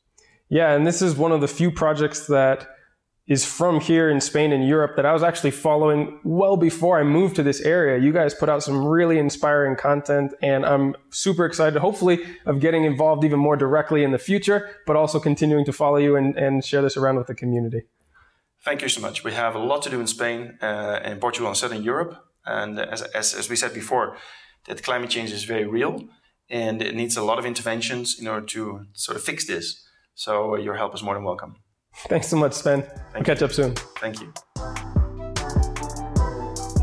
Yeah, 0.48 0.72
and 0.72 0.86
this 0.86 1.02
is 1.02 1.16
one 1.16 1.32
of 1.32 1.40
the 1.40 1.48
few 1.48 1.70
projects 1.70 2.26
that 2.26 2.68
is 3.26 3.46
from 3.46 3.80
here 3.80 4.11
in 4.11 4.20
Spain 4.20 4.52
and 4.52 4.68
Europe 4.68 4.96
that 4.96 5.07
I 5.07 5.12
was 5.14 5.22
actually 5.22 5.52
following 5.52 6.20
well 6.24 6.59
before 6.59 7.00
I 7.00 7.05
moved 7.05 7.36
to 7.36 7.42
this 7.42 7.62
area. 7.62 7.98
You 7.98 8.12
guys 8.12 8.34
put 8.34 8.50
out 8.50 8.62
some 8.62 8.84
really 8.84 9.18
inspiring 9.18 9.76
content, 9.76 10.34
and 10.42 10.66
I'm 10.66 10.94
super 11.09 11.46
excited, 11.46 11.78
hopefully, 11.80 12.18
of 12.44 12.61
getting 12.61 12.84
involved 12.84 13.24
even 13.24 13.38
more 13.38 13.57
directly 13.57 14.05
in 14.05 14.12
the 14.12 14.18
future, 14.18 14.76
but 14.86 14.96
also 14.96 15.18
continuing 15.18 15.64
to 15.64 15.72
follow 15.72 15.96
you 15.96 16.16
and, 16.16 16.36
and 16.36 16.62
share 16.62 16.82
this 16.82 16.98
around 16.98 17.16
with 17.16 17.26
the 17.26 17.34
community. 17.34 17.84
Thank 18.64 18.80
you 18.80 18.88
so 18.88 19.00
much. 19.00 19.22
We 19.24 19.32
have 19.32 19.54
a 19.54 19.58
lot 19.58 19.82
to 19.82 19.90
do 19.90 20.00
in 20.00 20.06
Spain, 20.06 20.58
uh, 20.62 21.00
in 21.04 21.18
Portugal, 21.18 21.48
and 21.48 21.56
Southern 21.56 21.82
Europe. 21.82 22.16
And 22.46 22.78
as, 22.78 23.02
as, 23.02 23.34
as 23.34 23.50
we 23.50 23.56
said 23.56 23.74
before, 23.74 24.16
that 24.66 24.82
climate 24.82 25.10
change 25.10 25.32
is 25.32 25.44
very 25.44 25.66
real 25.66 26.08
and 26.48 26.80
it 26.80 26.94
needs 26.94 27.16
a 27.16 27.22
lot 27.22 27.38
of 27.38 27.44
interventions 27.44 28.18
in 28.18 28.26
order 28.26 28.46
to 28.46 28.86
sort 28.94 29.16
of 29.16 29.22
fix 29.22 29.46
this. 29.46 29.86
So 30.14 30.56
your 30.56 30.76
help 30.76 30.94
is 30.94 31.02
more 31.02 31.14
than 31.14 31.24
welcome. 31.24 31.56
Thanks 32.08 32.28
so 32.28 32.36
much, 32.36 32.54
Sven. 32.54 32.82
Thank 32.82 33.14
we'll 33.14 33.24
catch 33.24 33.42
up 33.42 33.52
soon. 33.52 33.74
Thank 33.98 34.20
you. 34.20 34.32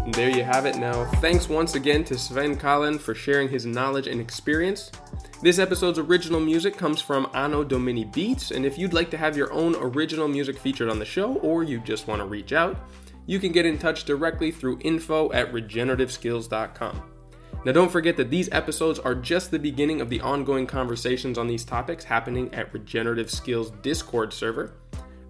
And 0.06 0.14
there 0.14 0.30
you 0.30 0.44
have 0.44 0.66
it 0.66 0.78
now. 0.78 1.06
Thanks 1.16 1.50
once 1.50 1.76
again 1.76 2.04
to 2.06 2.18
Sven 2.18 2.58
Kallen 2.58 3.00
for 3.00 3.16
sharing 3.16 3.50
his 3.50 3.66
knowledge 3.66 4.08
and 4.08 4.22
experience. 4.22 4.92
This 5.42 5.58
episode's 5.58 5.98
original 5.98 6.40
music 6.40 6.78
comes 6.78 7.02
from 7.02 7.28
Anno 7.34 7.64
Domini 7.64 8.06
Beats, 8.06 8.52
and 8.52 8.64
if 8.64 8.78
you'd 8.78 8.94
like 8.94 9.10
to 9.10 9.18
have 9.18 9.36
your 9.36 9.52
own 9.52 9.76
original 9.76 10.28
music 10.28 10.56
featured 10.56 10.88
on 10.88 11.00
the 11.00 11.06
show, 11.06 11.34
or 11.38 11.64
you 11.64 11.80
just 11.80 12.08
want 12.08 12.22
to 12.22 12.28
reach 12.28 12.54
out, 12.54 12.78
you 13.26 13.40
can 13.40 13.52
get 13.52 13.66
in 13.66 13.80
touch 13.80 14.06
directly 14.06 14.52
through 14.52 14.78
info 14.82 15.32
at 15.32 15.52
regenerativeskills.com. 15.52 17.02
Now, 17.66 17.72
don't 17.72 17.92
forget 17.92 18.18
that 18.18 18.30
these 18.30 18.50
episodes 18.52 19.00
are 19.00 19.16
just 19.16 19.50
the 19.50 19.58
beginning 19.58 20.00
of 20.00 20.10
the 20.12 20.22
ongoing 20.22 20.68
conversations 20.68 21.40
on 21.40 21.48
these 21.48 21.66
topics 21.66 22.04
happening 22.04 22.54
at 22.54 22.72
Regenerative 22.72 23.32
Skills 23.32 23.72
Discord 23.82 24.32
server. 24.34 24.76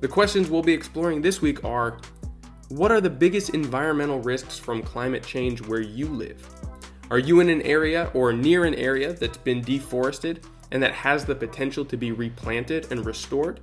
The 0.02 0.10
questions 0.10 0.50
we'll 0.50 0.62
be 0.62 0.74
exploring 0.74 1.22
this 1.22 1.42
week 1.42 1.64
are 1.64 2.02
What 2.68 2.92
are 2.92 3.00
the 3.00 3.10
biggest 3.10 3.52
environmental 3.52 4.20
risks 4.20 4.58
from 4.60 4.84
climate 4.84 5.26
change 5.26 5.62
where 5.62 5.80
you 5.80 6.08
live? 6.10 6.61
Are 7.12 7.20
you 7.20 7.42
in 7.42 7.50
an 7.50 7.62
area 7.64 8.10
or 8.14 8.32
near 8.32 8.64
an 8.64 8.74
area 8.74 9.12
that's 9.12 9.36
been 9.36 9.60
deforested 9.60 10.46
and 10.72 10.82
that 10.82 10.94
has 10.94 11.26
the 11.26 11.36
potential 11.36 11.84
to 11.84 11.98
be 11.98 12.14
replanted 12.14 12.90
and 12.90 13.06
restored? 13.06 13.60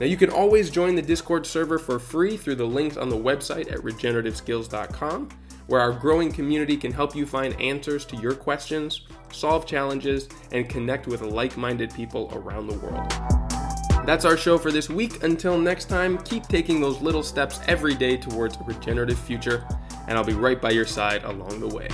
Now, 0.00 0.06
you 0.06 0.16
can 0.16 0.28
always 0.28 0.68
join 0.68 0.96
the 0.96 1.02
Discord 1.02 1.46
server 1.46 1.78
for 1.78 2.00
free 2.00 2.36
through 2.36 2.56
the 2.56 2.66
links 2.66 2.96
on 2.96 3.10
the 3.10 3.16
website 3.16 3.70
at 3.70 3.78
regenerativeskills.com 3.78 5.28
where 5.68 5.80
our 5.80 5.92
growing 5.92 6.32
community 6.32 6.76
can 6.76 6.90
help 6.90 7.14
you 7.14 7.26
find 7.26 7.54
answers 7.60 8.04
to 8.06 8.16
your 8.16 8.34
questions, 8.34 9.02
solve 9.30 9.64
challenges, 9.64 10.28
and 10.50 10.68
connect 10.68 11.06
with 11.06 11.20
like 11.22 11.56
minded 11.56 11.94
people 11.94 12.28
around 12.34 12.66
the 12.66 12.78
world. 12.78 13.08
That's 14.04 14.24
our 14.24 14.36
show 14.36 14.58
for 14.58 14.72
this 14.72 14.88
week. 14.88 15.22
Until 15.22 15.58
next 15.58 15.84
time, 15.84 16.18
keep 16.18 16.48
taking 16.48 16.80
those 16.80 17.00
little 17.00 17.22
steps 17.22 17.60
every 17.68 17.94
day 17.94 18.16
towards 18.16 18.56
a 18.56 18.64
regenerative 18.64 19.18
future, 19.18 19.64
and 20.08 20.18
I'll 20.18 20.24
be 20.24 20.32
right 20.32 20.60
by 20.60 20.70
your 20.70 20.86
side 20.86 21.22
along 21.22 21.60
the 21.60 21.68
way. 21.68 21.88